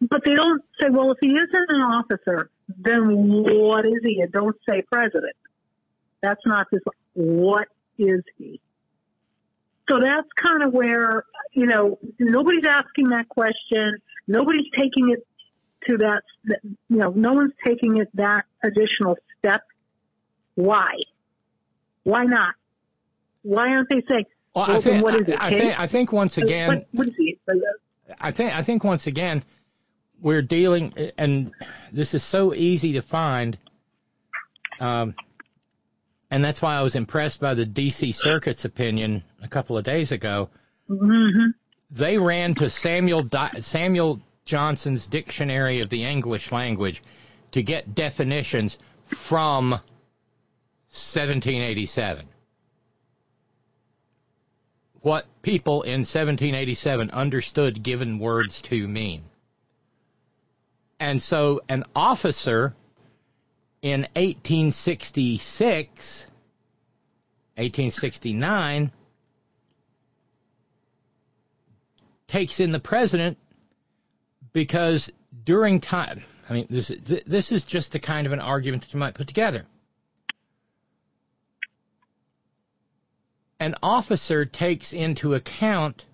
[0.00, 4.20] but they don't say, well, if he isn't an officer, then what is he?
[4.20, 5.36] And don't say president.
[6.22, 6.80] That's not this.
[7.14, 7.68] What
[7.98, 8.60] is he?
[9.88, 13.98] So that's kind of where, you know, nobody's asking that question.
[14.26, 15.26] Nobody's taking it
[15.88, 19.62] to that, you know, no one's taking it that additional step.
[20.54, 20.98] Why?
[22.04, 22.54] Why not?
[23.42, 25.38] Why aren't they saying, Well, well, I think what is it?
[25.38, 26.68] I, I think I think once again.
[26.68, 27.38] What, what is he?
[28.20, 29.44] I think I think once again
[30.20, 31.52] we're dealing, and
[31.92, 33.58] this is so easy to find,
[34.78, 35.14] um,
[36.30, 38.12] and that's why I was impressed by the D.C.
[38.12, 40.48] Circuit's opinion a couple of days ago.
[40.88, 41.50] Mm-hmm.
[41.90, 47.02] They ran to Samuel Di- Samuel Johnson's Dictionary of the English Language
[47.52, 49.70] to get definitions from
[50.90, 52.26] 1787.
[55.00, 59.22] What people in 1787 understood given words to mean.
[61.00, 62.74] And so an officer
[63.82, 66.26] in 1866,
[67.56, 68.92] 1869,
[72.28, 73.36] takes in the president
[74.52, 75.10] because
[75.44, 76.92] during time, I mean, this,
[77.26, 79.66] this is just the kind of an argument that you might put together.
[83.58, 86.04] An officer takes into account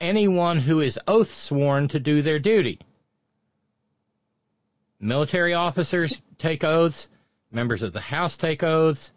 [0.00, 2.80] anyone who is oath sworn to do their duty.
[5.00, 7.08] Military officers take oaths,
[7.50, 9.12] members of the House take oaths,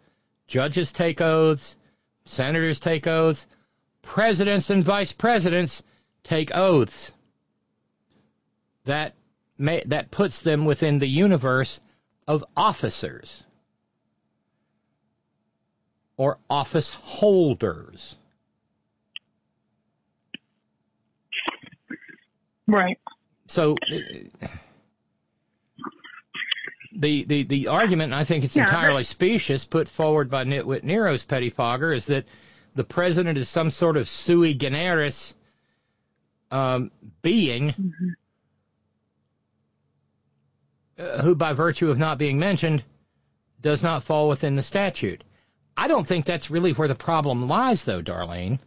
[0.46, 1.76] judges take oaths,
[2.24, 3.46] senators take oaths,
[4.02, 5.82] presidents and vice presidents
[6.24, 7.12] take oaths.
[8.84, 9.14] That
[9.58, 11.80] may, that puts them within the universe
[12.26, 13.42] of officers
[16.16, 18.16] or office holders.
[22.66, 22.98] Right.
[23.46, 23.76] So
[27.00, 30.84] the the the argument, and I think it's Yeah, entirely specious, put forward by Nitwit
[30.84, 32.26] Nero's pettifogger, is that
[32.74, 35.34] the president is some sort of sui generis
[36.50, 36.90] um,
[37.22, 37.74] being uh,
[41.22, 42.82] who, by virtue of not being mentioned,
[43.60, 45.24] does not fall within the statute.
[45.76, 48.58] I don't think that's really where the problem lies, though, Darlene.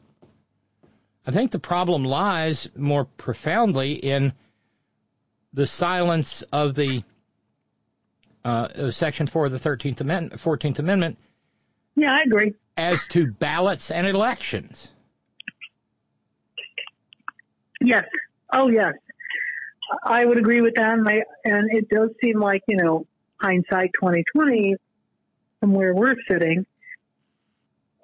[1.26, 4.34] I think the problem lies more profoundly in
[5.54, 7.04] the silence of the
[8.44, 11.18] uh, Section 4 of the 13th Amendment, 14th Amendment
[11.96, 12.54] Yeah, I agree.
[12.76, 14.90] as to ballots and elections.
[17.80, 18.06] Yes.
[18.54, 18.94] Oh, yes.
[20.04, 20.94] I would agree with that.
[20.94, 23.06] And, I, and it does seem like, you know,
[23.38, 24.76] hindsight 2020
[25.60, 26.66] from where we're sitting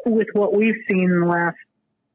[0.05, 1.57] with what we've seen in the last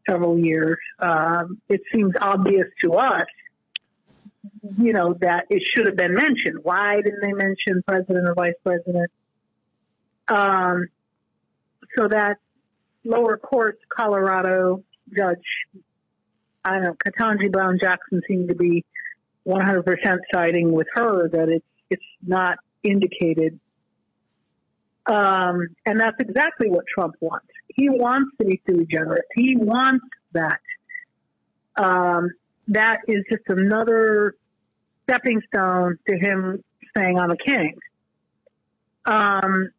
[0.09, 3.27] several years, um, it seems obvious to us,
[4.79, 6.59] you know, that it should have been mentioned.
[6.63, 9.11] Why didn't they mention president or vice president?
[10.29, 10.89] Um,
[11.97, 12.39] so that
[13.05, 14.83] lower court Colorado
[15.17, 15.45] judge,
[16.65, 18.85] I don't know, Ketanji Brown Jackson seemed to be
[19.47, 23.61] 100% siding with her that it's it's not indicated.
[25.07, 27.47] Um, and that's exactly what Trump wants.
[27.69, 29.25] He wants to be sui generis.
[29.35, 30.61] He wants that.
[31.77, 32.31] Um,
[32.69, 34.35] that is just another
[35.03, 36.63] stepping stone to him
[36.97, 37.77] saying, I'm a king.
[39.05, 39.71] Um,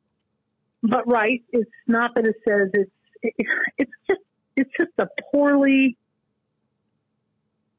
[0.83, 2.91] but right, it's not that it says it's,
[3.23, 3.47] it,
[3.77, 4.21] it's just,
[4.55, 5.97] it's just a poorly,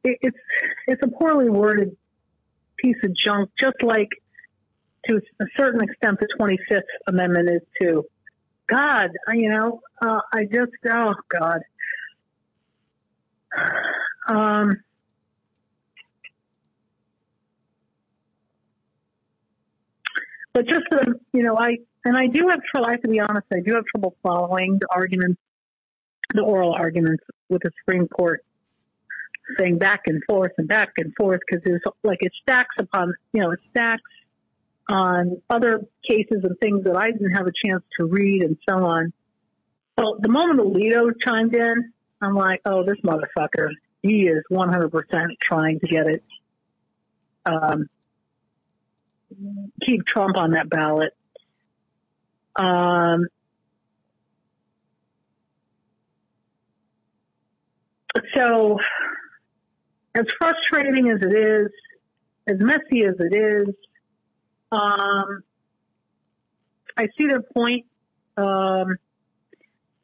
[0.06, 0.38] it, it's,
[0.86, 1.96] it's a poorly worded
[2.78, 4.08] piece of junk, just like
[5.08, 8.04] to a certain extent the 25th Amendment is too.
[8.66, 11.60] God, you know, uh, I just, oh God.
[14.28, 14.72] Um,
[20.52, 23.20] but just, um, you know, I, and I do have trouble, I have to be
[23.20, 25.40] honest, I do have trouble following the arguments,
[26.34, 28.44] the oral arguments with the Supreme Court
[29.58, 33.40] saying back and forth and back and forth because there's like it stacks upon, you
[33.42, 34.02] know, it stacks
[34.88, 38.84] on other cases and things that I didn't have a chance to read and so
[38.84, 39.12] on.
[39.98, 43.70] So the moment Alito chimed in, I'm like, oh, this motherfucker,
[44.02, 44.90] he is 100%
[45.40, 46.24] trying to get it,
[47.44, 47.88] um,
[49.84, 51.12] keep Trump on that ballot.
[52.56, 53.26] Um,
[58.34, 58.78] so
[60.16, 61.68] as frustrating as it is,
[62.48, 63.74] as messy as it is,
[64.72, 65.42] um,
[66.96, 67.84] I see their point
[68.36, 68.96] um,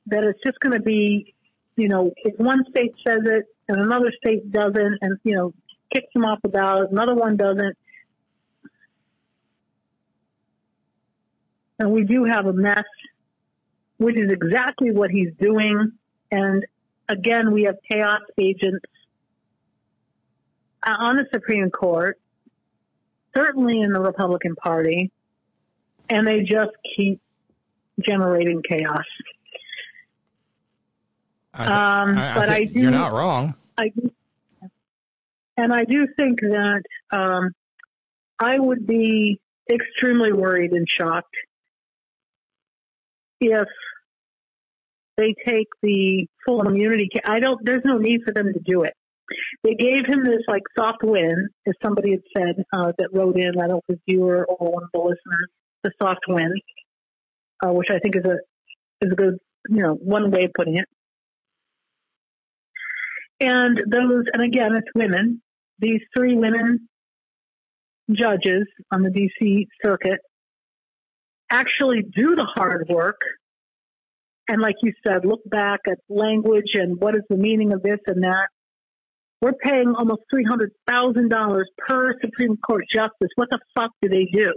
[0.06, 1.34] that it's just going to be,
[1.76, 5.55] you know, if one state says it and another state doesn't, and you know,
[5.93, 7.76] kicks them off the ballot, another one doesn't,
[11.78, 12.84] and we do have a mess,
[13.97, 15.93] which is exactly what he's doing.
[16.30, 16.66] And
[17.09, 18.84] again, we have chaos agents
[20.84, 22.18] on the Supreme Court
[23.34, 25.10] certainly in the Republican Party,
[26.10, 27.18] and they just keep
[28.00, 29.04] generating chaos.
[31.54, 33.54] I, Um, I, I but I do- you're not wrong.
[33.78, 34.10] I do,
[35.56, 37.52] and I do think that um,
[38.38, 39.40] I would be
[39.70, 41.34] extremely worried and shocked
[43.40, 43.68] if
[45.16, 47.09] they take the full immunity.
[47.24, 47.64] I don't.
[47.64, 48.94] There's no need for them to do it.
[49.64, 53.59] They gave him this like soft win, as somebody had said uh, that wrote in.
[53.59, 55.48] I don't know if it was you or, or one of the listeners.
[55.82, 56.52] The soft win,
[57.64, 58.36] uh, which I think is a
[59.04, 59.38] is a good
[59.68, 60.86] you know one way of putting it.
[63.40, 65.42] And those, and again, it's women.
[65.80, 66.88] These three women
[68.10, 70.20] judges on the DC circuit
[71.50, 73.20] actually do the hard work.
[74.48, 77.98] And like you said, look back at language and what is the meaning of this
[78.06, 78.48] and that.
[79.43, 83.28] We're paying almost $300,000 per Supreme Court justice.
[83.35, 84.55] What the fuck do they do?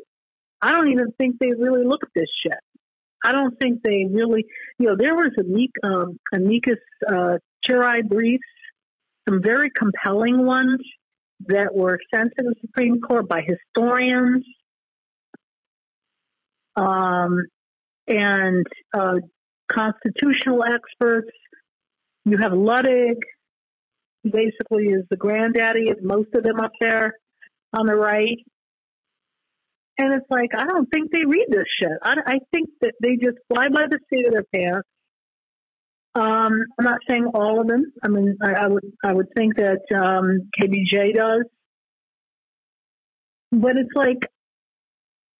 [0.62, 2.60] I don't even think they really look at this shit.
[3.24, 4.46] I don't think they really,
[4.78, 6.78] you know, there was amic, um, amicus
[7.12, 8.44] uh, curiae briefs,
[9.28, 10.82] some very compelling ones
[11.48, 14.46] that were sent to the Supreme Court by historians
[16.76, 17.44] um,
[18.08, 19.16] and uh,
[19.68, 21.32] constitutional experts.
[22.26, 23.18] You have Luttig,
[24.32, 27.14] basically is the granddaddy of most of them up there
[27.78, 28.38] on the right.
[29.98, 31.98] And it's like, I don't think they read this shit.
[32.04, 34.88] I, I think that they just fly by the seat of their pants.
[36.16, 37.92] Um, I'm not saying all of them.
[38.04, 41.44] I mean, I, I would I would think that um, KBJ does,
[43.52, 44.26] but it's like,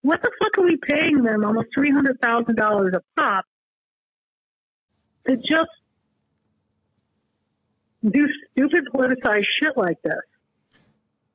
[0.02, 3.46] what the fuck are we paying them almost three hundred thousand dollars a pop
[5.28, 5.72] to just
[8.10, 10.14] do stupid politicized shit like this?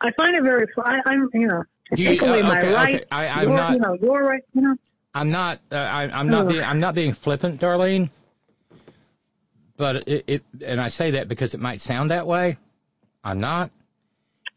[0.00, 0.66] I find it very.
[0.84, 1.62] I, I'm you know
[1.94, 2.94] to you- take away uh, my okay, right.
[2.94, 3.04] okay.
[3.10, 4.42] I- I'm your, not- You know your right.
[4.54, 4.74] You know.
[5.14, 5.60] I'm not.
[5.72, 6.62] Uh, I, I'm not being.
[6.62, 8.10] I'm not being flippant, Darlene.
[9.76, 12.58] But it, it, and I say that because it might sound that way.
[13.24, 13.70] I'm not.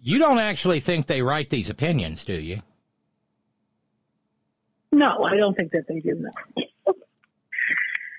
[0.02, 2.62] You don't actually think they write these opinions, do you?
[4.92, 6.66] No, I don't think that they do that.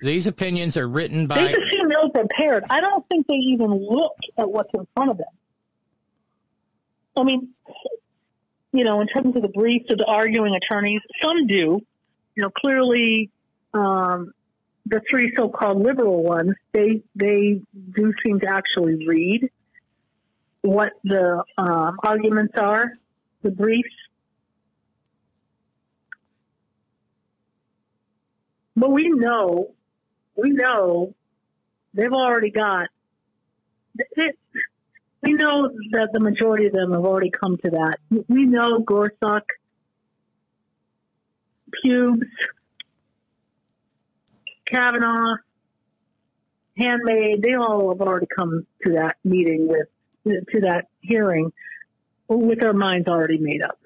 [0.05, 1.37] These opinions are written by.
[1.37, 2.65] They seem ill prepared.
[2.69, 5.27] I don't think they even look at what's in front of them.
[7.17, 7.55] I mean,
[8.73, 11.81] you know, in terms of the briefs of the arguing attorneys, some do.
[12.35, 13.31] You know, clearly,
[13.73, 14.35] um,
[14.85, 19.49] the three so-called liberal ones, they they do seem to actually read
[20.61, 22.93] what the um, arguments are,
[23.41, 23.89] the briefs.
[28.77, 29.71] But we know,
[30.37, 31.15] we know,
[31.93, 32.89] they've already got.
[35.23, 37.97] We know that the majority of them have already come to that.
[38.29, 39.49] We know Gorsuch,
[41.83, 42.27] Pubes,
[44.67, 45.37] Kavanaugh,
[46.77, 49.89] Handmaid, they all have already come to that meeting with,
[50.25, 51.53] to that hearing
[52.29, 53.79] with their minds already made up.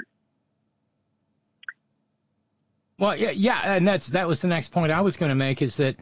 [2.98, 5.62] Well, yeah, yeah, and that's that was the next point I was going to make
[5.62, 5.96] is that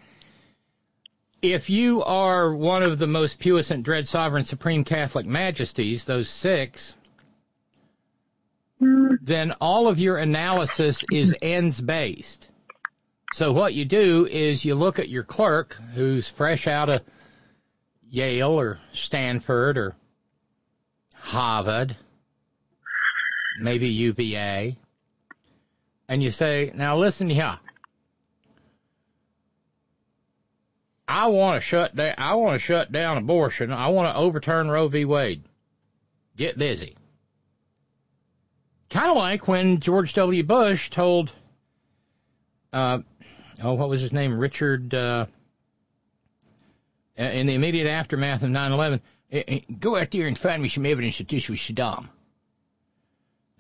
[1.43, 6.95] if you are one of the most puissant, dread, sovereign, supreme Catholic majesties, those six,
[8.79, 12.49] then all of your analysis is ends based.
[13.33, 17.03] So what you do is you look at your clerk who's fresh out of
[18.09, 19.97] Yale or Stanford or
[21.15, 21.97] Harvard,
[23.61, 24.77] maybe UVA,
[26.09, 27.59] and you say, now listen here.
[31.09, 32.15] I want to shut down.
[32.19, 33.73] I want to shut down abortion.
[33.73, 35.05] I want to overturn Roe v.
[35.05, 35.45] Wade.
[36.37, 36.97] Get busy.
[38.91, 40.43] Kind of like when George W.
[40.43, 41.33] Bush told,
[42.73, 43.01] uh,
[43.63, 45.27] oh, what was his name, Richard, uh,
[47.17, 49.01] in the immediate aftermath of 9/11,
[49.81, 52.09] go out there and find me some evidence that this was Saddam.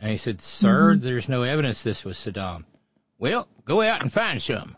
[0.00, 1.04] And he said, Sir, mm-hmm.
[1.04, 2.64] there's no evidence this was Saddam.
[3.18, 4.76] Well, go out and find some.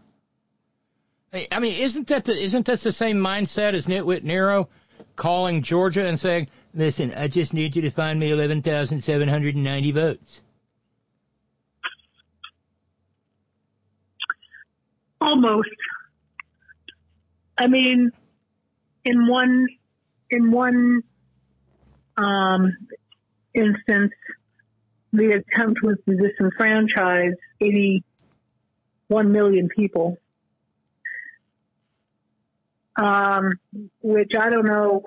[1.32, 4.68] I mean, isn't that the, isn't that the same mindset as Nitwit Nero
[5.16, 9.28] calling Georgia and saying, "Listen, I just need you to find me eleven thousand seven
[9.28, 10.40] hundred and ninety votes."
[15.20, 15.68] Almost.
[17.58, 18.10] I mean,
[19.04, 19.66] in one
[20.30, 21.02] in one
[22.16, 22.74] um,
[23.52, 24.12] instance,
[25.12, 30.18] the attempt was to disenfranchise 81 million people
[32.98, 33.52] um,
[34.02, 35.02] which I don't know.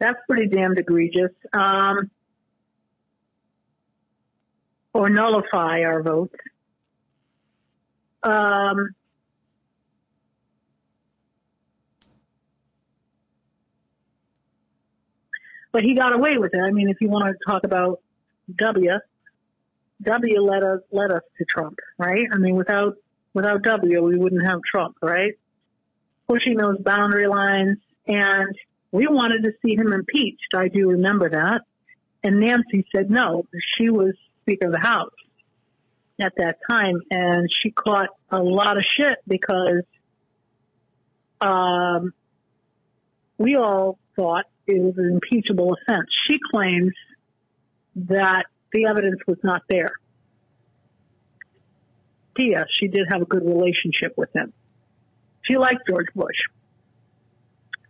[0.00, 1.32] That's pretty damned egregious.
[1.52, 2.10] Um,
[4.92, 6.34] or nullify our votes.
[8.22, 8.90] Um,
[15.72, 16.60] but he got away with it.
[16.60, 18.00] I mean, if you want to talk about
[18.56, 18.90] W,
[20.02, 22.26] W led us led us to Trump, right?
[22.32, 22.96] I mean, without
[23.32, 25.34] without W, we wouldn't have Trump, right?
[26.30, 27.78] Pushing those boundary lines.
[28.06, 28.54] And
[28.92, 30.54] we wanted to see him impeached.
[30.54, 31.62] I do remember that.
[32.22, 33.46] And Nancy said no.
[33.76, 35.12] She was Speaker of the House
[36.20, 39.82] at that time, and she caught a lot of shit because
[41.40, 42.12] um,
[43.38, 46.08] we all thought it was an impeachable offense.
[46.26, 46.92] She claims
[47.96, 49.92] that the evidence was not there.
[52.36, 52.66] P.S.
[52.70, 54.52] She did have a good relationship with him.
[55.50, 56.36] She liked George Bush.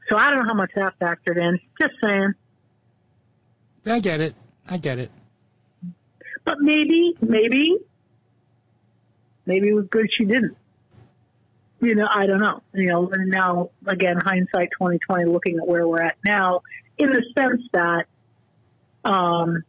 [0.09, 1.61] So I don't know how much that factored in.
[1.78, 2.32] Just saying.
[3.85, 4.35] I get it.
[4.66, 5.11] I get it.
[6.45, 7.77] But maybe, maybe,
[9.45, 10.57] maybe it was good she didn't.
[11.82, 12.62] You know, I don't know.
[12.73, 16.62] You know, and now again, hindsight 2020, looking at where we're at now,
[16.97, 18.07] in the sense that,
[19.05, 19.65] um,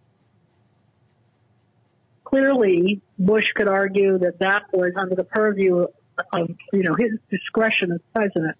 [2.23, 5.87] clearly Bush could argue that that was under the purview
[6.33, 8.57] of you know his discretion as president.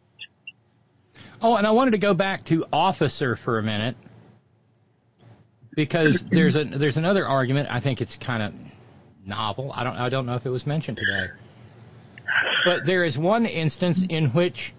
[1.42, 3.96] Oh, and I wanted to go back to officer for a minute
[5.76, 7.70] because there's a there's another argument.
[7.72, 8.54] I think it's kind of
[9.26, 9.72] novel.
[9.74, 11.32] I don't I don't know if it was mentioned today,
[12.66, 14.74] but there is one instance in which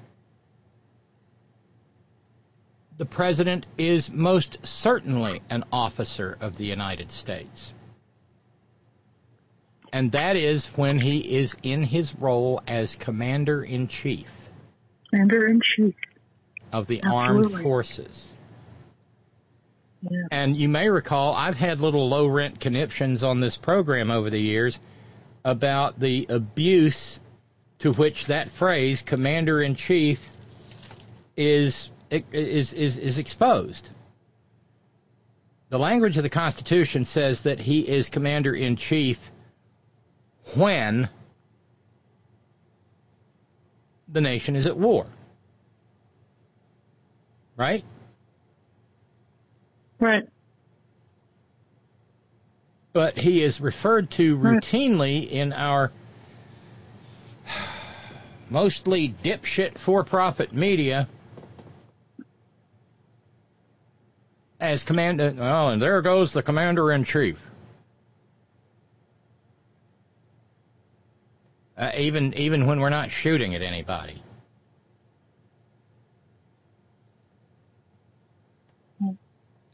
[2.99, 7.73] the president is most certainly an officer of the United States
[9.93, 14.27] and that is when he is in his role as commander in chief.
[15.11, 15.95] Commander in chief
[16.73, 17.55] of the Absolutely.
[17.55, 18.29] armed forces.
[20.03, 20.27] Yeah.
[20.31, 24.41] And you may recall I've had little low rent conniptions on this program over the
[24.41, 24.81] years
[25.45, 27.21] about the abuse
[27.81, 30.21] to which that phrase commander in chief
[31.37, 33.89] is is is is exposed.
[35.69, 39.31] The language of the Constitution says that he is commander in chief
[40.55, 41.09] when
[44.09, 45.07] the nation is at war.
[47.57, 47.85] Right?
[49.99, 50.27] Right.
[52.93, 55.91] but he is referred to routinely in our
[58.51, 61.09] mostly dipshit for-profit media
[64.61, 65.35] as commander.
[65.39, 67.39] Oh, and there goes the commander in chief.
[71.77, 74.23] Uh, even even when we're not shooting at anybody.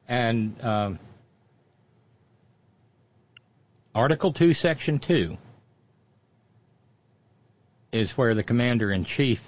[0.06, 0.98] And um,
[3.94, 5.36] Article 2, Section 2
[7.92, 9.42] is where the commander in chief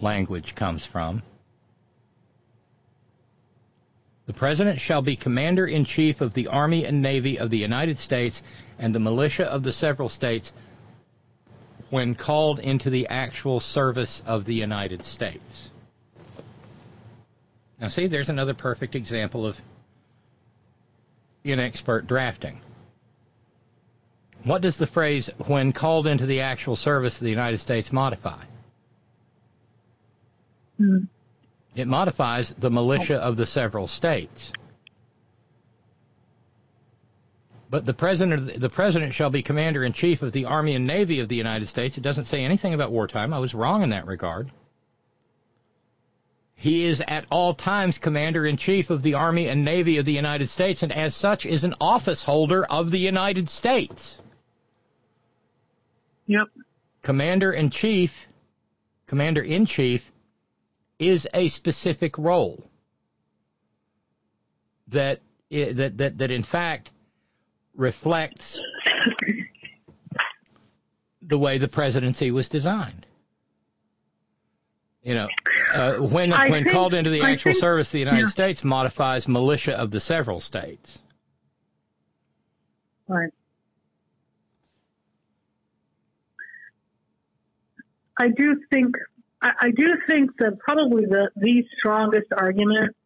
[0.00, 1.22] language comes from.
[4.26, 7.98] The President shall be Commander in Chief of the Army and Navy of the United
[7.98, 8.42] States
[8.78, 10.52] and the militia of the several states
[11.94, 15.70] when called into the actual service of the United States.
[17.80, 19.60] Now, see, there's another perfect example of
[21.44, 22.60] inexpert drafting.
[24.42, 28.42] What does the phrase, when called into the actual service of the United States, modify?
[30.80, 31.06] Mm.
[31.76, 34.50] It modifies the militia of the several states.
[37.74, 41.18] But the president, the president shall be commander in chief of the Army and Navy
[41.18, 41.98] of the United States.
[41.98, 43.34] It doesn't say anything about wartime.
[43.34, 44.52] I was wrong in that regard.
[46.54, 50.12] He is at all times commander in chief of the Army and Navy of the
[50.12, 54.18] United States, and as such is an office holder of the United States.
[56.28, 56.46] Yep.
[57.02, 58.28] Commander in chief,
[59.08, 60.12] commander in chief
[61.00, 62.62] is a specific role
[64.86, 66.92] that that that that in fact
[67.76, 68.60] reflects
[71.22, 73.06] the way the presidency was designed.
[75.02, 75.28] You know,
[75.74, 78.28] uh, when I when think- called into the I actual think- service the United yeah.
[78.28, 80.98] States modifies militia of the several states.
[83.06, 83.30] Right.
[88.18, 88.94] I do think
[89.42, 92.96] I, I do think that probably the the strongest argument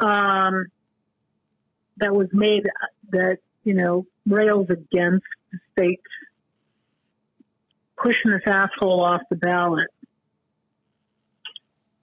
[0.00, 0.66] um,
[1.98, 2.64] that was made
[3.12, 6.02] that you know rails against the states
[7.96, 9.88] pushing this asshole off the ballot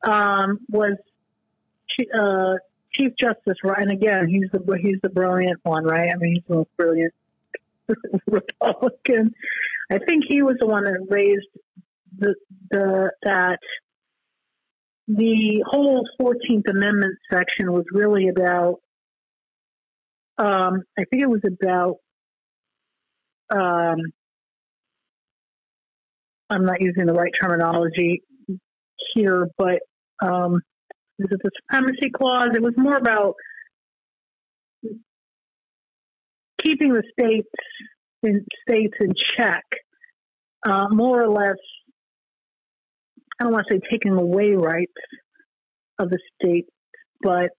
[0.04, 0.98] um, was
[2.18, 2.54] uh,
[2.94, 3.90] Chief Justice Ryan.
[3.90, 6.10] And again, he's the he's the brilliant one, right?
[6.14, 7.14] I mean, he's the most brilliant
[8.28, 9.34] Republican.
[9.92, 11.48] I think he was the one that raised
[12.18, 12.36] the
[12.72, 13.60] the that
[15.08, 18.82] the whole Fourteenth Amendment section was really about.
[20.40, 21.96] Um, I think it was about.
[23.52, 23.98] Um,
[26.50, 28.24] I'm not using the right terminology
[29.14, 29.80] here, but
[30.22, 30.62] um,
[31.20, 32.52] is it the supremacy clause?
[32.56, 33.36] It was more about
[36.64, 37.50] keeping the states
[38.24, 39.64] in states in check,
[40.68, 41.58] uh, more or less.
[43.40, 44.92] I don't want to say taking away rights
[46.00, 46.66] of the state,
[47.22, 47.50] but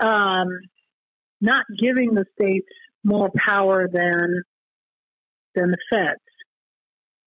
[0.00, 0.48] um,
[1.40, 2.68] not giving the states
[3.04, 4.42] more power than
[5.54, 6.20] than the feds.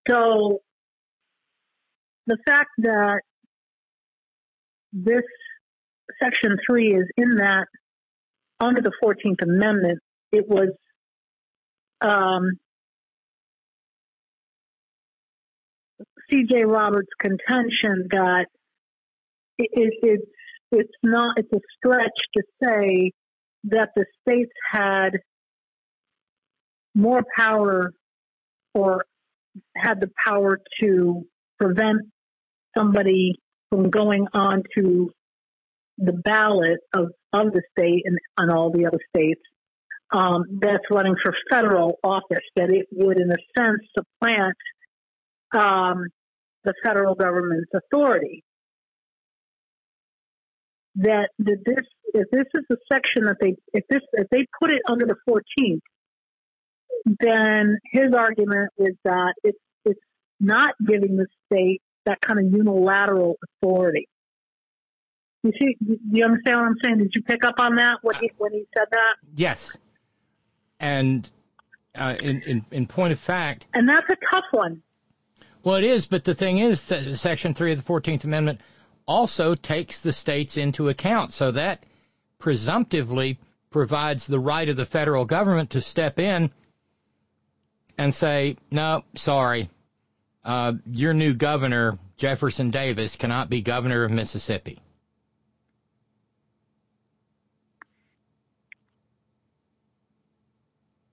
[0.07, 0.59] So
[2.27, 3.21] the fact that
[4.91, 5.23] this
[6.21, 7.65] section three is in that
[8.59, 9.99] under the Fourteenth Amendment,
[10.31, 10.69] it was
[12.01, 12.51] um,
[16.31, 16.63] C.J.
[16.65, 18.45] Roberts' contention that
[19.57, 20.31] it, it, it's
[20.73, 23.11] it's not it's a stretch to say
[23.65, 25.19] that the states had
[26.95, 27.93] more power
[28.73, 29.05] or
[29.75, 31.23] had the power to
[31.59, 32.01] prevent
[32.77, 33.35] somebody
[33.69, 35.09] from going on to
[35.97, 39.41] the ballot of, of the state and on all the other states
[40.11, 44.55] um, that's running for federal office, that it would, in a sense, supplant
[45.55, 46.05] um,
[46.63, 48.43] the federal government's authority.
[50.97, 54.71] That, that this, if this is the section that they, if this, if they put
[54.71, 55.81] it under the 14th,
[57.19, 59.99] then his argument is that it's it's
[60.39, 64.07] not giving the state that kind of unilateral authority.
[65.43, 65.75] You see,
[66.11, 66.97] you understand what I'm saying?
[66.99, 69.15] Did you pick up on that when he when he said that?
[69.35, 69.75] Yes.
[70.79, 71.29] And
[71.95, 74.81] uh, in, in in point of fact, And that's a tough one.
[75.63, 76.05] well, it is.
[76.05, 78.61] But the thing is, that Section Three of the Fourteenth Amendment
[79.07, 81.85] also takes the states into account, so that
[82.39, 83.39] presumptively
[83.69, 86.51] provides the right of the federal government to step in
[87.97, 89.69] and say, "No, sorry,
[90.43, 94.79] uh, your new governor Jefferson Davis cannot be governor of Mississippi."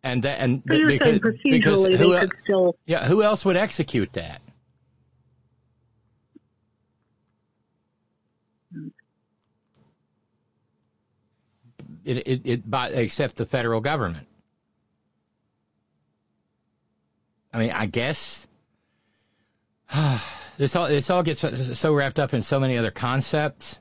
[0.02, 2.76] And that, and So because, because procedurally who, they el- could still.
[2.86, 4.40] yeah, who else would execute that?
[12.04, 14.26] It, it, it by, except the federal government.
[17.52, 18.46] I mean, I guess
[20.56, 21.44] this all this all gets
[21.78, 23.78] so wrapped up in so many other concepts,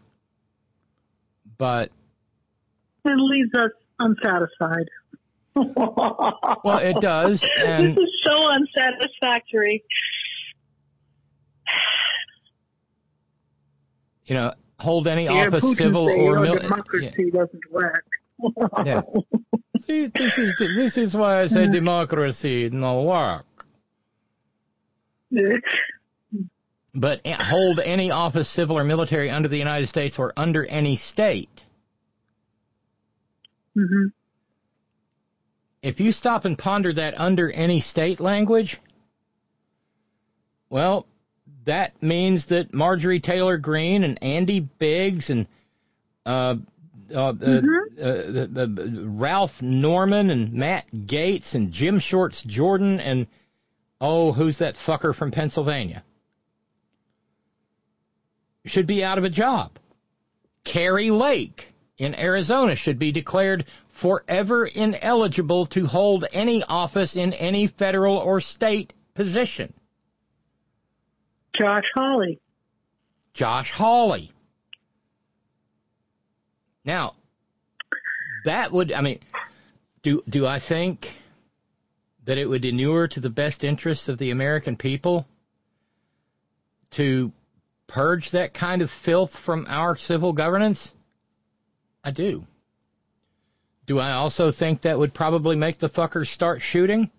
[1.57, 1.91] but
[3.05, 4.89] It leaves us unsatisfied.
[5.55, 9.83] well, it does, and this is so unsatisfactory.
[14.29, 16.69] you know, hold any Yeah, office, Putin civil say, or military.
[16.69, 18.05] democracy doesn't work.
[18.85, 19.01] Yeah.
[19.85, 23.45] See, this is this is why I say democracy no work.
[26.95, 31.49] But hold any office, civil or military, under the United States or under any state.
[33.75, 34.07] hmm
[35.81, 38.79] If you stop and ponder that under any state language,
[40.69, 41.05] well,
[41.65, 45.47] that means that Marjorie Taylor Greene and Andy Biggs and
[46.25, 46.55] uh,
[47.13, 47.61] uh, uh,
[47.99, 53.27] uh, uh, uh, Ralph Norman and Matt Gaetz and Jim Shorts Jordan and
[53.99, 56.03] oh, who's that fucker from Pennsylvania?
[58.65, 59.71] Should be out of a job.
[60.63, 67.67] Kari Lake in Arizona should be declared forever ineligible to hold any office in any
[67.67, 69.73] federal or state position.
[71.57, 72.39] Josh Hawley.
[73.33, 74.31] Josh Hawley.
[76.85, 77.13] Now,
[78.45, 79.19] that would, I mean,
[80.01, 81.13] do, do I think
[82.25, 85.27] that it would inure to the best interests of the American people
[86.91, 87.31] to
[87.87, 90.93] purge that kind of filth from our civil governance?
[92.03, 92.45] I do.
[93.85, 97.09] Do I also think that would probably make the fuckers start shooting?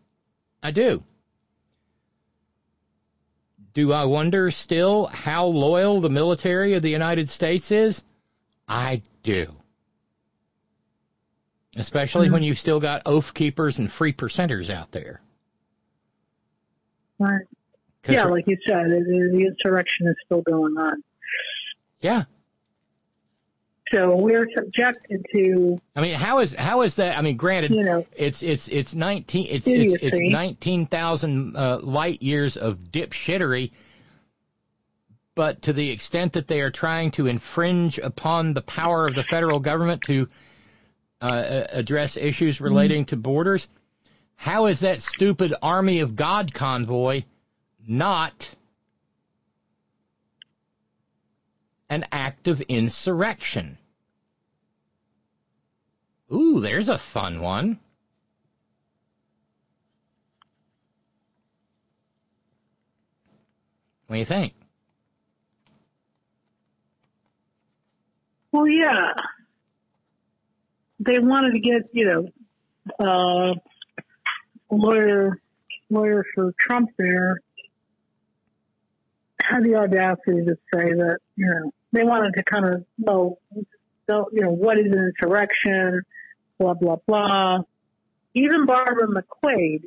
[0.62, 1.02] I do.
[3.72, 8.02] Do I wonder still how loyal the military of the United States is?
[8.68, 9.55] I do.
[11.76, 12.34] Especially mm-hmm.
[12.34, 15.20] when you've still got oath keepers and three percenters out there.
[17.18, 17.47] Right.
[18.09, 21.02] Yeah, like you said, the, the insurrection is still going on.
[22.01, 22.24] Yeah.
[23.93, 27.19] So we're subjected to, I mean, how is how is that?
[27.19, 31.81] I mean, granted, you know, it's it's it's nineteen it's it's it's nineteen thousand uh,
[31.83, 33.73] light years of dipshittery.
[35.35, 39.23] But to the extent that they are trying to infringe upon the power of the
[39.23, 40.29] federal government to
[41.21, 43.67] uh, uh, address issues relating to borders,
[44.37, 47.23] how is that stupid army of God convoy
[47.87, 48.51] not
[51.91, 53.77] an act of insurrection?
[56.33, 57.79] Ooh, there's a fun one.
[64.07, 64.55] What do you think?
[68.53, 69.12] well, yeah.
[70.99, 72.29] They wanted to get, you know,
[72.99, 73.55] uh,
[74.71, 75.39] lawyer,
[75.89, 77.39] lawyer for Trump there
[79.41, 83.39] had the audacity to say that, you know, they wanted to kind of know,
[84.09, 86.03] you know, what is an insurrection,
[86.59, 87.59] blah, blah, blah.
[88.35, 89.85] Even Barbara McQuade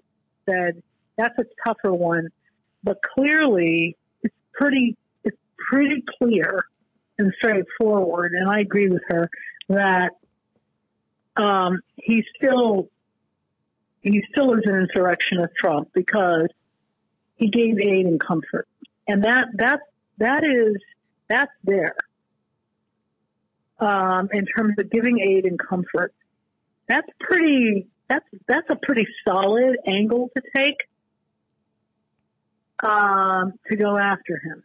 [0.49, 0.81] said
[1.17, 2.27] that's a tougher one,
[2.83, 6.65] but clearly it's pretty, it's pretty clear
[7.17, 8.33] and straightforward.
[8.33, 9.29] And I agree with her
[9.69, 10.11] that,
[11.35, 12.89] um, he still,
[14.01, 16.47] he still is an insurrectionist Trump because
[17.37, 18.67] he gave aid and comfort.
[19.07, 19.79] And that, that,
[20.17, 20.75] that is,
[21.33, 21.95] that's there.
[23.79, 26.13] Um, in terms of giving aid and comfort.
[26.87, 30.77] That's pretty, that's, that's a pretty solid angle to take,
[32.83, 34.63] um, to go after him.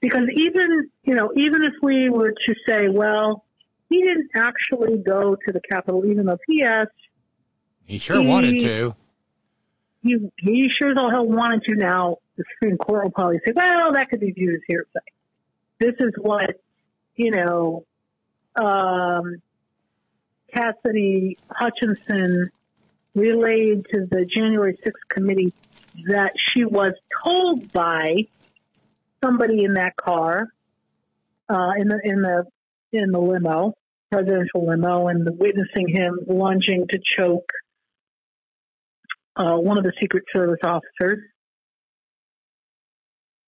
[0.00, 3.44] Because even, you know, even if we were to say, well,
[3.90, 6.86] he didn't actually go to the Capitol, even though he P.S.
[7.84, 8.94] He sure He- wanted to.
[10.02, 12.16] he he sure as all hell wanted to now.
[12.36, 15.00] The Supreme Court will probably say, well, that could be viewed as hearsay.
[15.78, 16.60] This is what,
[17.16, 17.84] you know,
[18.56, 19.42] um,
[20.54, 22.50] Cassidy Hutchinson
[23.14, 25.52] relayed to the January 6th committee
[26.08, 26.92] that she was
[27.24, 28.26] told by
[29.22, 30.48] somebody in that car,
[31.48, 32.44] uh, in the, in the,
[32.92, 33.74] in the limo,
[34.10, 37.50] presidential limo, and witnessing him lunging to choke
[39.36, 41.20] uh, one of the Secret Service officers.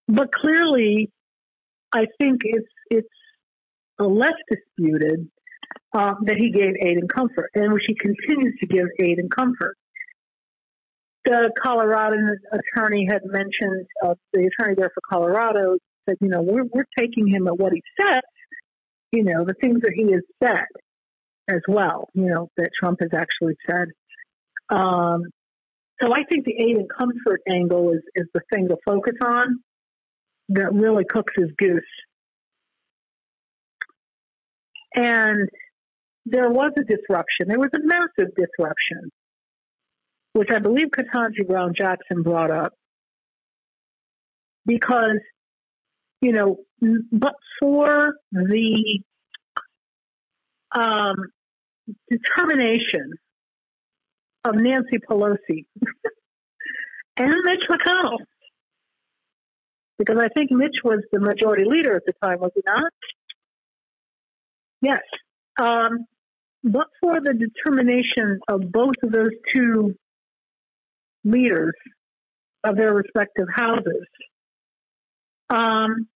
[0.08, 1.10] But clearly,
[1.94, 3.08] I think it's it's
[3.98, 5.28] less disputed
[5.92, 9.30] um, that he gave aid and comfort, and which he continues to give aid and
[9.30, 9.76] comfort.
[11.24, 12.16] The Colorado
[12.52, 15.76] attorney had mentioned, uh, the attorney there for Colorado
[16.08, 18.22] said, you know, we're, we're taking him at what he says,
[19.12, 20.66] you know, the things that he has said
[21.48, 23.88] as well, you know, that Trump has actually said.
[24.68, 25.22] Um,
[26.00, 29.60] so I think the aid and comfort angle is, is the thing to focus on
[30.54, 31.82] that really cooks his goose.
[34.94, 35.48] And
[36.26, 37.48] there was a disruption.
[37.48, 39.10] There was a massive disruption,
[40.34, 42.74] which I believe Ketanji Brown Jackson brought up.
[44.64, 45.18] Because,
[46.20, 46.58] you know,
[47.10, 49.00] but for the
[50.72, 51.16] um,
[52.10, 53.12] determination
[54.44, 55.66] of Nancy Pelosi
[57.16, 58.18] and Mitch McConnell,
[60.04, 62.92] because I think Mitch was the majority leader at the time, was he not?
[64.80, 65.00] Yes.
[65.60, 66.06] Um,
[66.64, 69.94] but for the determination of both of those two
[71.24, 71.74] leaders
[72.64, 74.06] of their respective houses,
[75.50, 76.08] um,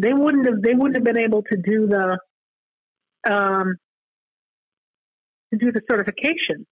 [0.00, 2.18] they wouldn't have they wouldn't have been able to do the
[3.32, 3.74] um,
[5.52, 6.66] to do the certification.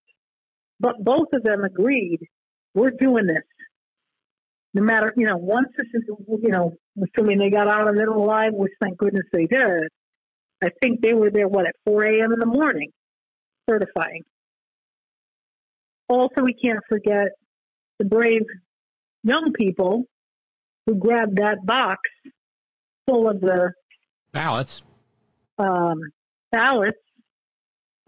[0.81, 2.21] But both of them agreed,
[2.75, 3.43] we're doing this.
[4.75, 8.09] No matter, you know, once this is, you know, assuming they got out of it
[8.09, 9.89] alive, which thank goodness they did,
[10.63, 12.33] I think they were there, what, at 4 a.m.
[12.33, 12.91] in the morning
[13.69, 14.25] certifying.
[16.09, 17.29] Also, we can't forget
[17.99, 18.43] the brave
[19.23, 20.05] young people
[20.87, 22.01] who grabbed that box
[23.07, 23.73] full of the
[24.33, 24.83] ballots,
[25.59, 25.99] um,
[26.51, 26.99] ballots,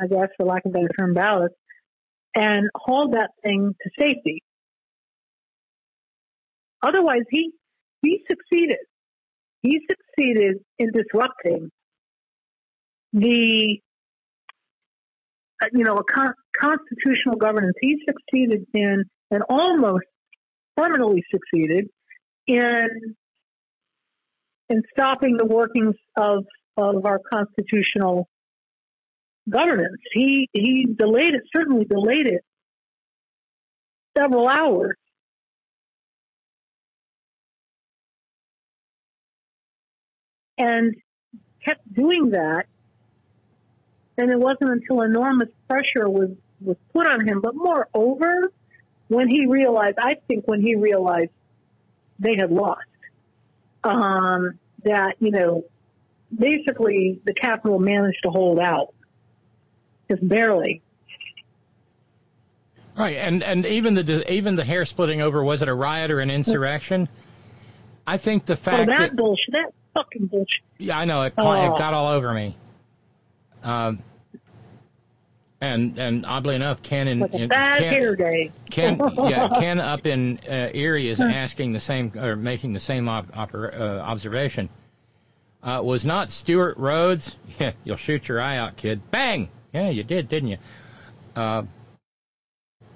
[0.01, 1.55] I guess, for lack of a better term, ballots,
[2.35, 4.43] and hauled that thing to safety.
[6.83, 7.53] Otherwise, he
[8.03, 8.79] he succeeded.
[9.63, 11.71] He succeeded in disrupting
[13.13, 13.79] the
[15.63, 17.75] uh, you know a con- constitutional governance.
[17.81, 20.05] He succeeded in and almost
[20.77, 21.89] permanently succeeded
[22.47, 22.89] in
[24.69, 26.45] in stopping the workings of
[26.77, 28.29] of our constitutional
[29.49, 30.01] governance.
[30.13, 32.43] He he delayed it, certainly delayed it
[34.17, 34.97] several hours.
[40.61, 40.95] And
[41.65, 42.67] kept doing that.
[44.19, 46.31] And it wasn't until enormous pressure was,
[46.61, 48.53] was put on him, but moreover,
[49.09, 51.31] when he realized, I think when he realized
[52.19, 52.85] they had lost,
[53.83, 55.65] um, that, you know,
[56.37, 58.95] basically the Capitol managed to hold out
[60.11, 60.83] just barely.
[62.97, 66.21] Right, and and even the even the hair splitting over was it a riot or
[66.21, 67.09] an insurrection?
[68.07, 70.63] I think the fact oh, that, that bullshit, that fucking bullshit.
[70.79, 71.75] Yeah, I know it, Oh.
[71.75, 72.57] it got all over me.
[73.63, 74.03] Um,
[75.61, 78.51] and and oddly enough, Ken in, in bad Ken, hair day.
[78.71, 83.09] Ken, yeah, Ken up in uh, Erie is asking the same or making the same
[83.09, 84.71] op- oper- uh, observation.
[85.63, 87.37] Uh, was not Stewart Rhodes?
[87.59, 89.11] Yeah, you'll shoot your eye out, kid.
[89.11, 89.51] Bang!
[89.75, 90.57] Yeah, you did, didn't you?
[91.37, 91.65] Uh,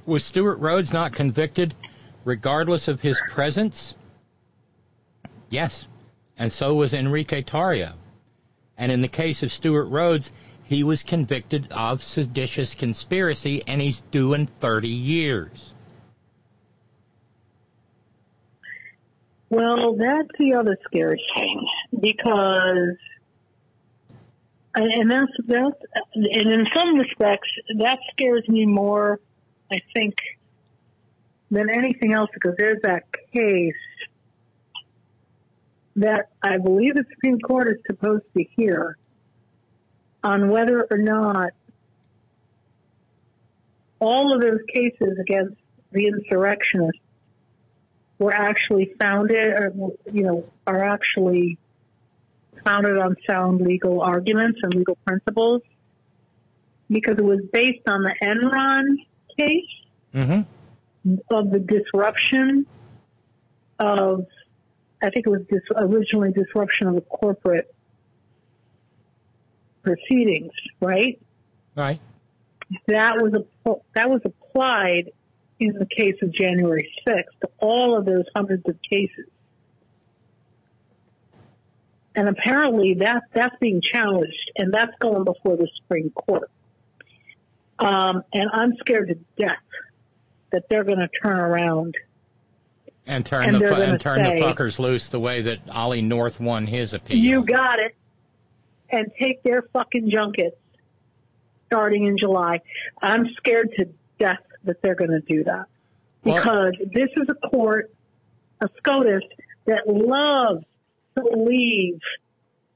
[0.07, 1.75] was Stewart Rhodes not convicted,
[2.25, 3.95] regardless of his presence?
[5.51, 5.87] Yes,
[6.39, 7.93] and so was Enrique Tarrio.
[8.77, 10.32] And in the case of Stewart Rhodes,
[10.65, 15.73] he was convicted of seditious conspiracy, and he's doing 30 years.
[19.51, 21.69] Well, that's the other scary thing
[22.01, 22.97] because,
[24.74, 25.77] and that's that's,
[26.15, 27.48] and in some respects,
[27.78, 29.20] that scares me more,
[29.70, 30.15] I think,
[31.52, 33.74] than anything else because there's that case
[35.97, 38.97] that I believe the Supreme Court is supposed to hear
[40.23, 41.51] on whether or not
[44.01, 45.57] all of those cases against
[45.93, 47.01] the insurrectionists
[48.19, 49.73] were actually founded or
[50.12, 51.59] you know are actually
[52.65, 55.62] founded on sound legal arguments and legal principles
[56.89, 58.97] because it was based on the Enron
[59.39, 59.69] case
[60.15, 61.15] Mm-hmm.
[61.29, 62.66] of the disruption
[63.81, 64.27] of
[65.05, 67.73] I think it was dis- originally disruption of the corporate
[69.83, 71.21] proceedings, right?
[71.77, 72.01] Right.
[72.89, 75.13] That was a, that was applied
[75.61, 79.27] in the case of January 6th to all of those hundreds of cases.
[82.17, 86.51] And apparently that, that's being challenged and that's going before the Supreme Court.
[87.79, 89.59] Um, and I'm scared to death
[90.53, 91.97] that they're going to turn around.
[93.07, 96.01] And turn And the fu- and turn say- the fuckers loose the way that Ollie
[96.03, 97.19] North won his appeal.
[97.19, 97.95] You got it.
[98.91, 100.57] and take their fucking junkets
[101.67, 102.61] starting in July.
[103.03, 103.89] I'm scared to
[104.21, 105.65] death that they're going to do that
[106.23, 107.93] Well- because this is a court,
[108.61, 109.23] a SCOTUS,
[109.65, 110.65] that loves
[111.17, 111.99] to leave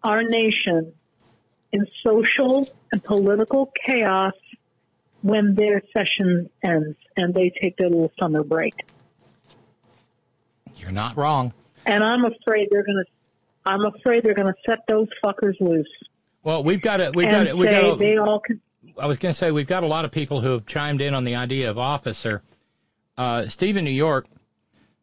[0.03, 0.93] our nation
[1.73, 4.33] in social and political chaos
[5.23, 8.75] when their session ends and they take their little summer break.
[10.79, 11.53] You're not wrong.
[11.87, 13.71] And I'm afraid they're going to.
[13.71, 15.89] I'm afraid they're going to set those fuckers loose.
[16.43, 17.13] Well, we've got to.
[17.15, 17.55] We've got to.
[17.55, 17.97] We've got to.
[17.97, 18.61] they all can.
[18.99, 21.15] I was going to say we've got a lot of people who have chimed in
[21.15, 22.43] on the idea of officer.
[23.17, 24.27] Uh, Steve in New York,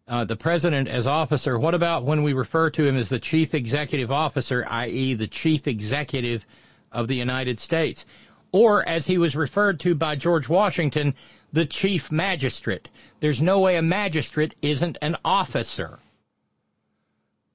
[0.08, 1.58] uh, the president as officer.
[1.60, 5.68] What about when we refer to him as the chief executive officer, i.e., the chief
[5.68, 6.46] executive
[6.92, 8.06] of the United States,
[8.52, 11.14] or as he was referred to by George Washington,
[11.56, 12.90] the chief magistrate?
[13.22, 16.00] There's no way a magistrate isn't an officer.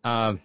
[0.02, 0.36] Uh,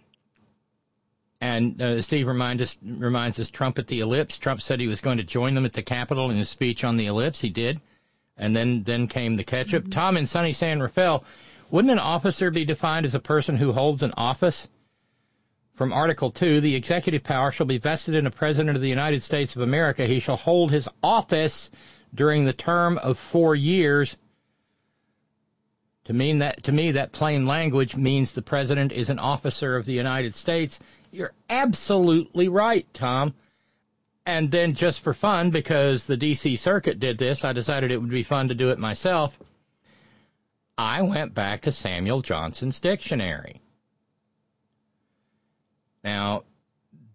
[1.40, 4.38] and uh, Steve reminds us, reminds us Trump at the ellipse.
[4.38, 6.98] Trump said he was going to join them at the Capitol in his speech on
[6.98, 7.40] the ellipse.
[7.40, 7.80] He did.
[8.38, 9.90] And then, then came the ketchup.
[9.90, 11.24] Tom and sunny San Rafael,
[11.72, 14.68] wouldn't an officer be defined as a person who holds an office?
[15.76, 19.24] From Article 2, the executive power shall be vested in a President of the United
[19.24, 20.06] States of America.
[20.06, 21.72] He shall hold his office
[22.16, 24.18] during the term of four years.
[26.06, 29.86] To mean that, to me, that plain language means the President is an officer of
[29.86, 30.80] the United States.
[31.12, 33.34] You're absolutely right, Tom.
[34.26, 38.10] And then just for fun, because the DC Circuit did this, I decided it would
[38.10, 39.38] be fun to do it myself.
[40.78, 43.62] I went back to Samuel Johnson's dictionary.
[46.04, 46.44] Now,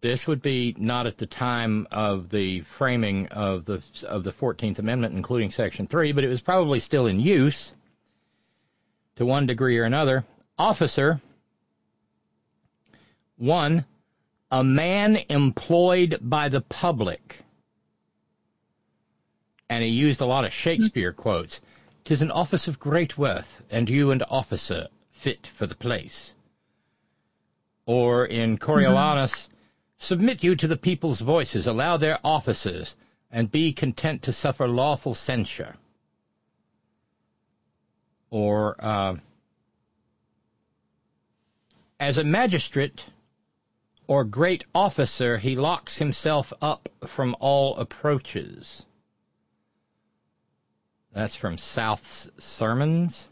[0.00, 4.78] this would be not at the time of the framing of the of the 14th
[4.78, 7.72] Amendment, including Section 3, but it was probably still in use
[9.16, 10.24] to one degree or another.
[10.58, 11.20] Officer,
[13.36, 13.84] one,
[14.50, 17.40] a man employed by the public.
[19.68, 21.60] And he used a lot of Shakespeare quotes.
[22.04, 26.32] Tis an office of great worth, and you and officer fit for the place.
[27.86, 29.48] Or in Coriolanus,
[30.00, 32.96] submit you to the people's voices, allow their offices,
[33.30, 35.76] and be content to suffer lawful censure.
[38.30, 39.16] Or, uh,
[42.00, 43.04] as a magistrate
[44.06, 48.86] or great officer, he locks himself up from all approaches.
[51.12, 53.28] That's from South's Sermons,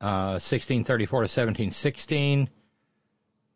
[0.00, 2.50] uh, 1634 to 1716.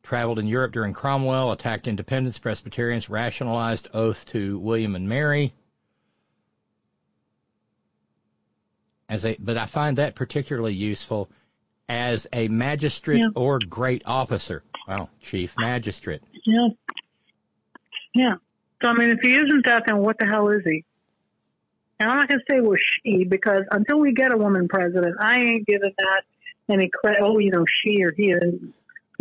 [0.02, 5.52] Traveled in Europe during Cromwell, attacked independents, Presbyterians, rationalized oath to William and Mary.
[9.08, 11.28] As a, but I find that particularly useful
[11.88, 13.28] as a magistrate Yeah.
[13.34, 14.62] or great officer.
[14.88, 16.22] Well, chief magistrate.
[16.44, 16.68] Yeah.
[18.14, 18.34] Yeah.
[18.82, 20.84] So I mean, if he isn't that, then what the hell is he?
[22.00, 25.16] And I'm not going to say was she because until we get a woman president,
[25.20, 26.22] I ain't giving that
[26.68, 27.20] any credit.
[27.22, 28.32] Oh, you know, she or he.
[28.32, 28.72] And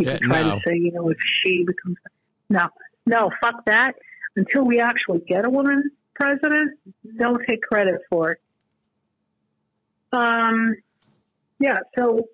[0.06, 0.56] you Yeah, try no.
[0.56, 1.96] to say, you know, if she becomes
[2.48, 2.68] no,
[3.06, 3.94] no, fuck that.
[4.36, 6.78] Until we actually get a woman president,
[7.18, 8.38] don't take credit for it.
[10.12, 10.76] Um,
[11.58, 11.78] yeah.
[11.98, 12.28] So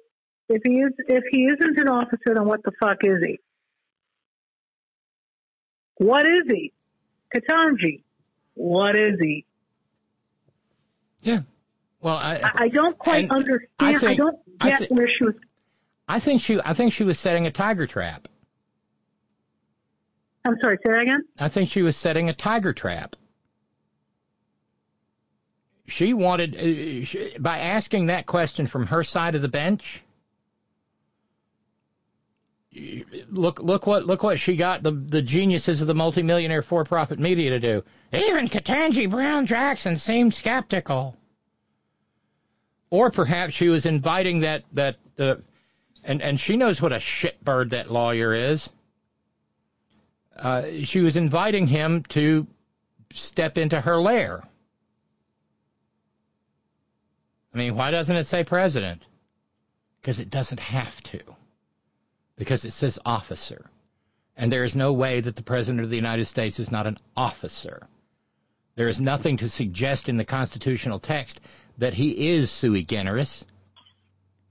[0.49, 3.39] if he is, if he isn't an officer, then what the fuck is he?
[5.97, 6.73] What is he?
[7.35, 8.03] Ketanji.
[8.55, 9.45] What is he?
[11.23, 11.41] Yeah.
[12.01, 13.69] Well, I I, I don't quite understand.
[13.81, 15.35] I I, don't I get where she was.
[16.09, 18.29] I think she I think she was setting a tiger trap.
[20.45, 20.79] I'm sorry.
[20.85, 21.25] Say that again.
[21.39, 23.17] I think she was setting a tiger trap.
[25.87, 30.03] She wanted uh, she, by asking that question from her side of the bench.
[33.31, 33.61] Look!
[33.61, 34.07] Look what!
[34.07, 37.85] Look what she got the the geniuses of the multimillionaire for-profit media to do.
[38.13, 41.17] Even Ketanji Brown Jackson seemed skeptical.
[42.91, 45.37] Or perhaps she was inviting that that uh,
[46.09, 48.71] and and she knows what a shitbird that lawyer is.
[50.35, 52.47] Uh, she was inviting him to
[53.13, 54.43] step into her lair.
[57.53, 59.03] I mean, why doesn't it say president?
[60.01, 61.21] Because it doesn't have to.
[62.37, 63.69] Because it says officer.
[64.37, 66.99] And there is no way that the president of the United States is not an
[67.17, 67.87] officer.
[68.77, 71.41] There is nothing to suggest in the constitutional text
[71.79, 73.45] that he is sui generis.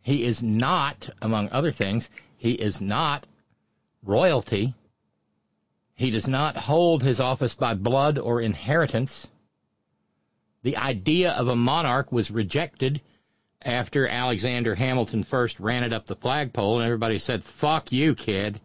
[0.07, 2.07] He is not, among other things,
[2.38, 3.27] he is not
[4.01, 4.73] royalty.
[5.95, 9.27] He does not hold his office by blood or inheritance.
[10.63, 13.01] The idea of a monarch was rejected
[13.61, 18.61] after Alexander Hamilton first ran it up the flagpole, and everybody said, fuck you, kid.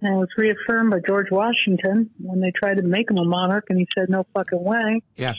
[0.00, 3.66] And it was reaffirmed by George Washington when they tried to make him a monarch,
[3.68, 5.02] and he said, no fucking way.
[5.16, 5.34] Yeah.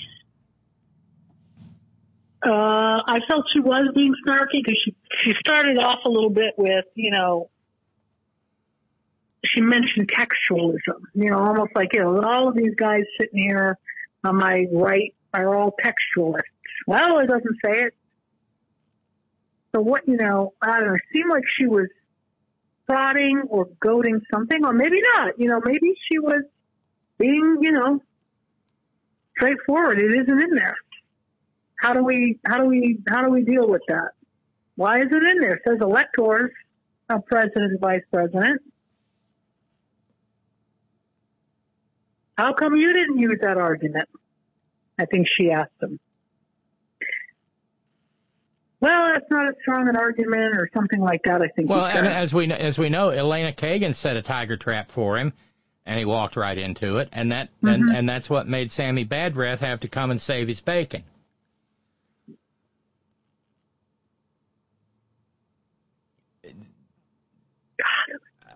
[2.44, 6.56] Uh, I felt she was being snarky because she, she started off a little bit
[6.58, 7.50] with, you know,
[9.46, 13.78] she mentioned textualism, you know, almost like, you know, all of these guys sitting here
[14.24, 16.42] on my right are all textualists.
[16.88, 17.94] Well, it doesn't say it.
[19.76, 21.88] So what, you know, I don't know, it seemed like she was
[22.88, 26.44] prodding or goading something, or maybe not, you know, maybe she was
[27.18, 28.02] being, you know,
[29.38, 30.00] straightforward.
[30.00, 30.76] It isn't in there.
[31.82, 34.10] How do we, how do we, how do we deal with that?
[34.76, 35.54] Why is it in there?
[35.56, 36.52] It says electors
[37.10, 38.62] of president and vice president.
[42.38, 44.08] How come you didn't use that argument?
[45.00, 46.00] I think she asked him.
[48.80, 51.42] Well, that's not as strong an argument, or something like that.
[51.42, 51.70] I think.
[51.70, 55.34] Well, and as we as we know, Elena Kagan set a tiger trap for him,
[55.86, 57.96] and he walked right into it, and that and, Mhm.
[57.96, 61.04] and that's what made Sammy Bad Breath have to come and save his bacon.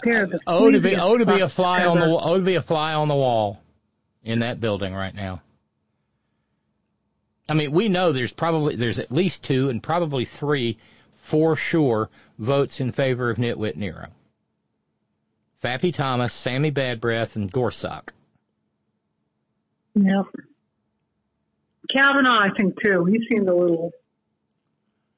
[0.06, 2.56] They're the Oh, to be oh to be a fly on the oh to be
[2.56, 3.60] a fly on the wall
[4.24, 5.42] in that building right now.
[7.50, 10.78] I mean, we know there's probably there's at least two and probably three
[11.24, 14.10] for sure votes in favor of Nitwit Nero.
[15.64, 18.10] Fappy Thomas, Sammy Bad Breath, and Gorsuch.
[19.96, 20.26] Yep.
[21.92, 23.06] Kavanaugh, I think too.
[23.06, 23.92] He seemed a little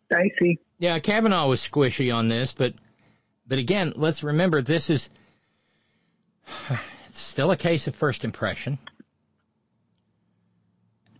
[0.09, 0.59] dicey.
[0.79, 2.73] Yeah, Kavanaugh was squishy on this, but
[3.47, 5.09] but again, let's remember this is
[7.07, 8.77] it's still a case of first impression.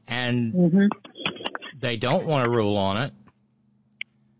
[0.08, 0.86] And Mm-hmm.
[1.80, 3.14] they don't want to rule on it.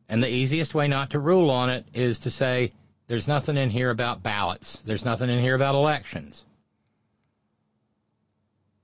[0.10, 2.72] And the easiest way not to rule on it is to say
[3.08, 4.78] there's nothing in here about ballots.
[4.86, 6.44] There's nothing in here about elections.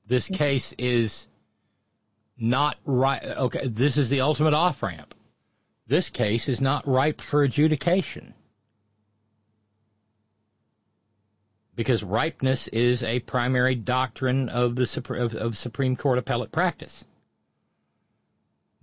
[0.06, 1.28] This case is
[2.38, 3.24] not right.
[3.24, 5.16] Okay, this is the ultimate off ramp.
[5.88, 8.34] This case is not ripe for adjudication.
[11.76, 17.04] Because ripeness is a primary doctrine of the of, of Supreme Court appellate practice.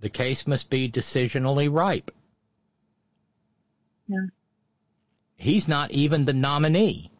[0.01, 2.11] The case must be decisionally ripe.
[4.07, 4.25] Yeah.
[5.35, 7.11] He's not even the nominee.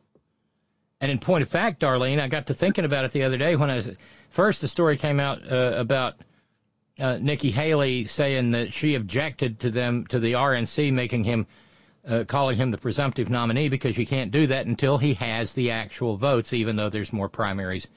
[0.99, 3.55] And in point of fact, Darlene, I got to thinking about it the other day
[3.55, 3.89] when I was
[4.29, 6.15] first the story came out uh, about
[6.99, 11.47] uh, Nikki Haley saying that she objected to them to the RNC making him
[12.07, 15.71] uh, calling him the presumptive nominee because you can't do that until he has the
[15.71, 17.87] actual votes, even though there's more primaries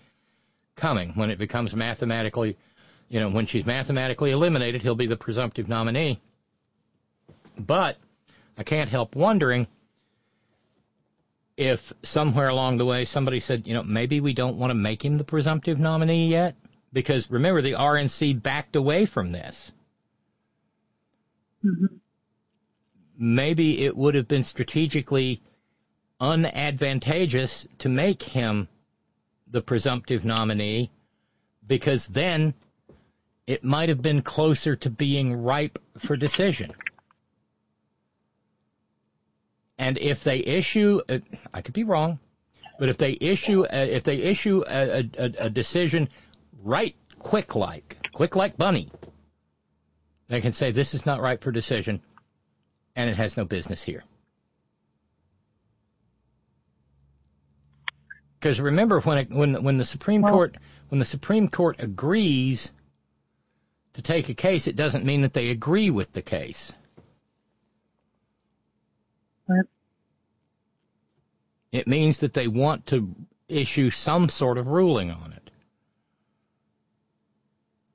[0.76, 1.12] coming.
[1.15, 2.57] When it becomes mathematically,
[3.08, 6.20] you know, when she's mathematically eliminated, he'll be the presumptive nominee.
[7.58, 7.97] But
[8.58, 9.66] I can't help wondering
[11.57, 15.05] if somewhere along the way somebody said, you know, maybe we don't want to make
[15.05, 16.57] him the presumptive nominee yet.
[16.92, 19.73] Because remember, the RNC backed away from this.
[21.65, 21.97] Mm-hmm.
[23.17, 25.41] Maybe it would have been strategically
[26.20, 28.68] unadvantageous to make him
[29.47, 30.91] the presumptive nominee
[31.67, 32.55] because then
[33.47, 36.73] it might have been closer to being ripe for decision.
[39.78, 41.18] And if they issue, uh,
[41.52, 42.18] I could be wrong,
[42.78, 46.09] but if they issue, if they issue a, a, a decision
[46.62, 48.89] right quick like, quick like bunny,
[50.28, 52.01] they can say this is not right for decision,
[52.97, 54.05] and it has no business here.
[58.39, 60.56] Because remember when it, when when the Supreme Court
[60.90, 62.70] when the Supreme Court agrees
[63.94, 66.73] to take a case, it doesn't mean that they agree with the case.
[69.48, 69.64] Right.
[71.73, 73.14] It means that they want to
[73.48, 75.50] issue some sort of ruling on it.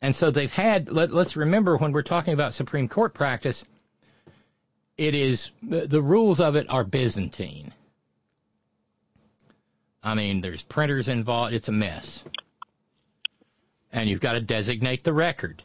[0.01, 3.65] And so they've had, let, us remember when we're talking about Supreme Court practice,
[4.99, 7.73] it is, the, the rules of it are Byzantine.
[10.03, 12.21] I mean, there's printers involved, it's a mess.
[13.93, 15.63] And you've got to designate the record.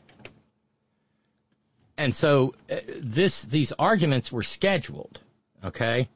[1.99, 5.19] And so uh, this, these arguments were scheduled,
[5.65, 6.09] okay?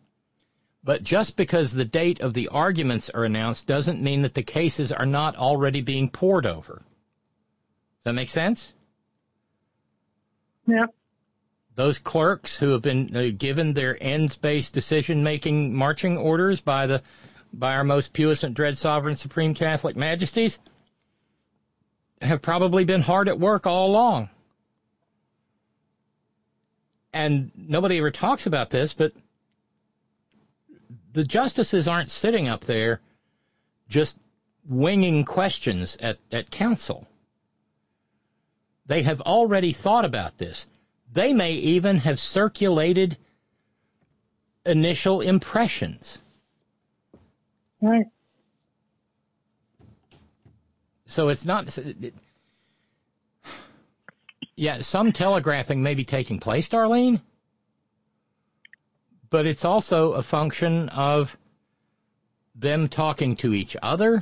[0.84, 4.92] But just because the date of the arguments are announced doesn't mean that the cases
[4.92, 6.74] are not already being pored over.
[6.74, 8.72] Does that make sense?
[10.68, 10.94] Yep.
[11.78, 17.02] Those clerks who have been uh, given their ends-based decision-making marching orders by the
[17.52, 20.58] by our most puissant, dread, sovereign, supreme Catholic majesties
[22.20, 24.28] have probably been hard at work all along.
[27.12, 29.12] And nobody ever talks about this, but
[31.12, 33.00] the justices aren't sitting up there
[33.89, 34.18] just
[34.68, 37.07] winging questions at, at counsel.
[38.86, 40.66] They have already thought about this.
[41.12, 43.16] They may even have circulated
[44.64, 46.18] initial impressions.
[47.80, 48.06] Right.
[51.06, 51.76] So it's not.
[51.78, 52.14] It,
[54.56, 57.20] yeah, some telegraphing may be taking place, Darlene,
[59.30, 61.36] but it's also a function of
[62.54, 64.20] them talking to each other.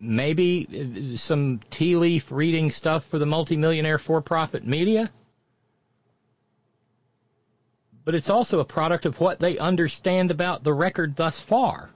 [0.00, 5.10] Maybe uh, some tea leaf reading stuff for the multimillionaire for profit media.
[8.04, 11.90] But it's also a product of what they understand about the record thus far.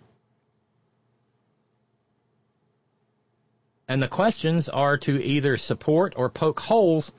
[3.88, 7.10] And the questions are to either support or poke holes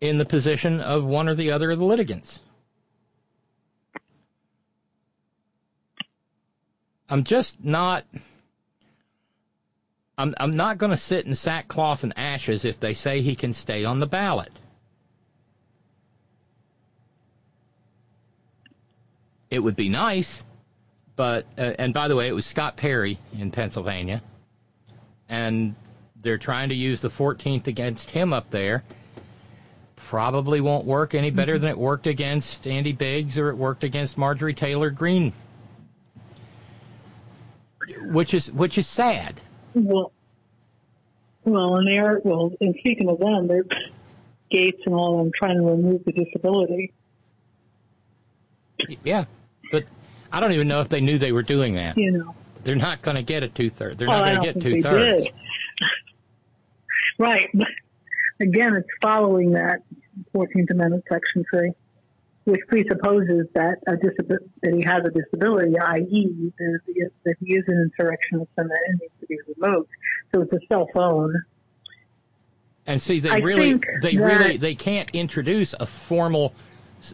[0.00, 2.40] in the position of one or the other of the litigants.
[7.08, 8.04] I'm just not.
[10.18, 13.52] I'm, I'm not going to sit in sackcloth and ashes if they say he can
[13.52, 14.52] stay on the ballot.
[19.48, 20.44] It would be nice,
[21.16, 24.22] but uh, and by the way, it was Scott Perry in Pennsylvania
[25.28, 25.74] and
[26.20, 28.82] they're trying to use the 14th against him up there.
[29.96, 34.16] Probably won't work any better than it worked against Andy Biggs or it worked against
[34.16, 35.32] Marjorie Taylor Greene,
[38.00, 39.40] which is which is sad.
[39.84, 40.12] Well,
[41.44, 43.64] well, and they're well, and speaking of them, they're
[44.52, 46.92] Gaetz and all of them trying to remove the disability.
[49.02, 49.24] Yeah,
[49.70, 49.84] but
[50.32, 51.96] I don't even know if they knew they were doing that.
[51.96, 52.34] You know.
[52.64, 53.98] They're not going to get a two thirds.
[53.98, 55.26] They're oh, not going to get two thirds.
[57.18, 57.48] right.
[57.54, 57.68] But
[58.40, 59.82] again, it's following that
[60.34, 61.72] 14th Amendment, Section 3,
[62.48, 67.90] which presupposes that a disab- that he has a disability, i.e., that he is an
[67.90, 69.90] insurrectionist and that it needs to be removed.
[70.34, 71.34] So it's a cell phone.
[72.86, 76.54] And see, they I really, they really, they can't introduce a formal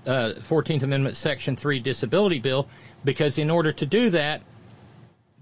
[0.07, 2.69] uh, 14th Amendment Section 3 disability bill
[3.05, 4.43] because in order to do that,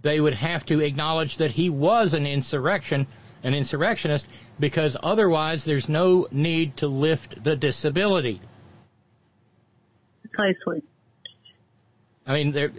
[0.00, 3.06] they would have to acknowledge that he was an insurrection,
[3.42, 4.26] an insurrectionist,
[4.58, 8.40] because otherwise there's no need to lift the disability.
[10.32, 10.82] Precisely.
[12.26, 12.72] I mean, they're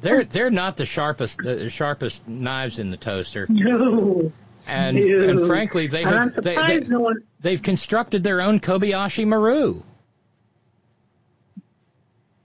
[0.00, 3.46] they're they're not the sharpest the sharpest knives in the toaster.
[3.48, 4.32] No.
[4.66, 5.28] And no.
[5.28, 7.22] and frankly, they have they, they, no one...
[7.40, 9.82] they've constructed their own Kobayashi Maru.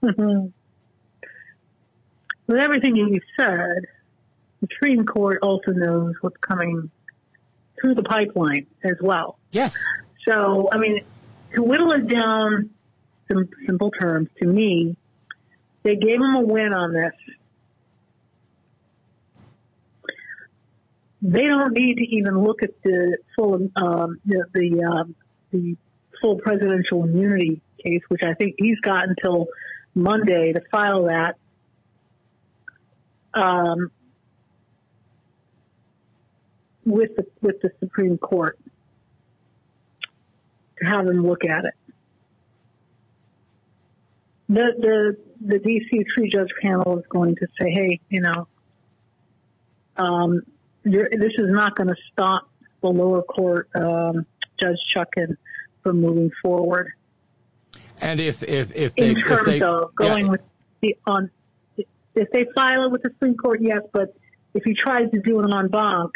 [0.02, 0.46] Mm-hmm.
[2.48, 3.86] with everything you said,
[4.60, 6.90] the Supreme Court also knows what's coming
[7.80, 9.38] through the pipeline as well.
[9.52, 9.76] Yes.
[10.28, 11.04] So, I mean,
[11.54, 12.70] to whittle it down
[13.32, 14.96] some simple terms, to me,
[15.82, 17.12] they gave him a win on this.
[21.22, 25.14] They don't need to even look at the full um, the the, um,
[25.52, 25.76] the
[26.20, 29.46] full presidential immunity case, which I think he's got until
[29.94, 31.36] Monday to file that
[33.34, 33.90] um,
[36.84, 38.58] with the with the Supreme Court
[40.80, 41.74] to have them look at it.
[44.52, 48.46] The the the DC three judge panel is going to say, hey, you know,
[49.96, 50.42] um,
[50.84, 52.48] this is not going to stop
[52.82, 54.26] the lower court um,
[54.60, 55.36] Judge Chutkan
[55.82, 56.92] from moving forward.
[58.00, 60.30] And if if if they in terms if they, of going yeah.
[60.32, 60.40] with
[60.82, 61.30] the on
[62.14, 64.14] if they file it with the Supreme Court, yes, but
[64.52, 66.10] if you try to do an en banc,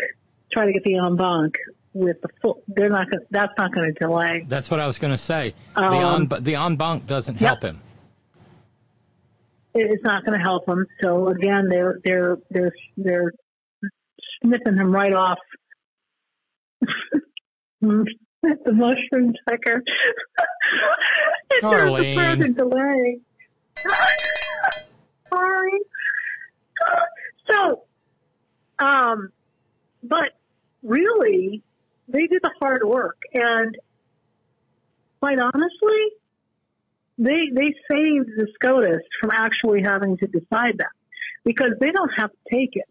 [0.53, 1.57] try to get the en banc
[1.95, 4.45] with the full, they're not Gonna, That's not going to delay.
[4.47, 5.55] That's what I was going to say.
[5.75, 7.81] Um, the en the en banc doesn't help him.
[9.79, 10.87] It's not going to help him.
[11.03, 13.33] So again, they're they're they're they're
[14.43, 15.39] sniffing him right off.
[18.65, 19.83] the mushroom checker.
[21.61, 23.21] There's a further delay.
[25.33, 25.81] Sorry.
[27.49, 27.85] So,
[28.79, 29.31] um,
[30.03, 30.31] but
[30.83, 31.63] really,
[32.09, 33.77] they did the hard work, and
[35.21, 36.11] quite honestly,
[37.19, 40.93] they they saved the SCOTUS from actually having to decide that
[41.45, 42.89] because they don't have to take it.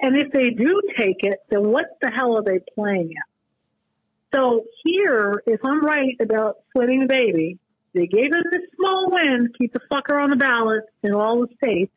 [0.00, 4.34] And if they do take it, then what the hell are they playing at?
[4.34, 7.58] So here, if I'm right about splitting the baby,
[7.94, 11.48] they gave him a small win, keep the fucker on the ballot in all the
[11.56, 11.92] states.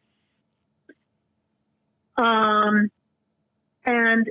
[2.18, 2.90] Um,
[3.86, 4.30] and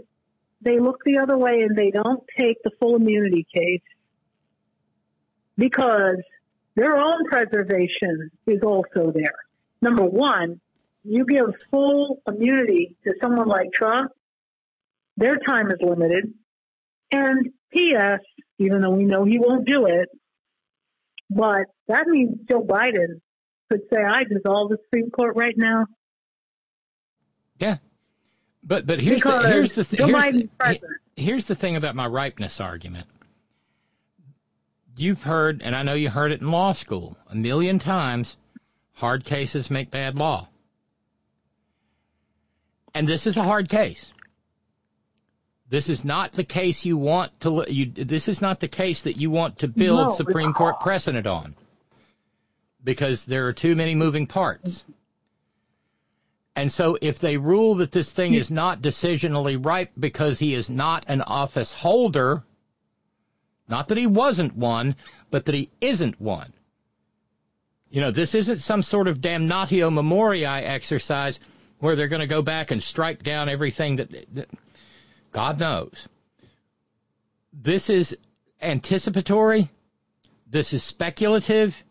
[0.63, 3.83] they look the other way and they don't take the full immunity case
[5.57, 6.23] because
[6.81, 9.35] their own preservation is also there.
[9.83, 10.61] Number one,
[11.05, 14.13] you give full immunity to someone like Trump,
[15.19, 16.33] their time is limited.
[17.13, 18.21] And P.S.,
[18.59, 20.09] even though we know he won't do it,
[21.29, 23.21] but that means Joe Biden
[23.71, 25.85] could say, I dissolve the Supreme Court right now.
[27.59, 27.77] Yeah.
[28.63, 30.81] But but here's Because the here's the Joe here's, the,
[31.15, 33.07] here's the thing about my ripeness argument.
[35.01, 38.37] You've heard, and I know you heard it in law school a million times.
[38.93, 40.49] Hard cases make bad law,
[42.95, 44.13] and this is a hard case.
[45.71, 47.65] This is not the case you want to.
[47.67, 51.27] You, this is not the case that you want to build No, Supreme Court precedent
[51.27, 51.55] on,
[52.85, 54.85] because there are too many moving parts.
[56.55, 60.69] And so if they rule that this thing is not decisionally ripe because he is
[60.69, 62.43] not an office holder,
[63.71, 64.97] not that he wasn't one,
[65.31, 66.53] but that he isn't one.
[67.91, 71.41] You know, this isn't some sort of damnatio memoriae exercise
[71.79, 74.51] where they're going to go back and strike down everything that, that
[75.33, 76.07] God knows.
[77.53, 78.17] This is
[78.61, 79.71] anticipatory.
[80.47, 81.83] This is speculative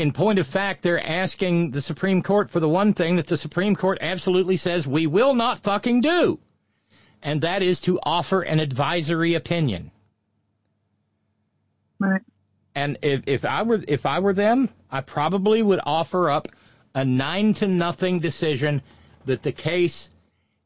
[0.00, 3.36] in point of fact, they're asking the Supreme Court for the one thing that the
[3.36, 6.38] Supreme Court absolutely says we will not fucking do,
[7.22, 9.90] and that is to offer an advisory opinion.
[12.00, 12.22] Right.
[12.74, 16.48] And if, if I were if I were them, I probably would offer up
[16.94, 18.82] a nine to nothing decision
[19.26, 20.10] that the case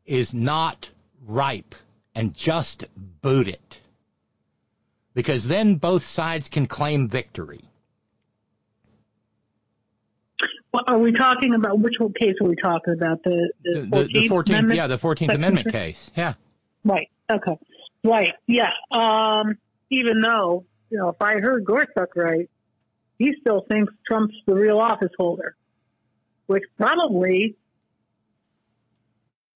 [0.07, 0.91] is not
[1.27, 1.75] ripe
[2.15, 3.79] and just boot it.
[5.13, 7.65] Because then both sides can claim victory.
[10.73, 13.23] Well, are we talking about which case are we talking about?
[13.23, 14.77] The the, The, the 14th, Amendment?
[14.77, 15.73] yeah, the 14th Section Amendment three?
[15.73, 16.11] case.
[16.17, 16.35] Yeah.
[16.85, 17.09] Right.
[17.33, 17.57] Okay.
[18.03, 18.33] Right.
[18.47, 18.71] Yeah.
[18.91, 19.57] Um,
[19.91, 20.65] even though,
[20.95, 22.49] you know, if I heard Gorsuch right,
[23.19, 25.57] he still thinks Trump's the real office holder,
[26.47, 27.57] which probably,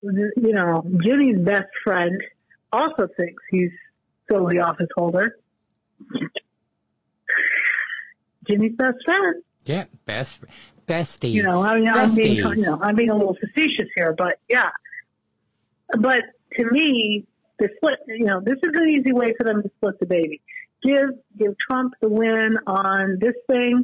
[0.03, 2.21] you know, Jimmy's best friend
[2.73, 3.71] also thinks he's
[4.25, 5.37] still the office holder.
[8.45, 9.41] Jimmy's best friend.
[9.63, 10.41] Yeah, best
[10.87, 11.31] besties.
[11.31, 14.39] You know, I mean, I'm being, you know, I'm being a little facetious here, but
[14.49, 14.71] yeah.
[15.97, 16.19] But
[16.57, 17.27] to me,
[17.59, 20.41] the split, you know, this is an easy way for them to split the baby.
[20.83, 23.83] Give, give Trump the win on this thing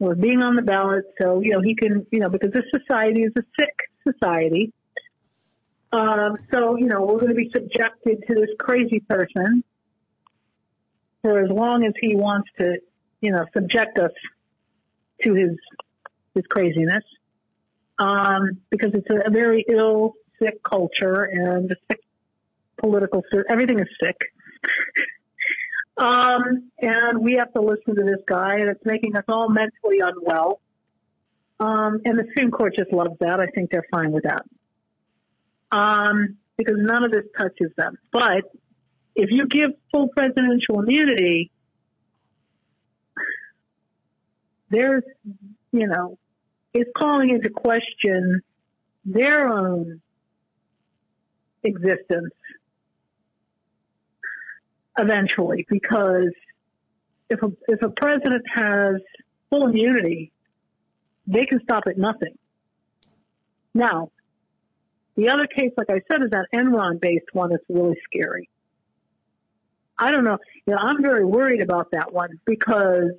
[0.00, 1.04] or being on the ballot.
[1.20, 4.72] So, you know, he can, you know, because this society is a sick society.
[5.92, 9.62] Um, so, you know, we're going to be subjected to this crazy person
[11.20, 12.78] for as long as he wants to,
[13.20, 14.10] you know, subject us
[15.22, 15.56] to his
[16.34, 17.04] his craziness,
[17.98, 22.00] um, because it's a, very ill, sick culture and a sick
[22.78, 23.22] political.
[23.50, 24.16] Everything is sick,
[25.96, 30.00] um, and we have to listen to this guy, and it's making us all mentally
[30.00, 30.60] unwell.
[31.60, 33.38] Um, and the Supreme Court just loves that.
[33.40, 34.44] I think they're fine with that,
[35.70, 37.98] um, because none of this touches them.
[38.10, 38.44] But
[39.14, 41.52] if you give full presidential immunity,
[44.70, 45.04] there's,
[45.70, 46.18] you know,
[46.74, 48.40] it's calling into question
[49.04, 50.00] their own
[51.62, 52.32] existence
[54.98, 56.32] eventually because
[57.30, 58.96] if a, if a president has
[59.50, 60.32] full immunity,
[61.26, 62.36] they can stop at nothing.
[63.74, 64.10] Now,
[65.16, 68.48] the other case, like I said, is that Enron based one that's really scary.
[69.98, 70.38] I don't know.
[70.66, 73.12] You know, I'm very worried about that one because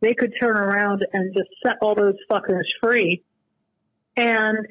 [0.00, 3.22] they could turn around and just set all those fuckers free.
[4.16, 4.66] And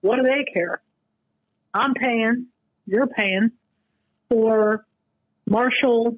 [0.00, 0.82] what do they care?
[1.72, 2.46] I'm paying,
[2.86, 3.52] you're paying
[4.28, 4.84] for
[5.52, 6.16] marshal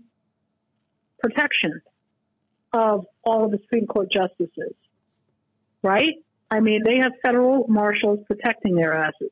[1.20, 1.80] protection
[2.72, 4.74] of all of the Supreme Court justices,
[5.82, 6.14] right?
[6.50, 9.30] I mean, they have federal marshals protecting their asses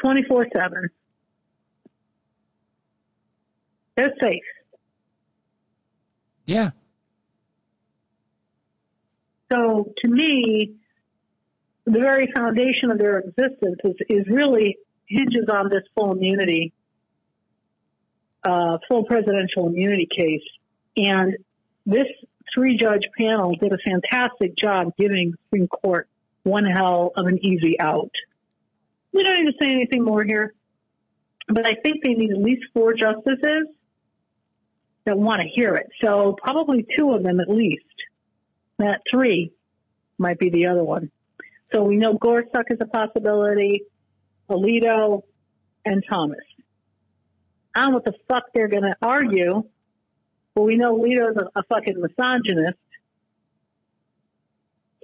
[0.00, 0.90] 24 7.
[3.96, 4.42] They're safe.
[6.46, 6.70] Yeah.
[9.52, 10.74] So to me,
[11.84, 14.76] the very foundation of their existence is, is really
[15.06, 16.72] hinges on this full immunity,
[18.44, 20.42] uh, full presidential immunity case.
[20.96, 21.36] And
[21.86, 22.06] this
[22.54, 26.08] three judge panel did a fantastic job giving the Supreme Court
[26.42, 28.10] one hell of an easy out.
[29.12, 30.54] We don't need to say anything more here,
[31.48, 33.68] but I think they need at least four justices
[35.04, 35.88] that want to hear it.
[36.02, 37.84] So probably two of them at least.
[38.78, 39.52] That three
[40.18, 41.10] might be the other one.
[41.72, 43.82] So we know Gorsuch is a possibility,
[44.50, 45.22] Alito,
[45.84, 46.40] and Thomas.
[47.74, 49.64] I don't know what the fuck they're going to argue
[50.54, 52.78] but we know Leto's a, a fucking misogynist.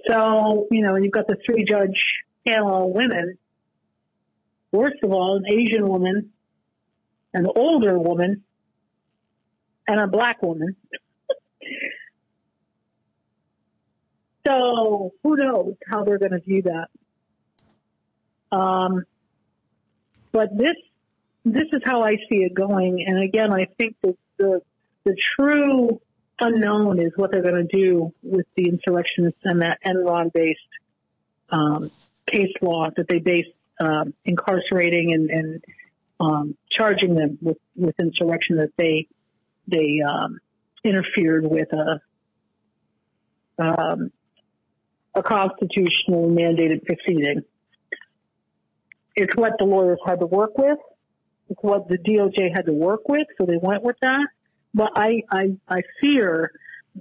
[0.07, 2.03] So, you know, you've got the three judge
[2.47, 3.37] panel women.
[4.71, 6.31] Worst of all, an Asian woman,
[7.33, 8.43] an older woman,
[9.87, 10.75] and a black woman.
[14.47, 16.87] so who knows how they're going to view that.
[18.57, 19.03] Um,
[20.31, 20.77] but this,
[21.43, 23.03] this is how I see it going.
[23.05, 24.61] And again, I think the,
[25.03, 26.01] the true
[26.39, 30.59] unknown is what they're going to do with the insurrectionists and that Enron based,
[31.49, 31.91] um,
[32.25, 33.47] case law that they base,
[33.79, 35.63] um, incarcerating and, and,
[36.19, 39.07] um, charging them with, with insurrection that they,
[39.67, 40.39] they, um,
[40.83, 42.01] interfered with a,
[43.59, 44.11] um,
[45.13, 47.43] a constitutional mandated proceeding.
[49.15, 50.77] It's what the lawyers had to work with.
[51.59, 54.27] What the DOJ had to work with, so they went with that.
[54.73, 56.51] But I, I, I fear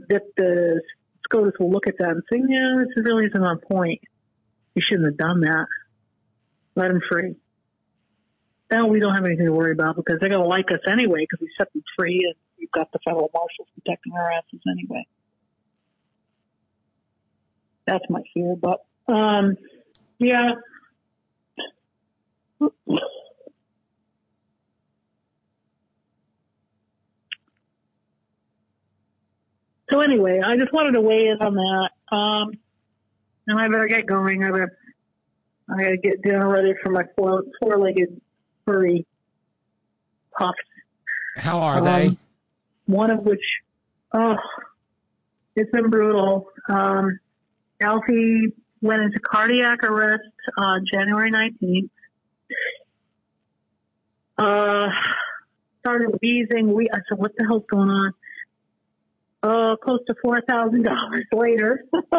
[0.09, 0.83] that the
[1.25, 4.01] SCOTUS will look at that and say, yeah, this really isn't on point.
[4.75, 5.67] You shouldn't have done that.
[6.75, 7.37] Let him free.
[8.71, 11.27] Now we don't have anything to worry about because they're going to like us anyway
[11.29, 15.07] because we set them free and we've got the federal marshals protecting our asses anyway.
[17.87, 18.55] That's my fear.
[18.57, 19.57] But, um,
[20.19, 20.53] yeah.
[29.91, 32.17] So anyway, I just wanted to weigh in on that.
[32.17, 32.53] Um,
[33.47, 34.45] and I better get going.
[34.45, 34.79] I better,
[35.69, 38.21] I gotta get dinner ready for my four, four-legged
[38.65, 39.07] furry
[40.39, 40.59] pups.
[41.37, 42.07] How are they?
[42.09, 42.19] Um,
[42.87, 43.43] one of which,
[44.13, 44.37] oh,
[45.57, 46.49] it's been brutal.
[46.69, 47.19] Um,
[47.81, 50.23] Alfie went into cardiac arrest
[50.57, 51.91] on January 19th.
[54.39, 54.89] Uh,
[55.81, 56.73] started wheezing.
[56.73, 58.15] We, I said, what the hell's going on?
[59.43, 61.85] Oh, close to $4,000 later.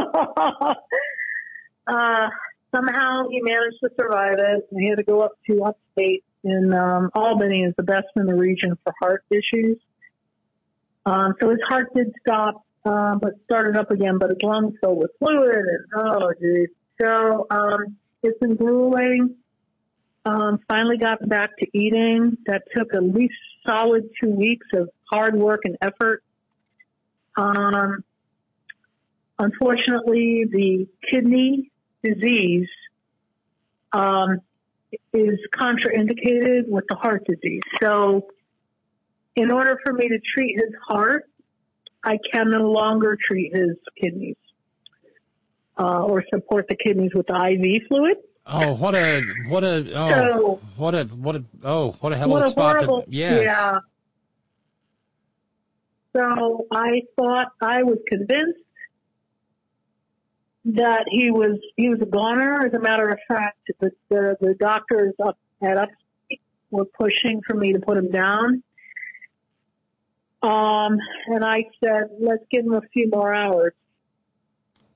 [1.88, 2.30] uh,
[2.74, 4.68] somehow he managed to survive it.
[4.72, 8.34] He had to go up to upstate in um, Albany is the best in the
[8.34, 9.78] region for heart issues.
[11.06, 14.98] Um, so his heart did stop, uh, but started up again, but his lungs filled
[14.98, 16.70] with fluid and oh dude.
[17.00, 19.36] So um, it's been grueling.
[20.26, 22.38] Um, finally got back to eating.
[22.46, 23.34] That took at least
[23.68, 26.24] solid two weeks of hard work and effort.
[27.38, 28.04] Um,
[29.40, 31.72] unfortunately, the kidney
[32.04, 32.68] disease
[33.94, 34.40] um,
[35.14, 37.62] is contraindicated with the heart disease.
[37.82, 38.28] So,
[39.36, 41.26] in order for me to treat his heart,
[42.04, 44.36] I can no longer treat his kidneys
[45.80, 48.18] uh, or support the kidneys with the IV fluid.
[48.46, 52.36] Oh, what a what a oh So- what a what a oh what a hell
[52.36, 53.44] of a spot horrible, to yes.
[53.44, 53.78] yeah.
[56.14, 58.60] So I thought I was convinced
[60.66, 62.66] that he was he was a goner.
[62.66, 67.56] As a matter of fact, the the, the doctors up at Upstate were pushing for
[67.56, 68.64] me to put him down.
[70.44, 73.74] Um, and I said, let's give him a few more hours.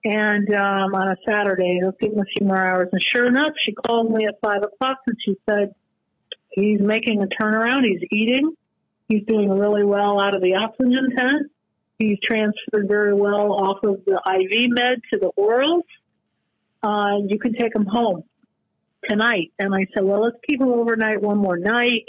[0.03, 2.89] And um, on a Saturday, let's give him a few more hours.
[2.91, 5.73] And sure enough, she called me at five o'clock and she said,
[6.49, 7.83] he's making a turnaround.
[7.85, 8.55] He's eating.
[9.07, 11.51] He's doing really well out of the oxygen tent.
[11.99, 15.83] He's transferred very well off of the IV med to the orals.
[16.83, 18.23] Uh, you can take him home
[19.07, 19.51] tonight.
[19.59, 22.05] And I said, well, let's keep him overnight one more night.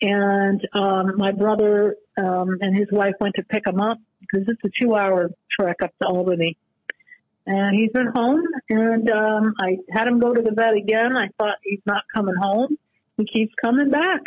[0.00, 4.60] And um, my brother um, and his wife went to pick him up because it's
[4.64, 6.56] a two-hour trek up to Albany.
[7.46, 11.16] And he's been home, and um, I had him go to the vet again.
[11.16, 12.76] I thought he's not coming home.
[13.16, 14.20] He keeps coming back.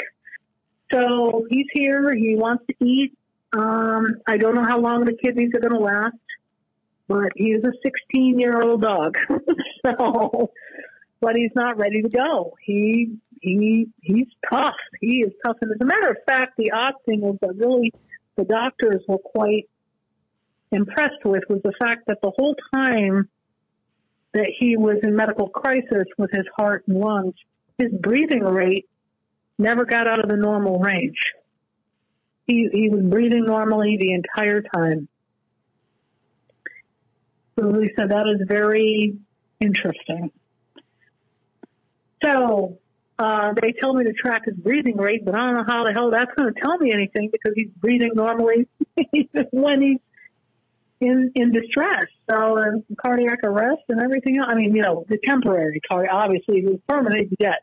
[0.93, 2.13] So he's here.
[2.15, 3.17] He wants to eat.
[3.57, 6.15] Um, I don't know how long the kidneys are going to last,
[7.07, 9.17] but he is a 16 year old dog.
[9.85, 10.51] so,
[11.19, 12.53] but he's not ready to go.
[12.63, 14.75] He, he, he's tough.
[15.01, 15.57] He is tough.
[15.61, 17.91] And as a matter of fact, the odd thing is that really
[18.35, 19.69] the doctors were quite
[20.72, 23.30] impressed with was the fact that the whole time
[24.33, 27.35] that he was in medical crisis with his heart and lungs,
[27.77, 28.88] his breathing rate
[29.57, 31.17] never got out of the normal range.
[32.45, 35.07] He, he was breathing normally the entire time.
[37.57, 39.15] So said that is very
[39.59, 40.32] interesting.
[42.23, 42.80] So
[43.19, 45.93] uh, they told me to track his breathing rate, but I don't know how the
[45.93, 48.67] hell that's going to tell me anything because he's breathing normally
[49.51, 49.99] when he's
[50.99, 52.06] in in distress.
[52.30, 54.49] So cardiac arrest and everything else.
[54.51, 57.57] I mean, you know, the temporary cardiac, obviously, the permanent he's dead.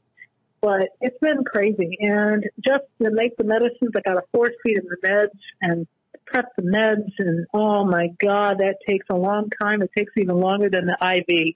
[0.62, 4.76] But it's been crazy, and just to make the medicines, I got to force feed
[4.76, 5.86] him the meds and
[6.26, 9.80] prep the meds, and oh my God, that takes a long time.
[9.82, 11.54] It takes even longer than the IV.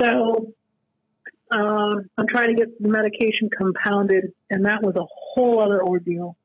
[0.00, 0.52] So
[1.50, 6.36] um, I'm trying to get the medication compounded, and that was a whole other ordeal.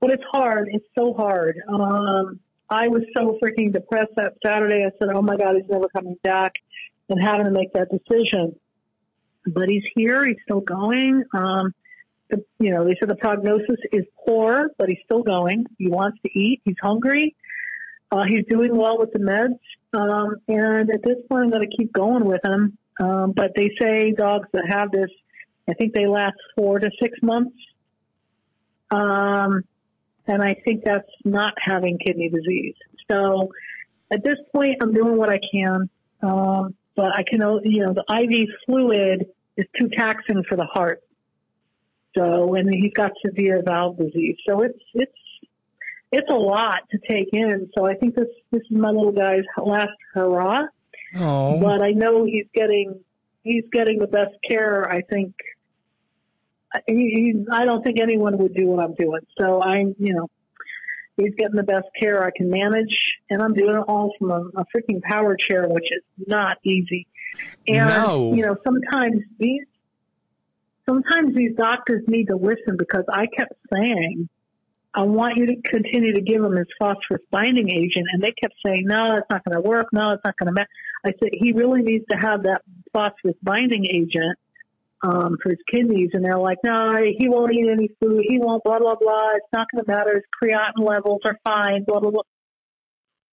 [0.00, 0.68] But it's hard.
[0.70, 1.60] It's so hard.
[1.68, 2.40] Um,
[2.70, 4.84] I was so freaking depressed that Saturday.
[4.84, 6.52] I said, "Oh my God, he's never coming back,"
[7.08, 8.54] and having to make that decision.
[9.52, 10.24] But he's here.
[10.26, 11.24] He's still going.
[11.32, 11.74] Um,
[12.30, 15.66] the, you know, they said the prognosis is poor, but he's still going.
[15.78, 16.60] He wants to eat.
[16.64, 17.34] He's hungry.
[18.10, 19.58] Uh, he's doing well with the meds.
[19.92, 22.76] Um, and at this point, I'm going to keep going with him.
[23.00, 25.10] Um, but they say dogs that have this,
[25.68, 27.56] I think they last four to six months.
[28.90, 29.64] Um,
[30.26, 32.74] and I think that's not having kidney disease.
[33.10, 33.50] So
[34.12, 35.88] at this point, I'm doing what I can.
[36.22, 39.26] Um, but I can, you know, the IV fluid
[39.58, 41.02] is too taxing for the heart.
[42.16, 44.36] So, and he's got severe valve disease.
[44.48, 45.12] So it's, it's,
[46.10, 47.68] it's a lot to take in.
[47.76, 50.66] So I think this, this is my little guy's last hurrah.
[51.16, 51.60] Oh.
[51.60, 53.00] But I know he's getting,
[53.42, 54.90] he's getting the best care.
[54.90, 55.34] I think,
[56.86, 59.20] he, he, I don't think anyone would do what I'm doing.
[59.38, 60.28] So I'm, you know,
[61.16, 62.96] he's getting the best care I can manage
[63.28, 67.06] and I'm doing it all from a, a freaking power chair, which is not easy.
[67.66, 68.34] And, No.
[68.34, 69.64] you know, sometimes these,
[70.86, 74.28] sometimes these doctors need to listen because I kept saying,
[74.94, 78.06] I want you to continue to give him his phosphorus binding agent.
[78.12, 79.88] And they kept saying, no, it's not going to work.
[79.92, 80.68] No, it's not going to match.
[81.04, 84.38] I said, he really needs to have that phosphorus binding agent,
[85.02, 86.10] um, for his kidneys.
[86.14, 88.24] And they're like, no, he won't eat any food.
[88.26, 89.30] He won't, blah, blah, blah.
[89.36, 90.14] It's not going to matter.
[90.14, 92.22] His creatinine levels are fine, blah, blah, blah.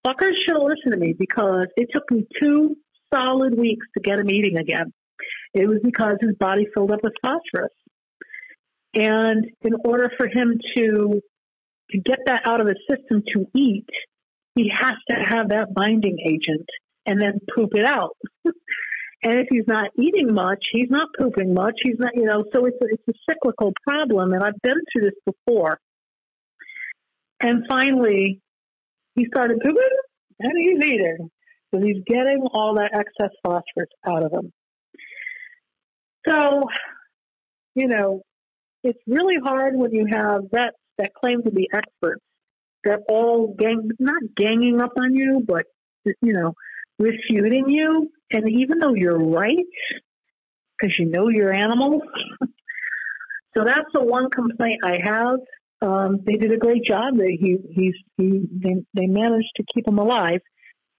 [0.05, 2.75] Fuckers should have listened to me because it took me two
[3.13, 4.93] solid weeks to get him eating again.
[5.53, 7.71] It was because his body filled up with phosphorus.
[8.93, 11.21] And in order for him to
[11.91, 13.87] to get that out of his system to eat,
[14.55, 16.67] he has to have that binding agent
[17.05, 18.17] and then poop it out.
[18.45, 18.53] and
[19.39, 21.75] if he's not eating much, he's not pooping much.
[21.83, 24.33] He's not, you know, so it's a, it's a cyclical problem.
[24.33, 25.79] And I've been through this before.
[27.41, 28.41] And finally,
[29.15, 29.83] he started pooping
[30.39, 31.29] and he's eating.
[31.75, 34.53] So he's getting all that excess phosphorus out of him.
[36.27, 36.63] So,
[37.75, 38.21] you know,
[38.83, 42.21] it's really hard when you have vets that claim to be experts
[42.85, 45.65] that all gang, not ganging up on you, but,
[46.05, 46.53] you know,
[46.97, 48.09] refuting you.
[48.31, 49.65] And even though you're right,
[50.77, 52.03] because you know your animals.
[53.57, 55.39] so that's the one complaint I have.
[55.81, 57.17] Um, they did a great job.
[57.17, 60.41] They, he, he's, he, they, they managed to keep him alive,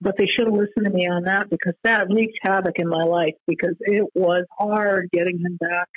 [0.01, 3.03] but they should have listened to me on that because that wreaked havoc in my
[3.05, 5.89] life because it was hard getting him back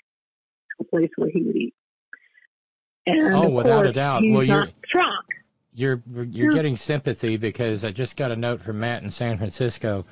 [0.77, 1.73] to a place where he would eat.
[3.05, 4.23] And Oh, without a doubt.
[4.25, 5.21] Well, you're- strong.
[5.73, 6.55] You're you're Yeah.
[6.55, 10.05] getting sympathy because I just got a note from Matt in San Francisco.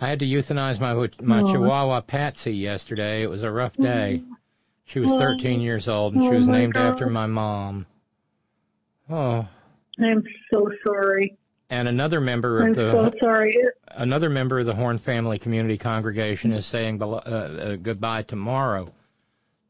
[0.00, 1.52] I had to euthanize my my Aw.
[1.52, 3.22] Chihuahua Patsy yesterday.
[3.22, 3.82] It was a rough mm-hmm.
[3.82, 4.22] day.
[4.84, 5.18] She was Aw.
[5.18, 7.86] 13 years old and she Oh, was my named after my mom.
[9.08, 9.46] Oh,
[9.98, 11.36] I'm so sorry.
[11.70, 13.54] And another member of I'm the so sorry.
[13.88, 18.92] Another member of the Horn Family Community Congregation is saying uh, uh, goodbye tomorrow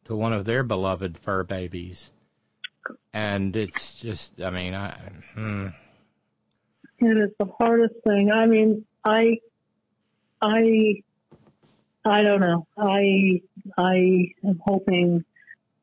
[0.07, 2.11] to one of their beloved fur babies.
[3.13, 4.99] And it's just, I mean, I,
[5.35, 5.69] hmm.
[6.99, 8.33] It is the hardest thing.
[8.33, 9.39] I mean, I,
[10.41, 11.03] I,
[12.05, 12.67] I don't know.
[12.79, 13.43] I,
[13.77, 15.25] I am hoping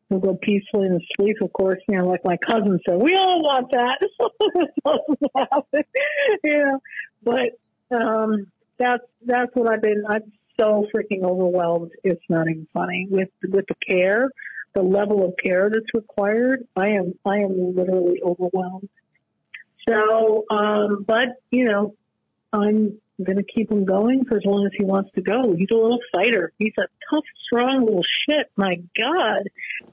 [0.09, 1.37] he'll go peacefully to sleep.
[1.41, 3.99] Of course, you know, like my cousin said, we all want that.
[6.43, 6.79] You know.
[7.23, 10.03] But um, that's that's what I've been.
[10.07, 11.91] I'm so freaking overwhelmed.
[12.03, 14.29] It's not even funny with with the care,
[14.73, 16.67] the level of care that's required.
[16.75, 18.89] I am I am literally overwhelmed.
[19.87, 21.95] So, um, but you know,
[22.51, 25.55] I'm going to keep him going for as long as he wants to go.
[25.57, 26.51] He's a little fighter.
[26.59, 28.51] He's a tough, strong little shit.
[28.55, 29.43] My God,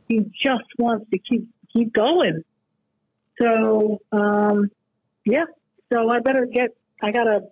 [0.08, 2.42] he just wants to keep keep going.
[3.40, 4.70] So, um,
[5.24, 5.44] yeah.
[5.92, 6.70] So I better get.
[7.02, 7.48] I gotta.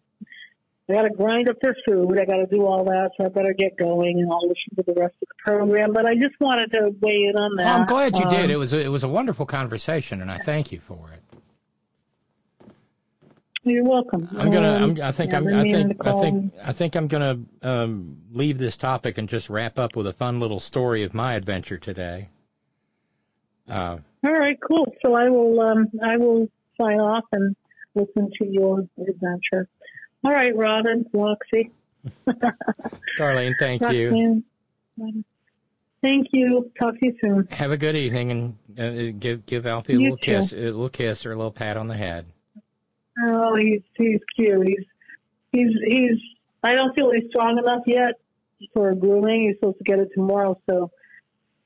[0.90, 2.18] I gotta grind up their food.
[2.20, 3.12] I gotta do all that.
[3.16, 5.92] So I better get going, and I'll listen to the rest of the program.
[5.92, 7.64] But I just wanted to weigh in on that.
[7.64, 8.50] Well, I'm glad you Um, did.
[8.50, 11.31] It was a, it was a wonderful conversation, and I thank you for it.
[13.64, 14.28] You're welcome.
[14.36, 14.74] I'm gonna.
[14.76, 15.32] Um, I'm, I think.
[15.32, 15.96] I'm, I think.
[16.04, 16.52] I think.
[16.64, 20.40] I think I'm gonna um, leave this topic and just wrap up with a fun
[20.40, 22.28] little story of my adventure today.
[23.68, 24.92] Uh, All right, cool.
[25.02, 26.48] So I will um I will
[26.80, 27.54] sign off and
[27.94, 29.68] listen to your adventure.
[30.24, 31.70] All right, Robyn, Roxy.
[33.18, 34.10] Darlene, thank you.
[34.10, 35.24] Roxanne.
[36.02, 36.72] Thank you.
[36.80, 37.46] Talk to you soon.
[37.52, 40.32] Have a good evening, and uh, give give Alfie a You little too.
[40.32, 42.26] kiss, a little kiss, or a little pat on the head.
[43.20, 44.66] Oh, he's he's cute.
[44.66, 44.84] He's
[45.52, 46.18] he's he's.
[46.62, 48.14] I don't feel he's strong enough yet
[48.72, 49.48] for grooming.
[49.48, 50.90] He's supposed to get it tomorrow, so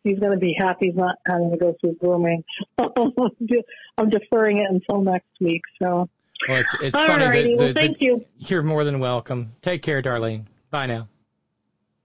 [0.03, 2.43] he's going to be happy he's not having to go through grooming.
[2.79, 5.63] I'm deferring it until next week.
[5.81, 6.09] So.
[6.49, 7.57] Well, it's it's All funny righty.
[7.57, 8.25] that, Well, thank that you.
[8.39, 9.53] You're more than welcome.
[9.63, 10.45] Take care, Darlene.
[10.71, 11.09] Bye now.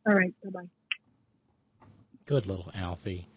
[0.08, 0.34] All right.
[0.44, 0.68] Bye bye.
[2.26, 3.28] Good little Alfie.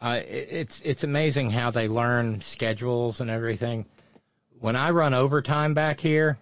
[0.00, 3.84] Uh, it, it's it's amazing how they learn schedules and everything.
[4.60, 6.36] When I run overtime back here,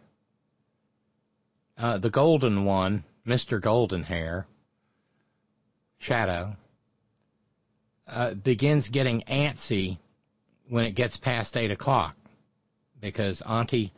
[1.77, 4.47] uh, the golden one, Mister Golden Hair,
[5.99, 6.57] Shadow,
[8.09, 9.99] uh, begins getting antsy
[10.69, 12.17] when it gets past eight o'clock
[13.01, 13.93] because Auntie,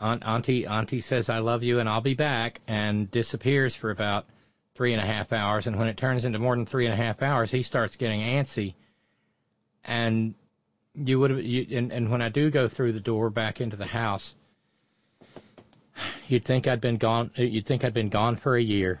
[0.00, 4.26] Aunt, Auntie, Auntie says I love you and I'll be back and disappears for about
[4.74, 5.68] three and a half hours.
[5.68, 8.20] And when it turns into more than three and a half hours, he starts getting
[8.20, 8.74] antsy.
[9.84, 10.34] And
[10.94, 13.76] you would have, you, and, and when I do go through the door back into
[13.76, 14.34] the house,
[16.28, 17.30] you'd think I'd been gone.
[17.36, 19.00] You'd think I'd been gone for a year.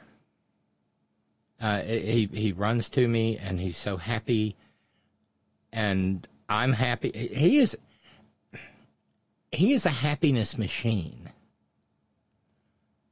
[1.60, 4.56] Uh, he he runs to me and he's so happy,
[5.72, 7.10] and I'm happy.
[7.10, 7.76] He is
[9.52, 11.30] he is a happiness machine.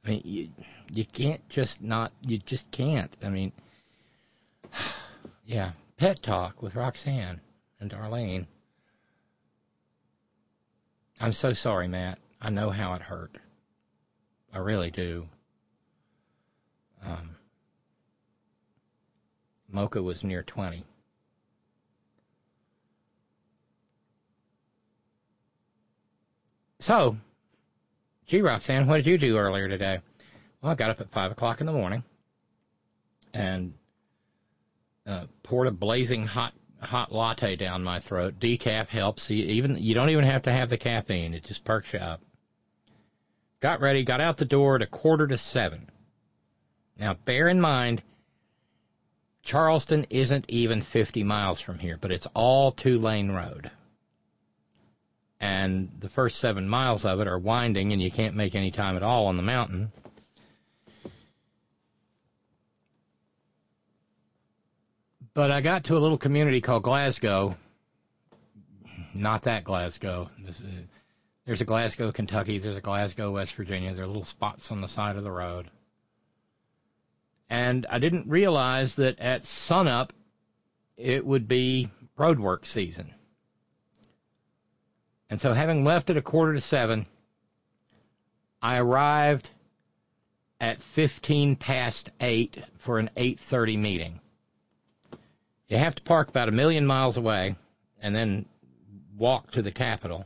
[0.05, 0.49] I mean, you
[0.91, 3.15] you can't just not you just can't.
[3.23, 3.53] I mean,
[5.45, 7.39] yeah, pet talk with Roxanne
[7.79, 8.45] and Darlene.
[11.23, 12.19] I'm so sorry, Matt.
[12.41, 13.37] I know how it hurt.
[14.53, 15.25] I really do.
[17.01, 17.37] Um,
[19.71, 20.83] Mocha was near 20.
[26.81, 27.15] So,
[28.25, 29.99] gee, Roxanne, what did you do earlier today?
[30.61, 32.03] Well, I got up at 5 o'clock in the morning
[33.33, 33.73] and
[35.07, 36.53] uh, poured a blazing hot
[36.83, 38.39] hot latte down my throat.
[38.39, 39.29] Decaf helps.
[39.29, 41.33] You even you don't even have to have the caffeine.
[41.33, 42.21] It just perks you up.
[43.59, 45.89] Got ready, got out the door at a quarter to seven.
[46.97, 48.03] Now, bear in mind,
[49.41, 53.71] Charleston isn't even 50 miles from here, but it's all two lane road.
[55.39, 58.95] And the first seven miles of it are winding, and you can't make any time
[58.95, 59.91] at all on the mountain.
[65.35, 67.57] But I got to a little community called Glasgow.
[69.15, 70.29] Not that Glasgow.
[70.47, 70.63] Is, uh,
[71.45, 72.59] there's a Glasgow, Kentucky.
[72.59, 73.93] There's a Glasgow, West Virginia.
[73.93, 75.71] There are little spots on the side of the road.
[77.49, 80.13] And I didn't realize that at sunup
[80.97, 83.11] it would be roadwork season.
[85.31, 87.07] And so having left at a quarter to seven,
[88.61, 89.49] I arrived
[90.61, 94.19] at 15 past 8 for an 8:30 meeting.
[95.67, 97.55] You have to park about a million miles away
[98.01, 98.45] and then
[99.17, 100.25] walk to the Capitol.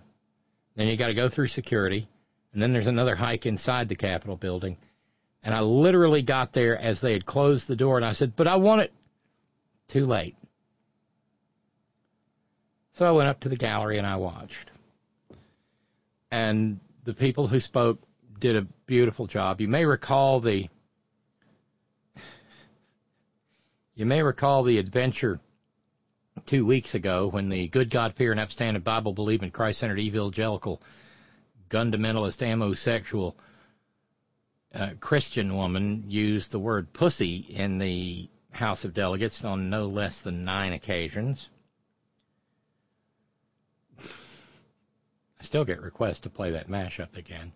[0.76, 2.08] Then you got to go through security,
[2.54, 4.78] and then there's another hike inside the Capitol building.
[5.44, 8.48] And I literally got there as they had closed the door, and I said, "But
[8.48, 8.94] I want it."
[9.88, 10.36] Too late.
[12.94, 14.72] So I went up to the gallery and I watched.
[16.32, 18.02] And the people who spoke
[18.40, 19.62] did a beautiful job.
[19.62, 20.68] You may recall the
[23.98, 25.40] you may recall the adventure
[26.46, 30.84] two weeks ago when the good God fear and upstanding Bible believing Christ centered evangelical
[31.72, 33.34] fundamentalist amosexual
[34.76, 40.22] uh, Christian woman used the word pussy in the House of Delegates on no less
[40.22, 41.50] than nine occasions.
[44.00, 47.52] I still get requests to play that mashup again.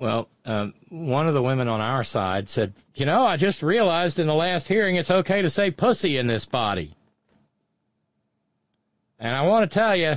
[0.00, 4.18] Well, um, one of the women on our side said, You know, I just realized
[4.18, 6.94] in the last hearing it's okay to say pussy in this body.
[9.18, 10.16] And I want to tell you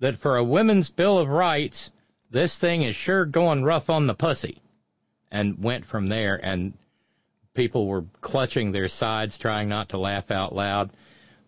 [0.00, 1.90] that for a women's Bill of Rights,
[2.30, 4.62] this thing is sure going rough on the pussy.
[5.30, 6.72] And went from there, and
[7.52, 10.90] people were clutching their sides, trying not to laugh out loud.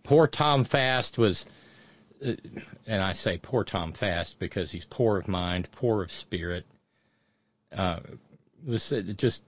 [0.03, 1.47] Poor Tom Fast was,
[2.25, 2.33] uh,
[2.87, 6.67] and I say poor Tom Fast because he's poor of mind, poor of spirit
[7.77, 8.01] uh,
[8.67, 9.43] was just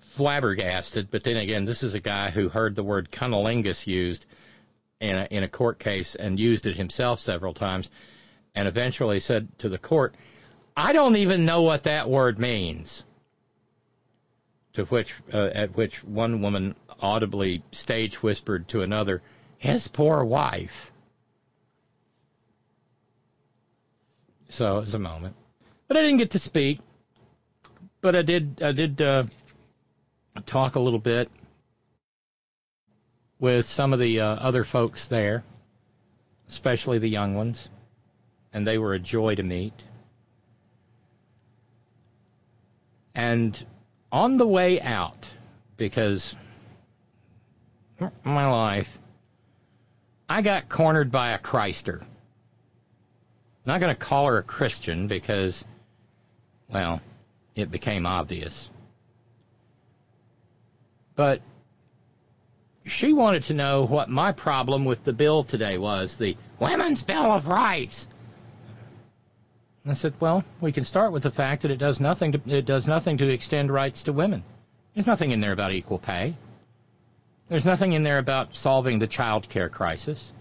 [0.00, 1.10] flabbergasted.
[1.10, 4.26] But then again, this is a guy who heard the word cunnilingus used
[5.00, 7.90] in a, in a court case and used it himself several times,
[8.54, 10.14] and eventually said to the court,
[10.76, 13.02] "I don't even know what that word means."
[14.74, 19.22] To which, uh, at which one woman audibly stage whispered to another,
[19.58, 20.92] "His poor wife."
[24.48, 25.34] So it was a moment,
[25.88, 26.80] but I didn't get to speak
[28.04, 29.24] but I did I did uh,
[30.44, 31.30] talk a little bit.
[33.38, 35.42] with some of the uh, other folks there,
[36.48, 37.68] especially the young ones,
[38.52, 39.74] and they were a joy to meet.
[43.14, 43.66] And
[44.10, 45.28] on the way out,
[45.76, 46.34] because
[48.22, 48.98] my life,
[50.28, 52.02] I got cornered by a Christer.
[53.66, 55.64] Not going to call her a Christian because,
[56.68, 57.00] well,
[57.54, 58.68] it became obvious.
[61.16, 61.40] But
[62.84, 67.32] she wanted to know what my problem with the bill today was the Women's Bill
[67.32, 68.06] of Rights.
[69.86, 72.64] I said, well, we can start with the fact that it does nothing to, it
[72.64, 74.42] does nothing to extend rights to women.
[74.94, 76.34] There's nothing in there about equal pay.
[77.48, 80.32] There's nothing in there about solving the child care crisis.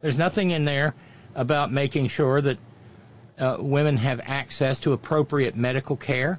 [0.00, 0.94] There's nothing in there
[1.36, 2.58] about making sure that
[3.42, 6.38] uh, women have access to appropriate medical care.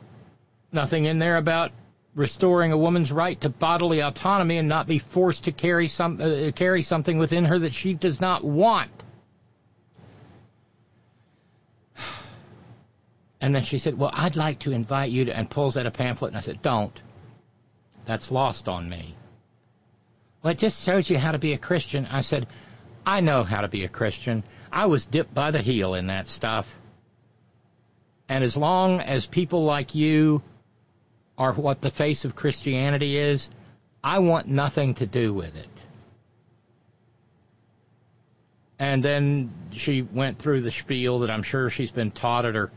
[0.72, 1.72] Nothing in there about
[2.16, 6.52] restoring a woman's right to bodily autonomy and not be forced to carry some uh,
[6.56, 8.92] carry something within her that she does not want.
[13.42, 15.92] And then she said, "Well, I'd like to invite you to," and pulls out a
[15.92, 16.30] pamphlet.
[16.30, 16.98] And I said, "Don't.
[18.06, 19.18] That's lost on me."
[20.42, 22.06] Well, it just shows you how to be a Christian.
[22.06, 22.48] I said,
[23.06, 24.44] I know how to be a Christian.
[24.72, 26.74] I was dipped by the heel in that stuff.
[28.34, 30.42] And as long as people like you
[31.38, 33.48] are what the face of Christianity is,
[34.04, 35.70] I want nothing to do with it.
[38.80, 42.72] And then she went through the spiel that I'm sure she's been taught at her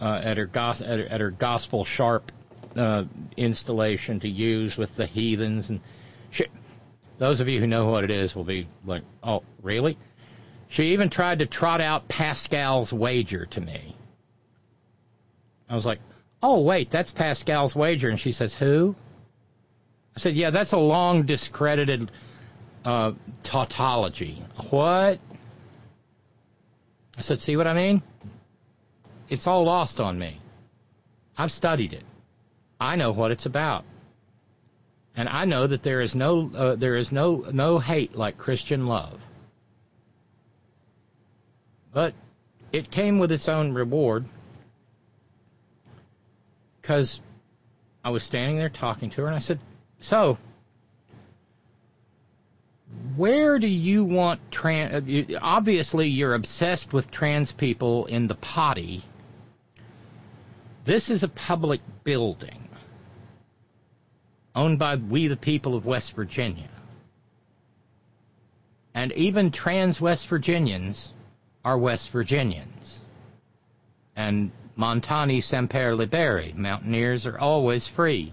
[0.00, 2.32] uh, at her, gos- at her at her gospel sharp
[2.74, 3.04] uh,
[3.36, 5.80] installation to use with the heathens and
[6.32, 6.46] she,
[7.18, 9.96] those of you who know what it is will be like, oh, really?
[10.70, 13.94] She even tried to trot out Pascal's wager to me.
[15.72, 16.00] I was like,
[16.42, 18.10] oh, wait, that's Pascal's wager.
[18.10, 18.94] And she says, who?
[20.14, 22.10] I said, yeah, that's a long discredited
[22.84, 24.44] uh, tautology.
[24.68, 25.18] What?
[27.16, 28.02] I said, see what I mean?
[29.30, 30.38] It's all lost on me.
[31.38, 32.04] I've studied it.
[32.78, 33.84] I know what it's about.
[35.16, 38.86] And I know that there is no uh, there is no no hate like Christian
[38.86, 39.18] love.
[41.92, 42.14] But
[42.72, 44.26] it came with its own reward
[46.82, 47.20] because
[48.04, 49.60] I was standing there talking to her and I said,
[50.00, 50.36] "So,
[53.16, 55.08] where do you want trans?
[55.08, 59.02] Uh, obviously, you're obsessed with trans people in the potty.
[60.84, 62.68] This is a public building
[64.54, 66.68] owned by we the people of West Virginia.
[68.94, 71.10] And even trans West Virginians
[71.64, 73.00] are West Virginians.
[74.14, 78.32] And Montani semper liberi, mountaineers are always free.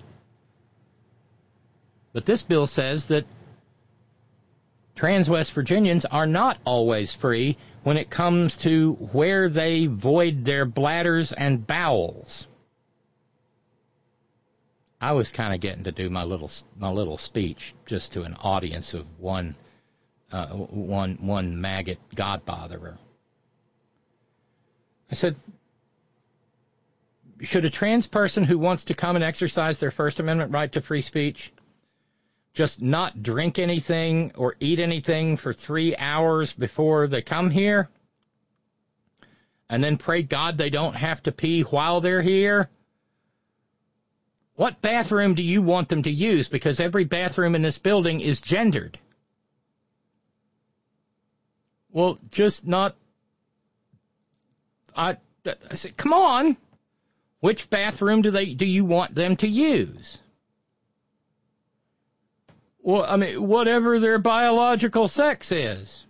[2.13, 3.25] But this bill says that
[4.95, 10.65] trans West Virginians are not always free when it comes to where they void their
[10.65, 12.47] bladders and bowels.
[15.01, 18.35] I was kind of getting to do my little my little speech just to an
[18.35, 19.55] audience of one
[20.31, 22.97] uh, one one maggot God botherer.
[25.11, 25.37] I said,
[27.41, 30.81] should a trans person who wants to come and exercise their First Amendment right to
[30.81, 31.51] free speech
[32.53, 37.89] just not drink anything or eat anything for three hours before they come here?
[39.69, 42.69] And then pray God they don't have to pee while they're here?
[44.55, 46.49] What bathroom do you want them to use?
[46.49, 48.99] Because every bathroom in this building is gendered.
[51.91, 52.95] Well, just not.
[54.95, 56.57] I, I said, come on.
[57.39, 60.17] Which bathroom do they do you want them to use?
[62.81, 66.05] Well, I mean, whatever their biological sex is.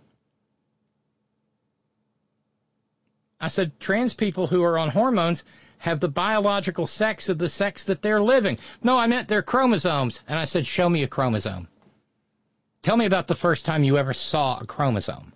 [3.40, 5.42] I said, trans people who are on hormones
[5.78, 8.58] have the biological sex of the sex that they're living.
[8.82, 10.20] No, I meant their chromosomes.
[10.28, 11.68] And I said, show me a chromosome.
[12.82, 15.32] Tell me about the first time you ever saw a chromosome.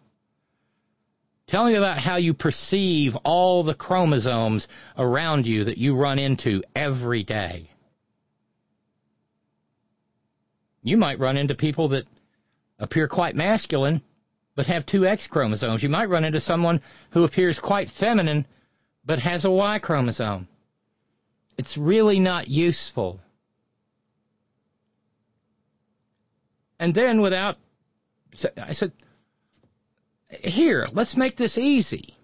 [1.47, 4.67] Tell me about how you perceive all the chromosomes
[4.97, 7.71] around you that you run into every day.
[10.83, 12.07] You might run into people that
[12.79, 14.03] appear quite masculine
[14.55, 15.83] but have two X chromosomes.
[15.83, 18.47] You might run into someone who appears quite feminine
[19.05, 20.49] but has a Y chromosome.
[21.59, 23.21] It's really not useful.
[26.79, 27.57] And then without,
[28.59, 28.93] I said,
[30.43, 32.17] here, let's make this easy.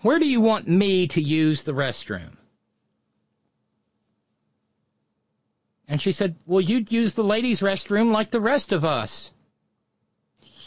[0.00, 2.36] Where do you want me to use the restroom?
[5.88, 9.30] And she said, Well, you'd use the ladies' restroom like the rest of us.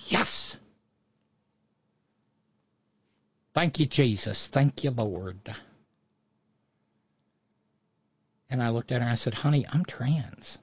[0.08, 0.56] Yes!
[3.54, 4.48] Thank you, Jesus.
[4.48, 5.40] Thank you, Lord.
[8.50, 10.58] And I looked at her and I said, Honey, I'm trans.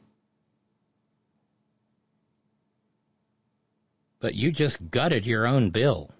[4.20, 6.10] But you just gutted your own bill.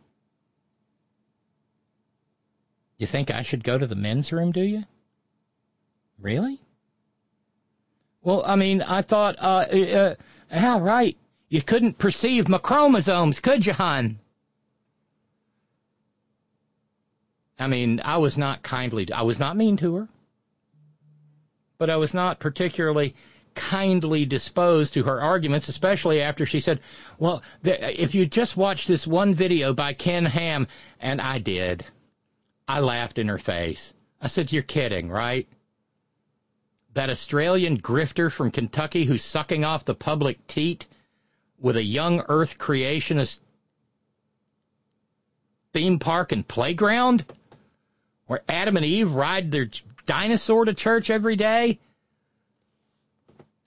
[2.99, 4.85] You think I should go to the men's room, do you?
[6.19, 6.61] Really?
[8.23, 10.15] Well, I mean, I thought, uh, uh,
[10.51, 11.17] yeah, right.
[11.49, 14.19] You couldn't perceive my chromosomes, could you, hon?
[17.59, 20.09] I mean, I was not kindly, I was not mean to her,
[21.79, 23.15] but I was not particularly
[23.57, 26.81] kindly disposed to her arguments, especially after she said,
[27.19, 30.69] well, the, if you just watch this one video by Ken Ham,
[31.01, 31.85] and I did,
[32.69, 33.93] I laughed in her face.
[34.21, 35.49] I said, you're kidding, right?
[36.95, 40.87] That Australian grifter from Kentucky who's sucking off the public teat
[41.59, 43.41] with a young earth creationist
[45.73, 47.25] theme park and playground
[48.27, 49.69] where Adam and Eve ride their
[50.07, 51.79] dinosaur to church every day.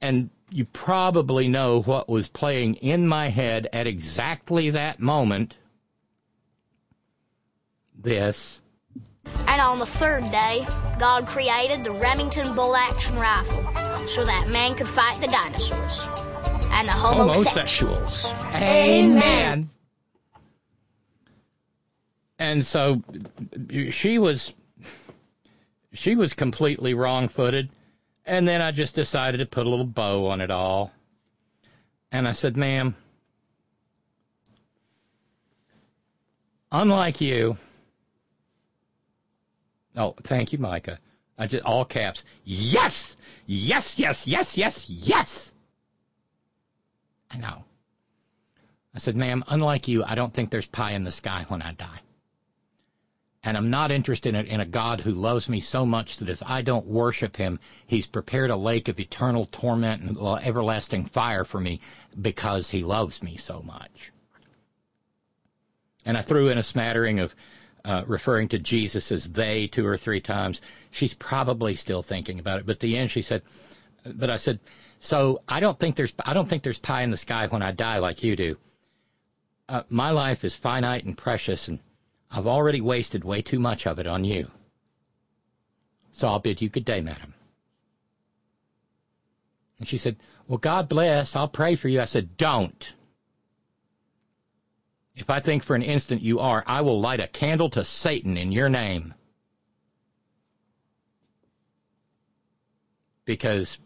[0.01, 5.55] And you probably know what was playing in my head at exactly that moment.
[7.95, 8.61] This.
[9.47, 10.65] And on the third day,
[10.97, 16.07] God created the Remington bolt action rifle so that man could fight the dinosaurs
[16.71, 18.33] and the homosexuals.
[18.53, 19.69] Amen.
[22.39, 23.03] And so
[23.91, 24.53] she was
[25.93, 27.69] she was completely wrong-footed.
[28.29, 30.91] And then I just decided to put a little bow on it all.
[32.11, 32.95] And I said, "Ma'am,
[36.71, 37.57] unlike you,
[39.95, 40.99] Oh, thank you, Micah.
[41.37, 42.23] I just all caps.
[42.45, 45.51] Yes, yes, yes, yes, yes, yes.
[47.31, 47.65] I know.
[48.95, 51.73] I said, ma'am, unlike you, I don't think there's pie in the sky when I
[51.73, 51.99] die.
[53.43, 56.43] And I'm not interested in, in a God who loves me so much that if
[56.45, 61.59] I don't worship him, he's prepared a lake of eternal torment and everlasting fire for
[61.59, 61.79] me
[62.19, 64.11] because he loves me so much.
[66.05, 67.33] And I threw in a smattering of
[67.85, 70.59] uh, referring to Jesus as they two or three times.
[70.91, 72.65] She's probably still thinking about it.
[72.65, 73.41] But at the end, she said,
[74.03, 74.59] "But I said,
[74.99, 77.71] so I don't think there's I don't think there's pie in the sky when I
[77.71, 78.57] die like you do.
[79.67, 81.79] Uh, my life is finite and precious, and
[82.31, 84.51] I've already wasted way too much of it on you.
[86.11, 87.33] So I'll bid you good day, madam."
[89.79, 90.17] And she said,
[90.47, 91.35] "Well, God bless.
[91.35, 92.93] I'll pray for you." I said, "Don't."
[95.15, 98.37] If I think for an instant you are, I will light a candle to Satan
[98.37, 99.13] in your name.
[103.25, 103.77] Because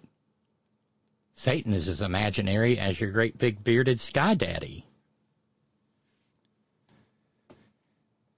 [1.33, 4.85] Satan is as imaginary as your great big bearded sky daddy.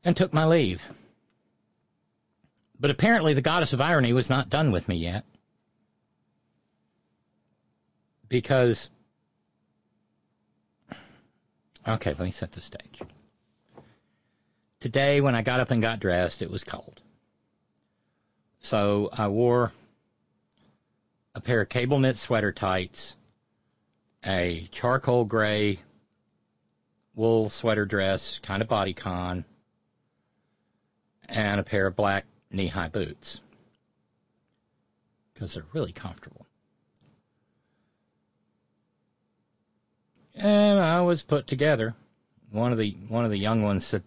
[0.05, 0.81] And took my leave.
[2.79, 5.25] But apparently the goddess of irony was not done with me yet.
[8.29, 8.89] Because
[11.87, 12.99] Okay, let me set the stage.
[14.79, 16.99] Today, when I got up and got dressed, it was cold.
[18.61, 19.71] So I wore
[21.35, 23.15] a pair of cable knit sweater tights,
[24.25, 25.79] a charcoal gray
[27.13, 29.45] wool sweater dress, kind of bodycon,
[31.27, 33.39] and a pair of black knee high boots
[35.33, 36.45] because they're really comfortable.
[40.35, 41.95] And I was put together.
[42.51, 44.03] One of the one of the young ones said,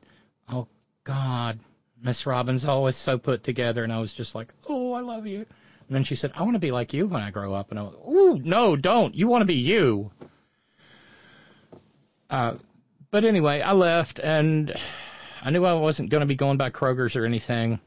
[0.49, 0.69] "Oh
[1.05, 1.59] God,
[2.03, 5.39] Miss Robyn's always so put together," and I was just like, "Oh, I love you."
[5.39, 7.79] And then she said, "I want to be like you when I grow up," and
[7.79, 9.15] I was, like, "Ooh, no, don't!
[9.15, 10.11] You want to be you."
[12.31, 12.55] Uh,
[13.11, 14.75] but anyway, I left, and
[15.42, 17.81] I knew I wasn't going to be going by Kroger's or anything.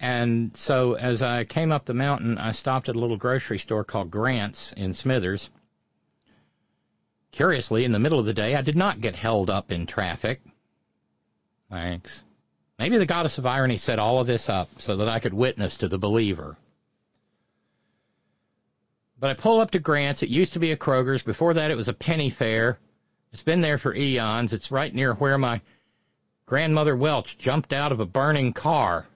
[0.00, 3.84] And so as I came up the mountain, I stopped at a little grocery store
[3.84, 5.50] called Grant's in Smithers
[7.32, 10.40] Curiously, in the middle of the day, I did not get held up in traffic.
[11.70, 12.22] Thanks.
[12.78, 15.78] Maybe the goddess of irony set all of this up so that I could witness
[15.78, 16.56] to the believer.
[19.18, 20.22] But I pull up to Grant's.
[20.22, 21.22] It used to be a Kroger's.
[21.22, 22.78] Before that, it was a penny fair.
[23.32, 24.52] It's been there for eons.
[24.52, 25.60] It's right near where my
[26.46, 29.06] grandmother Welch jumped out of a burning car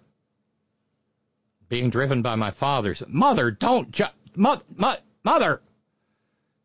[1.69, 3.03] being driven by my father's.
[3.09, 4.05] Mother, don't ju-
[4.37, 5.63] mo- mo- mother!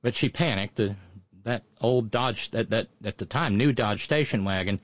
[0.01, 0.76] But she panicked.
[0.76, 0.98] The
[1.48, 4.82] that old Dodge, that, that at the time new Dodge station wagon,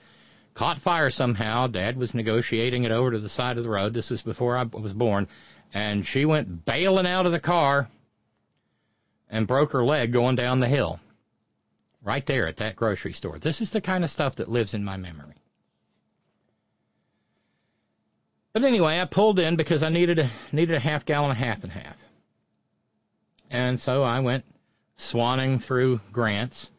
[0.54, 1.68] caught fire somehow.
[1.68, 3.94] Dad was negotiating it over to the side of the road.
[3.94, 5.28] This is before I was born,
[5.74, 7.90] and she went bailing out of the car
[9.30, 11.02] and broke her leg going down the hill.
[12.04, 13.40] Right there at that grocery store.
[13.40, 15.36] This is the kind of stuff that lives in my memory.
[18.52, 21.64] But anyway, I pulled in because I needed a needed a half gallon of half
[21.64, 21.96] and half.
[23.50, 24.46] And so I went
[24.98, 26.70] swanning through Grants.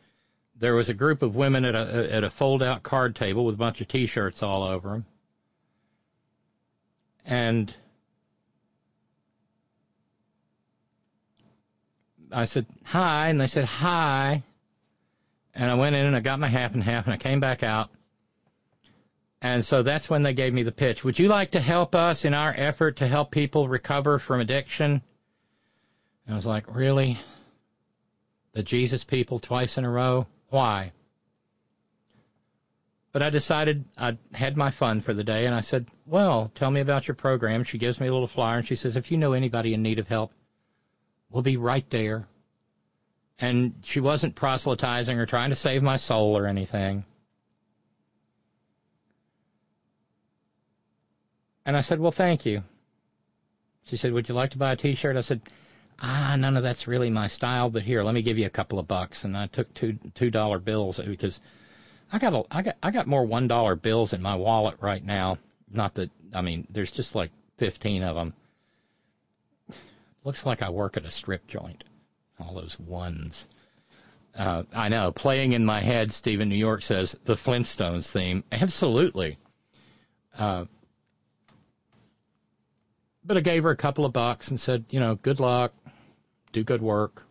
[0.57, 3.57] There was a group of women at a at a fold out card table with
[3.57, 5.07] a bunch of t-shirts all over them.
[7.25, 7.75] And
[12.31, 13.29] I said, hi.
[13.29, 14.43] And they said, hi.
[15.55, 17.63] And I went in and I got my half and half and I came back
[17.63, 17.91] out.
[19.41, 21.05] And so that's when they gave me the pitch.
[21.05, 25.03] Would you like to help us in our effort to help people recover from addiction?
[26.27, 27.19] And I was like, really?
[28.53, 30.27] The Jesus people twice in a row?
[30.49, 30.93] Why?
[33.13, 36.71] But I decided I had my fun for the day and I said, well, tell
[36.71, 37.63] me about your program.
[37.63, 39.99] She gives me a little flyer and she says, if you know anybody in need
[40.01, 40.33] of help,
[41.31, 42.27] we'll be right there.
[43.39, 47.05] And she wasn't proselytizing or trying to save my soul or anything.
[51.67, 52.63] And I said, Well, thank you.
[53.85, 55.17] She said, Would you like to buy a t shirt?
[55.17, 55.41] I said,
[56.01, 58.79] Ah, none of that's really my style, but here, let me give you a couple
[58.79, 59.25] of bucks.
[59.25, 61.41] And I took two two dollar bills because
[62.13, 65.05] I got a, I got I got more one dollar bills in my wallet right
[65.05, 65.39] now.
[65.71, 68.35] Not that I mean, there's just like fifteen of them
[70.25, 71.85] Looks like I work at a strip joint.
[72.41, 73.49] All those ones.
[74.37, 75.13] Uh, I know.
[75.13, 78.43] Playing in my head, Stephen New York says the Flintstones theme.
[78.51, 79.39] Absolutely.
[80.37, 80.65] Uh,
[83.25, 85.73] but I gave her a couple of bucks and said, you know, good luck,
[86.53, 87.23] do good work.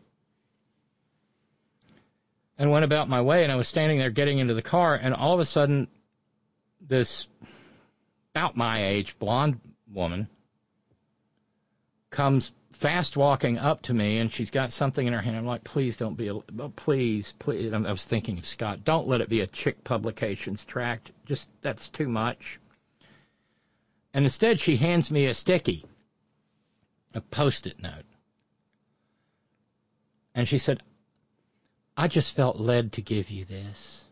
[2.58, 5.14] And went about my way, and I was standing there getting into the car, and
[5.14, 5.88] all of a sudden,
[6.80, 7.28] this
[8.34, 9.60] about my age blonde
[9.92, 10.28] woman
[12.10, 12.52] comes
[12.84, 15.38] fast walking up to me and she's got something in her hand.
[15.38, 17.72] I'm like, please don't be, a, oh, please, please.
[17.72, 18.84] I was thinking of Scott.
[18.84, 21.12] Don't let it be a chick publications tract.
[21.26, 22.60] Just that's too much.
[24.14, 25.86] And instead, she hands me a sticky,
[27.14, 28.04] a post-it note,
[30.36, 30.84] and she said,
[31.96, 34.04] "I just felt led to give you this."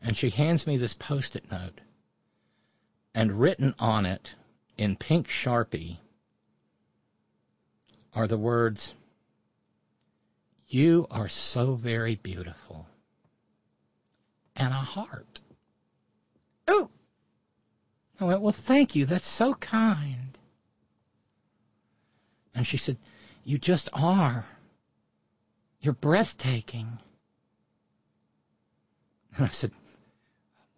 [0.00, 1.82] And she hands me this post-it note,
[3.14, 4.30] and written on it
[4.78, 5.98] in pink sharpie
[8.16, 8.94] are the words,
[10.66, 12.86] You are so very beautiful.
[14.56, 15.38] And a heart.
[16.66, 16.88] Oh!
[18.18, 19.04] I went, Well, thank you.
[19.04, 20.38] That's so kind.
[22.54, 22.96] And she said,
[23.44, 24.46] You just are.
[25.82, 26.98] You're breathtaking.
[29.36, 29.72] And I said,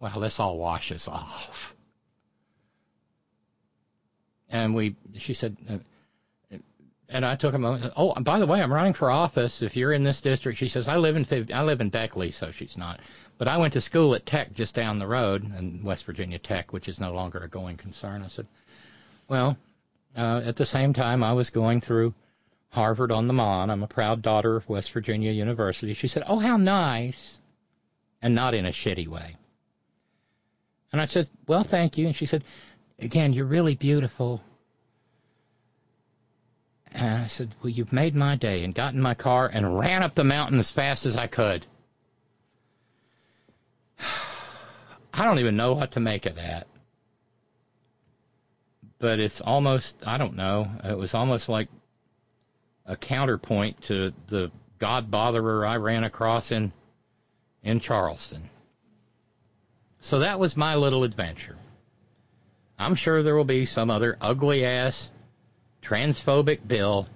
[0.01, 1.73] Well, this all washes off.
[4.49, 5.77] And we, she said, uh,
[7.09, 7.91] and I took a moment.
[7.97, 9.61] Oh, by the way, I'm running for office.
[9.61, 12.51] If you're in this district, she says, I live in I live in Beckley, so
[12.51, 12.99] she's not.
[13.37, 16.71] But I went to school at Tech just down the road, in West Virginia Tech,
[16.71, 18.21] which is no longer a going concern.
[18.21, 18.47] I said,
[19.27, 19.57] well,
[20.15, 22.13] uh, at the same time, I was going through
[22.69, 23.69] Harvard on the Mon.
[23.69, 25.93] I'm a proud daughter of West Virginia University.
[25.93, 27.37] She said, oh, how nice,
[28.21, 29.35] and not in a shitty way.
[30.91, 32.07] And I said, well, thank you.
[32.07, 32.43] And she said,
[32.99, 34.43] again, you're really beautiful.
[36.91, 40.03] And I said, Well, you've made my day, and got in my car and ran
[40.03, 41.65] up the mountain as fast as I could.
[45.13, 46.67] I don't even know what to make of that.
[48.97, 51.69] But it's almost, I don't know, it was almost like
[52.85, 56.73] a counterpoint to the God botherer I ran across in,
[57.63, 58.49] in Charleston.
[60.01, 61.57] So that was my little adventure.
[62.77, 65.11] I'm sure there will be some other ugly ass
[65.89, 67.07] transphobic bill,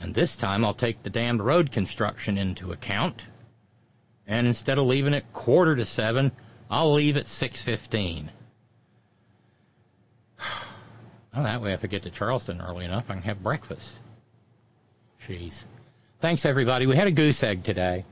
[0.00, 3.22] and this time I'll take the damned road construction into account.
[4.26, 6.32] And instead of leaving it quarter to seven,
[6.70, 8.30] I'll leave at six fifteen.
[11.34, 13.88] Well, that way, if I get to Charleston early enough, I can have breakfast.
[15.28, 15.66] Jeez.
[16.20, 16.86] Thanks, everybody.
[16.86, 18.06] We had a goose egg today.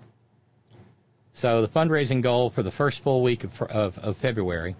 [1.32, 4.76] So the fundraising goal for the first full week of, of, of February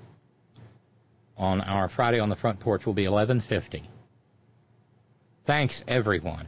[1.36, 3.88] on our Friday on the front porch will be 1150.
[5.46, 6.46] Thanks, everyone.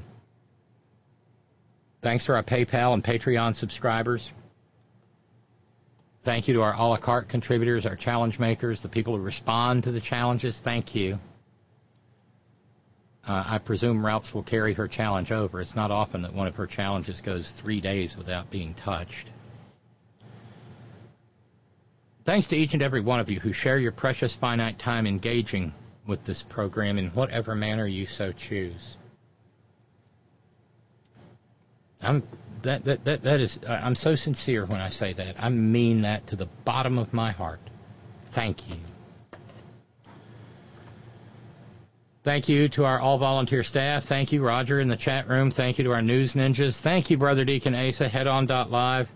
[2.03, 4.33] Thanks to our PayPal and Patreon subscribers.
[6.25, 9.85] Thank you to our a la carte contributors, our challenge makers, the people who respond
[9.85, 10.59] to the challenges.
[10.59, 11.21] Thank you.
[13.27, 15.61] Uh, I presume Routes will carry her challenge over.
[15.61, 19.29] It's not often that one of her challenges goes three days without being touched.
[22.25, 25.73] Thanks to each and every one of you who share your precious finite time engaging
[26.09, 28.97] with this program in whatever manner you so choose.
[32.03, 32.23] I'm
[32.63, 35.37] that that that, that is I'm so sincere when I say that.
[35.39, 37.61] I mean that to the bottom of my heart.
[38.31, 38.77] Thank you.
[42.25, 44.05] Thank you to our all volunteer staff.
[44.05, 45.51] Thank you, Roger, in the chat room.
[45.51, 46.79] Thank you to our news ninjas.
[46.79, 48.09] Thank you, Brother Deacon Asa.
[48.09, 49.09] Head on dot live.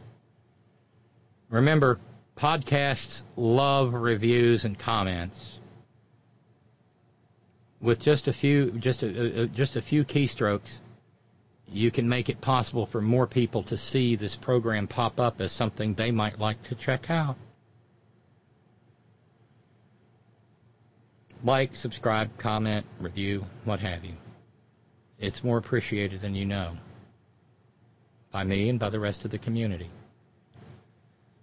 [1.50, 1.98] Remember,
[2.36, 5.51] podcasts love reviews and comments.
[7.82, 10.78] With just a few, just a, just a few keystrokes,
[11.66, 15.50] you can make it possible for more people to see this program pop up as
[15.50, 17.36] something they might like to check out.
[21.44, 24.14] Like, subscribe, comment, review, what have you.
[25.18, 26.76] It's more appreciated than you know
[28.30, 29.90] by me and by the rest of the community.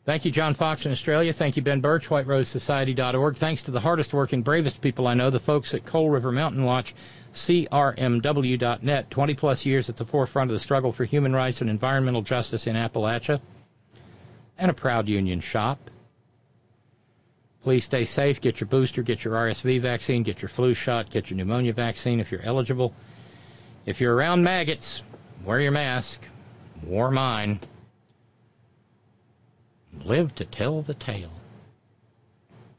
[0.05, 1.33] Thank you, John Fox in Australia.
[1.33, 3.35] Thank you, Ben Birch, WhiteRoseSociety.org.
[3.35, 6.63] Thanks to the hardest working, bravest people I know, the folks at Coal River Mountain
[6.63, 6.95] Watch,
[7.33, 12.21] CRMW.net, 20 plus years at the forefront of the struggle for human rights and environmental
[12.21, 13.41] justice in Appalachia,
[14.57, 15.91] and a proud union shop.
[17.61, 21.29] Please stay safe, get your booster, get your RSV vaccine, get your flu shot, get
[21.29, 22.95] your pneumonia vaccine if you're eligible.
[23.85, 25.03] If you're around maggots,
[25.43, 26.21] wear your mask.
[26.83, 27.59] Wore mine
[30.05, 31.31] live to tell the tale.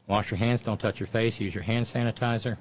[0.07, 2.57] Wash your hands, don't touch your face, use your hand sanitizer.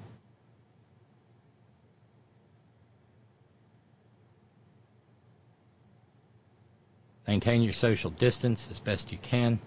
[7.27, 9.61] Maintain your social distance as best you can.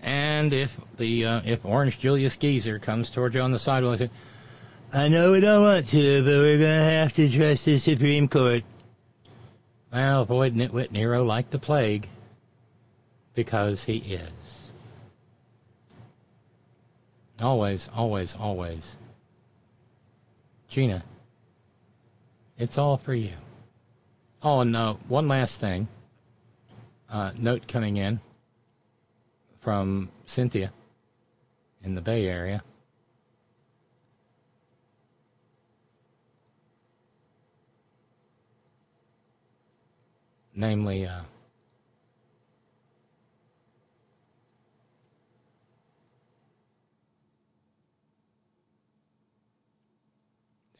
[0.00, 4.10] And if the uh, if Orange Julius Geezer comes toward you on the sidewalk says,
[4.92, 8.28] I know we don't want to, but we're going to have to trust the Supreme
[8.28, 8.62] Court.
[9.92, 12.08] Well, avoid Nitwit Nero like the plague
[13.34, 14.30] because he is.
[17.40, 18.96] Always, always, always.
[20.68, 21.02] Gina,
[22.58, 23.32] it's all for you.
[24.42, 25.88] Oh, and uh, one last thing.
[27.10, 28.20] Uh, note coming in
[29.60, 30.72] from Cynthia
[31.82, 32.62] in the Bay Area.
[40.54, 41.22] Namely, uh,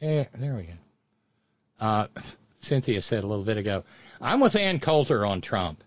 [0.05, 0.73] There, there we go.
[1.79, 2.07] Uh,
[2.61, 3.83] Cynthia said a little bit ago,
[4.21, 5.83] I'm with Ann Coulter on Trump.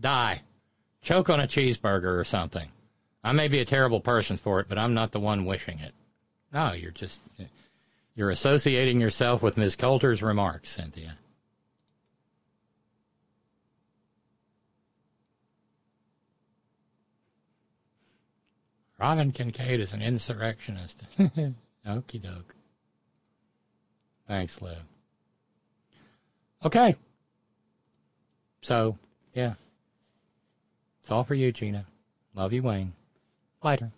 [0.00, 0.42] Die.
[1.00, 2.68] Choke on a cheeseburger or something.
[3.22, 5.94] I may be a terrible person for it, but I'm not the one wishing it.
[6.52, 7.20] No, you're just,
[8.16, 9.76] you're associating yourself with Ms.
[9.76, 11.16] Coulter's remarks, Cynthia.
[18.98, 21.00] Robyn Kincaid is an insurrectionist.
[21.86, 22.54] Okie doke.
[24.26, 24.78] Thanks, Liv.
[26.64, 26.96] Okay.
[28.62, 28.98] So,
[29.34, 29.54] yeah.
[31.02, 31.86] It's all for you, Gina.
[32.34, 32.94] Love you, Wayne.
[33.62, 33.92] Later.